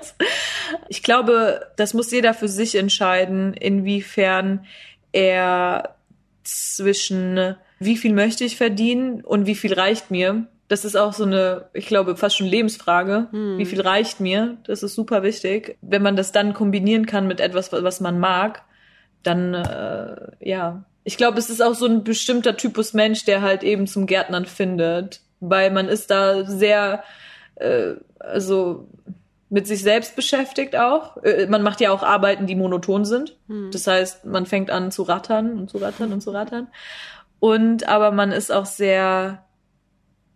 ich 0.88 1.02
glaube, 1.02 1.70
das 1.76 1.92
muss 1.94 2.10
jeder 2.10 2.34
für 2.34 2.48
sich 2.48 2.76
entscheiden, 2.76 3.54
inwiefern 3.54 4.64
er 5.12 5.96
zwischen 6.44 7.56
wie 7.78 7.96
viel 7.96 8.14
möchte 8.14 8.44
ich 8.44 8.56
verdienen 8.56 9.22
und 9.22 9.46
wie 9.46 9.54
viel 9.54 9.72
reicht 9.72 10.10
mir. 10.10 10.46
Das 10.70 10.84
ist 10.84 10.94
auch 10.94 11.12
so 11.12 11.24
eine, 11.24 11.64
ich 11.72 11.88
glaube, 11.88 12.16
fast 12.16 12.36
schon 12.36 12.46
Lebensfrage. 12.46 13.26
Hm. 13.32 13.58
Wie 13.58 13.66
viel 13.66 13.80
reicht 13.80 14.20
mir? 14.20 14.56
Das 14.62 14.84
ist 14.84 14.94
super 14.94 15.24
wichtig. 15.24 15.76
Wenn 15.82 16.00
man 16.00 16.14
das 16.14 16.30
dann 16.30 16.54
kombinieren 16.54 17.06
kann 17.06 17.26
mit 17.26 17.40
etwas, 17.40 17.72
was 17.72 18.00
man 18.00 18.20
mag, 18.20 18.62
dann 19.24 19.52
äh, 19.52 20.30
ja, 20.38 20.84
ich 21.02 21.16
glaube, 21.16 21.40
es 21.40 21.50
ist 21.50 21.60
auch 21.60 21.74
so 21.74 21.86
ein 21.86 22.04
bestimmter 22.04 22.56
Typus 22.56 22.94
Mensch, 22.94 23.24
der 23.24 23.42
halt 23.42 23.64
eben 23.64 23.88
zum 23.88 24.06
Gärtnern 24.06 24.46
findet, 24.46 25.22
weil 25.40 25.72
man 25.72 25.88
ist 25.88 26.12
da 26.12 26.44
sehr, 26.44 27.02
äh, 27.56 27.94
also 28.20 28.86
mit 29.48 29.66
sich 29.66 29.82
selbst 29.82 30.14
beschäftigt 30.14 30.76
auch. 30.76 31.16
Äh, 31.24 31.48
man 31.48 31.64
macht 31.64 31.80
ja 31.80 31.90
auch 31.90 32.04
Arbeiten, 32.04 32.46
die 32.46 32.54
monoton 32.54 33.04
sind. 33.04 33.36
Hm. 33.48 33.70
Das 33.72 33.88
heißt, 33.88 34.24
man 34.24 34.46
fängt 34.46 34.70
an 34.70 34.92
zu 34.92 35.02
rattern 35.02 35.58
und 35.58 35.68
zu 35.68 35.78
rattern 35.78 36.12
und 36.12 36.20
zu 36.20 36.30
rattern. 36.30 36.68
Und 37.40 37.88
aber 37.88 38.12
man 38.12 38.30
ist 38.30 38.52
auch 38.52 38.66
sehr 38.66 39.42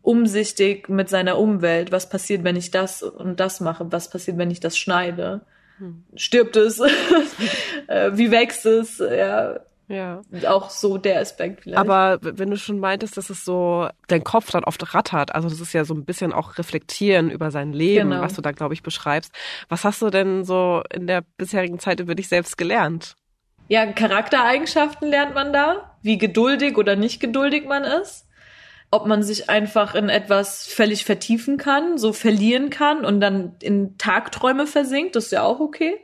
umsichtig 0.04 0.88
mit 0.88 1.08
seiner 1.08 1.38
Umwelt. 1.38 1.90
Was 1.90 2.08
passiert, 2.08 2.44
wenn 2.44 2.56
ich 2.56 2.70
das 2.70 3.02
und 3.02 3.40
das 3.40 3.60
mache? 3.60 3.90
Was 3.90 4.10
passiert, 4.10 4.38
wenn 4.38 4.50
ich 4.50 4.60
das 4.60 4.78
schneide? 4.78 5.40
Hm. 5.78 6.04
Stirbt 6.14 6.56
es? 6.56 6.80
Äh, 7.86 8.16
wie 8.16 8.30
wächst 8.30 8.64
es? 8.64 8.96
Ja 8.98 9.60
ja. 9.88 10.22
Auch 10.48 10.70
so 10.70 10.96
der 10.96 11.20
Aspekt 11.20 11.62
vielleicht. 11.62 11.78
Aber 11.78 12.18
wenn 12.22 12.50
du 12.50 12.56
schon 12.56 12.78
meintest, 12.78 13.16
dass 13.16 13.30
es 13.30 13.44
so 13.44 13.88
dein 14.08 14.24
Kopf 14.24 14.50
dann 14.50 14.64
oft 14.64 14.94
rattert, 14.94 15.34
also 15.34 15.48
das 15.48 15.60
ist 15.60 15.72
ja 15.72 15.84
so 15.84 15.94
ein 15.94 16.04
bisschen 16.04 16.32
auch 16.32 16.58
reflektieren 16.58 17.30
über 17.30 17.50
sein 17.50 17.72
Leben, 17.72 18.10
genau. 18.10 18.22
was 18.22 18.34
du 18.34 18.40
da, 18.40 18.52
glaube 18.52 18.74
ich, 18.74 18.82
beschreibst. 18.82 19.32
Was 19.68 19.84
hast 19.84 20.00
du 20.02 20.10
denn 20.10 20.44
so 20.44 20.82
in 20.92 21.06
der 21.06 21.22
bisherigen 21.36 21.78
Zeit 21.78 22.00
über 22.00 22.14
dich 22.14 22.28
selbst 22.28 22.56
gelernt? 22.56 23.14
Ja, 23.68 23.86
Charaktereigenschaften 23.86 25.08
lernt 25.08 25.34
man 25.34 25.52
da, 25.52 25.96
wie 26.02 26.18
geduldig 26.18 26.76
oder 26.76 26.96
nicht 26.96 27.20
geduldig 27.20 27.66
man 27.66 27.84
ist. 27.84 28.23
Ob 28.94 29.06
man 29.06 29.24
sich 29.24 29.50
einfach 29.50 29.96
in 29.96 30.08
etwas 30.08 30.66
völlig 30.66 31.04
vertiefen 31.04 31.56
kann, 31.56 31.98
so 31.98 32.12
verlieren 32.12 32.70
kann 32.70 33.04
und 33.04 33.20
dann 33.20 33.56
in 33.60 33.98
Tagträume 33.98 34.68
versinkt, 34.68 35.16
das 35.16 35.24
ist 35.26 35.32
ja 35.32 35.42
auch 35.42 35.58
okay. 35.58 35.94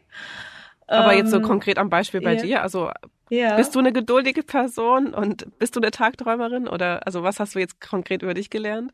Aber 0.89 1.15
jetzt 1.15 1.31
so 1.31 1.37
ähm, 1.37 1.45
konkret 1.45 1.79
am 1.79 1.89
Beispiel 1.89 2.21
bei 2.21 2.35
ja. 2.35 2.43
dir, 2.43 2.63
also 2.63 2.91
ja. 3.31 3.57
Bist 3.57 3.77
du 3.77 3.79
eine 3.79 3.93
geduldige 3.93 4.43
Person 4.43 5.15
und 5.15 5.47
bist 5.61 5.77
du 5.77 5.81
eine 5.81 5.93
Tagträumerin 5.93 6.67
oder 6.67 7.07
also 7.07 7.23
was 7.23 7.39
hast 7.39 7.55
du 7.55 7.61
jetzt 7.61 7.81
konkret 7.81 8.23
über 8.23 8.35
dich 8.35 8.51
gelernt? 8.51 8.93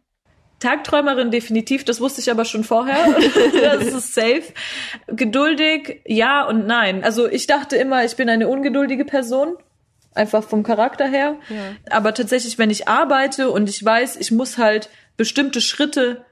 Tagträumerin 0.61 1.31
definitiv, 1.31 1.85
das 1.85 2.01
wusste 2.03 2.21
ich 2.21 2.31
aber 2.31 2.45
schon 2.45 2.63
vorher. 2.63 2.97
das 3.63 3.87
ist 3.87 4.15
safe. 4.15 4.53
Geduldig, 5.07 6.03
ja 6.07 6.47
und 6.47 6.67
nein. 6.67 7.03
Also 7.03 7.29
ich 7.29 7.47
dachte 7.47 7.77
immer, 7.77 8.05
ich 8.05 8.17
bin 8.17 8.29
eine 8.29 8.49
ungeduldige 8.49 9.07
Person, 9.07 9.57
einfach 10.17 10.45
vom 10.45 10.63
Charakter 10.63 11.07
her. 11.07 11.37
Ja. 11.49 11.77
Aber 11.91 12.15
tatsächlich, 12.15 12.59
wenn 12.59 12.71
ich 12.71 12.89
arbeite 12.89 13.51
und 13.51 13.69
ich 13.69 13.85
weiß, 13.85 14.17
ich 14.17 14.33
muss 14.33 14.59
halt 14.59 14.89
bestimmte 15.17 15.61
Schritte 15.61 16.25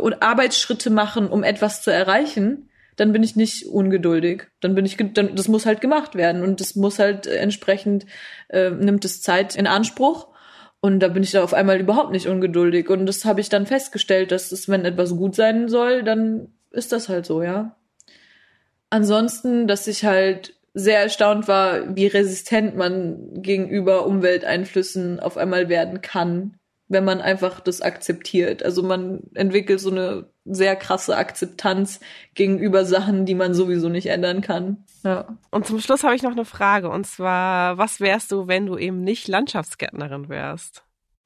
und 0.00 0.22
Arbeitsschritte 0.22 0.90
machen, 0.90 1.28
um 1.28 1.42
etwas 1.42 1.82
zu 1.82 1.90
erreichen, 1.90 2.68
dann 2.96 3.12
bin 3.12 3.22
ich 3.22 3.36
nicht 3.36 3.66
ungeduldig. 3.66 4.48
Dann 4.60 4.74
bin 4.74 4.84
ich, 4.84 4.96
dann, 5.14 5.36
das 5.36 5.48
muss 5.48 5.66
halt 5.66 5.80
gemacht 5.80 6.14
werden 6.14 6.42
und 6.42 6.60
das 6.60 6.74
muss 6.74 6.98
halt 6.98 7.26
entsprechend, 7.26 8.06
äh, 8.48 8.70
nimmt 8.70 9.04
es 9.04 9.22
Zeit 9.22 9.54
in 9.54 9.66
Anspruch. 9.66 10.28
Und 10.80 11.00
da 11.00 11.08
bin 11.08 11.22
ich 11.22 11.32
da 11.32 11.42
auf 11.42 11.54
einmal 11.54 11.80
überhaupt 11.80 12.12
nicht 12.12 12.28
ungeduldig. 12.28 12.88
Und 12.88 13.06
das 13.06 13.24
habe 13.24 13.40
ich 13.40 13.48
dann 13.48 13.66
festgestellt, 13.66 14.30
dass 14.30 14.52
es, 14.52 14.68
wenn 14.68 14.84
etwas 14.84 15.16
gut 15.16 15.34
sein 15.34 15.68
soll, 15.68 16.02
dann 16.02 16.48
ist 16.70 16.92
das 16.92 17.08
halt 17.08 17.26
so, 17.26 17.42
ja. 17.42 17.76
Ansonsten, 18.90 19.66
dass 19.66 19.86
ich 19.86 20.04
halt 20.04 20.54
sehr 20.78 21.00
erstaunt 21.00 21.48
war, 21.48 21.96
wie 21.96 22.06
resistent 22.06 22.76
man 22.76 23.42
gegenüber 23.42 24.06
Umwelteinflüssen 24.06 25.20
auf 25.20 25.36
einmal 25.36 25.68
werden 25.68 26.00
kann 26.00 26.58
wenn 26.88 27.04
man 27.04 27.20
einfach 27.20 27.60
das 27.60 27.82
akzeptiert. 27.82 28.62
Also 28.62 28.82
man 28.82 29.20
entwickelt 29.34 29.80
so 29.80 29.90
eine 29.90 30.30
sehr 30.44 30.74
krasse 30.74 31.16
Akzeptanz 31.16 32.00
gegenüber 32.34 32.84
Sachen, 32.84 33.26
die 33.26 33.34
man 33.34 33.54
sowieso 33.54 33.90
nicht 33.90 34.06
ändern 34.06 34.40
kann. 34.40 34.84
Ja. 35.04 35.36
Und 35.50 35.66
zum 35.66 35.80
Schluss 35.80 36.02
habe 36.02 36.16
ich 36.16 36.22
noch 36.22 36.32
eine 36.32 36.46
Frage 36.46 36.88
und 36.88 37.06
zwar, 37.06 37.76
was 37.76 38.00
wärst 38.00 38.32
du, 38.32 38.48
wenn 38.48 38.66
du 38.66 38.78
eben 38.78 39.02
nicht 39.02 39.28
Landschaftsgärtnerin 39.28 40.28
wärst? 40.28 40.82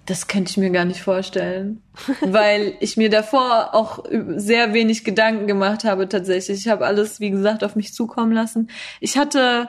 Das 0.07 0.27
könnte 0.27 0.51
ich 0.51 0.57
mir 0.57 0.71
gar 0.71 0.85
nicht 0.85 1.01
vorstellen, 1.01 1.81
weil 2.23 2.75
ich 2.81 2.97
mir 2.97 3.09
davor 3.09 3.75
auch 3.75 4.05
sehr 4.37 4.75
wenig 4.75 5.05
Gedanken 5.05 5.47
gemacht 5.47 5.85
habe 5.85 6.09
tatsächlich. 6.09 6.59
Ich 6.59 6.69
habe 6.69 6.87
alles, 6.87 7.21
wie 7.21 7.31
gesagt, 7.31 7.63
auf 7.63 7.77
mich 7.77 7.95
zukommen 7.95 8.33
lassen. 8.33 8.69
Ich 9.01 9.17
hatte 9.17 9.69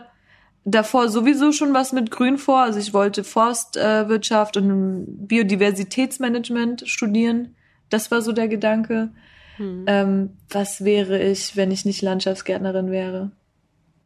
davor 0.65 1.09
sowieso 1.09 1.51
schon 1.51 1.73
was 1.73 1.91
mit 1.91 2.09
Grün 2.09 2.37
vor. 2.37 2.59
Also 2.59 2.79
ich 2.79 2.93
wollte 2.93 3.23
Forstwirtschaft 3.23 4.57
und 4.57 5.27
Biodiversitätsmanagement 5.27 6.83
studieren. 6.87 7.55
Das 7.89 8.09
war 8.09 8.21
so 8.21 8.31
der 8.31 8.47
Gedanke. 8.47 9.11
Hm. 9.57 9.85
Ähm, 9.87 10.29
was 10.49 10.83
wäre 10.83 11.21
ich, 11.21 11.55
wenn 11.55 11.69
ich 11.69 11.85
nicht 11.85 12.01
Landschaftsgärtnerin 12.01 12.89
wäre? 12.89 13.31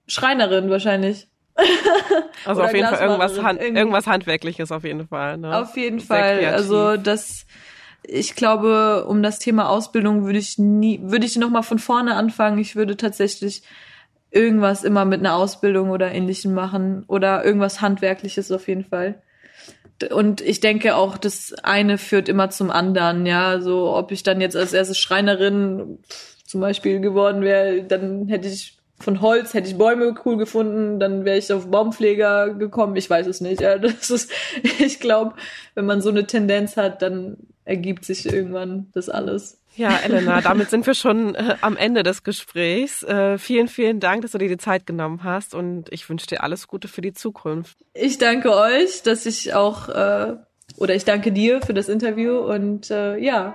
Schreinerin 0.08 0.70
wahrscheinlich. 0.70 1.28
also 2.46 2.64
auf 2.64 2.74
jeden 2.74 2.88
Fall 2.88 3.02
irgendwas, 3.02 3.42
Hand, 3.42 3.62
irgendwas 3.62 4.08
Handwerkliches 4.08 4.72
auf 4.72 4.84
jeden 4.84 5.08
Fall. 5.08 5.38
Ne? 5.38 5.56
Auf 5.58 5.76
jeden 5.76 6.00
Sehr 6.00 6.08
Fall. 6.08 6.38
Kreativ. 6.40 6.54
Also 6.54 6.98
das, 6.98 7.46
ich 8.04 8.36
glaube, 8.36 9.06
um 9.08 9.24
das 9.24 9.40
Thema 9.40 9.70
Ausbildung 9.70 10.26
würde 10.26 10.40
ich 10.40 10.58
nie, 10.58 11.00
würde 11.04 11.26
ich 11.26 11.36
noch 11.36 11.50
mal 11.50 11.64
von 11.64 11.80
vorne 11.80 12.16
anfangen. 12.16 12.60
Ich 12.60 12.76
würde 12.76 12.98
tatsächlich 12.98 13.64
irgendwas 14.32 14.84
immer 14.84 15.06
mit 15.06 15.20
einer 15.20 15.36
Ausbildung 15.36 15.90
oder 15.90 16.12
ähnlichem 16.12 16.54
machen 16.54 17.04
oder 17.08 17.44
irgendwas 17.44 17.82
Handwerkliches 17.82 18.52
auf 18.52 18.68
jeden 18.68 18.86
Fall. 18.86 19.22
Und 20.12 20.42
ich 20.42 20.60
denke 20.60 20.96
auch, 20.96 21.18
das 21.18 21.56
eine 21.64 21.98
führt 21.98 22.30
immer 22.30 22.50
zum 22.52 22.70
anderen, 22.70 23.26
ja. 23.26 23.60
So, 23.62 23.96
ob 23.96 24.12
ich 24.12 24.22
dann 24.22 24.42
jetzt 24.42 24.56
als 24.56 24.74
erste 24.74 24.94
Schreinerin 24.94 25.98
zum 26.46 26.62
Beispiel 26.62 27.00
geworden 27.00 27.42
wäre, 27.42 27.84
dann 27.84 28.28
hätte 28.28 28.48
ich 28.48 28.77
von 29.00 29.22
Holz 29.22 29.54
hätte 29.54 29.68
ich 29.68 29.78
Bäume 29.78 30.16
cool 30.26 30.38
gefunden, 30.38 31.00
dann 31.00 31.24
wäre 31.24 31.38
ich 31.38 31.54
auf 31.54 31.70
Baumpfleger 31.70 32.54
gekommen. 32.56 32.96
Ich 32.96 33.10
weiß 33.10 33.28
es 33.28 33.42
nicht. 33.42 33.62
Ja, 33.62 33.78
das 33.78 34.10
ist, 34.10 34.32
ich 34.80 35.00
glaube, 35.00 35.36
wenn 35.76 35.86
man 35.86 36.02
so 36.02 36.10
eine 36.10 36.26
Tendenz 36.26 36.78
hat, 36.78 37.02
dann 37.02 37.38
ergibt 37.66 38.06
sich 38.06 38.26
irgendwann 38.26 38.88
das 38.94 39.10
alles. 39.10 39.62
Ja, 39.76 39.96
Elena, 40.04 40.42
damit 40.42 40.72
sind 40.72 40.88
wir 40.88 40.96
schon 40.96 41.36
äh, 41.36 41.56
am 41.62 41.78
Ende 41.78 42.02
des 42.02 42.24
Gesprächs. 42.24 43.04
Äh, 43.04 43.38
vielen, 43.38 43.68
vielen 43.68 44.00
Dank, 44.00 44.24
dass 44.24 44.32
du 44.32 44.40
dir 44.40 44.48
die 44.48 44.58
Zeit 44.58 44.88
genommen 44.88 45.24
hast 45.24 45.54
und 45.54 45.92
ich 45.92 46.10
wünsche 46.10 46.26
dir 46.26 46.42
alles 46.42 46.68
Gute 46.68 46.88
für 46.88 47.02
die 47.02 47.14
Zukunft. 47.14 47.78
Ich 47.94 48.18
danke 48.18 48.56
euch, 48.56 49.04
dass 49.04 49.28
ich 49.28 49.54
auch, 49.54 49.90
äh, 49.90 50.36
oder 50.78 50.96
ich 50.96 51.06
danke 51.06 51.32
dir 51.32 51.62
für 51.62 51.76
das 51.76 51.90
Interview 51.90 52.40
und 52.40 52.90
äh, 52.90 53.18
ja, 53.20 53.54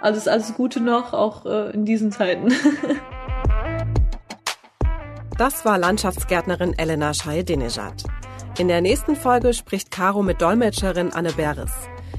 alles, 0.00 0.26
alles 0.26 0.54
Gute 0.54 0.80
noch, 0.80 1.12
auch 1.12 1.46
äh, 1.46 1.70
in 1.70 1.84
diesen 1.84 2.10
Zeiten. 2.10 2.52
Das 5.40 5.64
war 5.64 5.78
Landschaftsgärtnerin 5.78 6.78
Elena 6.78 7.14
Schei-Denejad. 7.14 8.04
In 8.58 8.68
der 8.68 8.82
nächsten 8.82 9.16
Folge 9.16 9.54
spricht 9.54 9.90
Caro 9.90 10.22
mit 10.22 10.42
Dolmetscherin 10.42 11.14
Anne 11.14 11.32
Beres. 11.32 11.72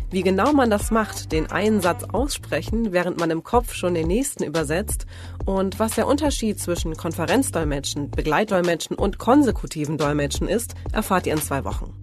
Wie 0.09 0.23
genau 0.23 0.53
man 0.53 0.71
das 0.71 0.89
macht, 0.89 1.31
den 1.31 1.51
einen 1.51 1.81
Satz 1.81 2.03
aussprechen, 2.11 2.93
während 2.93 3.19
man 3.19 3.29
im 3.29 3.43
Kopf 3.43 3.75
schon 3.75 3.93
den 3.93 4.07
nächsten 4.07 4.43
übersetzt 4.43 5.05
und 5.45 5.77
was 5.77 5.93
der 5.93 6.07
Unterschied 6.07 6.59
zwischen 6.59 6.97
Konferenzdolmetschen, 6.97 8.09
Begleitdolmetschen 8.09 8.97
und 8.97 9.19
konsekutiven 9.19 9.99
Dolmetschen 9.99 10.47
ist, 10.47 10.73
erfahrt 10.91 11.27
ihr 11.27 11.33
in 11.33 11.41
zwei 11.43 11.63
Wochen. 11.63 11.93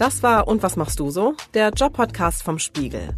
Das 0.00 0.24
war 0.24 0.48
Und 0.48 0.64
was 0.64 0.74
machst 0.74 0.98
du 0.98 1.10
so? 1.10 1.34
Der 1.54 1.70
Job-Podcast 1.70 2.42
vom 2.42 2.58
Spiegel. 2.58 3.10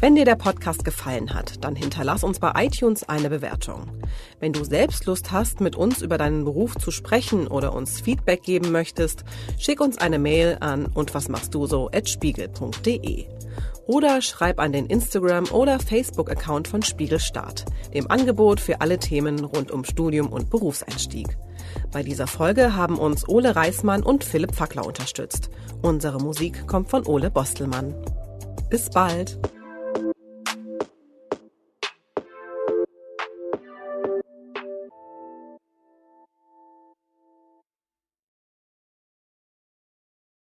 Wenn 0.00 0.16
dir 0.16 0.24
der 0.24 0.34
Podcast 0.34 0.84
gefallen 0.84 1.32
hat, 1.32 1.64
dann 1.64 1.76
hinterlass 1.76 2.24
uns 2.24 2.38
bei 2.38 2.52
iTunes 2.56 3.08
eine 3.08 3.30
Bewertung. 3.30 3.86
Wenn 4.40 4.52
du 4.52 4.64
selbst 4.64 5.06
Lust 5.06 5.32
hast, 5.32 5.60
mit 5.60 5.76
uns 5.76 6.02
über 6.02 6.18
deinen 6.18 6.44
Beruf 6.44 6.76
zu 6.76 6.90
sprechen 6.90 7.46
oder 7.46 7.72
uns 7.72 8.00
Feedback 8.00 8.42
geben 8.42 8.72
möchtest, 8.72 9.24
schick 9.58 9.80
uns 9.80 9.98
eine 9.98 10.18
Mail 10.18 10.58
an 10.60 10.86
und 10.86 11.14
was 11.14 11.28
machst 11.28 11.54
du 11.54 11.66
so 11.66 11.90
at 11.92 12.08
spiegel.de 12.08 13.26
oder 13.86 14.22
schreib 14.22 14.60
an 14.60 14.72
den 14.72 14.86
Instagram- 14.86 15.50
oder 15.50 15.78
Facebook-Account 15.78 16.68
von 16.68 16.82
Spiegelstart, 16.82 17.64
dem 17.92 18.10
Angebot 18.10 18.60
für 18.60 18.80
alle 18.80 18.98
Themen 18.98 19.44
rund 19.44 19.70
um 19.70 19.84
Studium 19.84 20.28
und 20.28 20.50
Berufseinstieg. 20.50 21.36
Bei 21.92 22.02
dieser 22.02 22.26
Folge 22.26 22.76
haben 22.76 22.98
uns 22.98 23.28
Ole 23.28 23.54
Reismann 23.54 24.02
und 24.02 24.24
Philipp 24.24 24.54
Fackler 24.54 24.86
unterstützt. 24.86 25.50
Unsere 25.82 26.18
Musik 26.18 26.66
kommt 26.66 26.90
von 26.90 27.06
Ole 27.06 27.30
Bostelmann. 27.30 27.94
Bis 28.70 28.90
bald! 28.90 29.38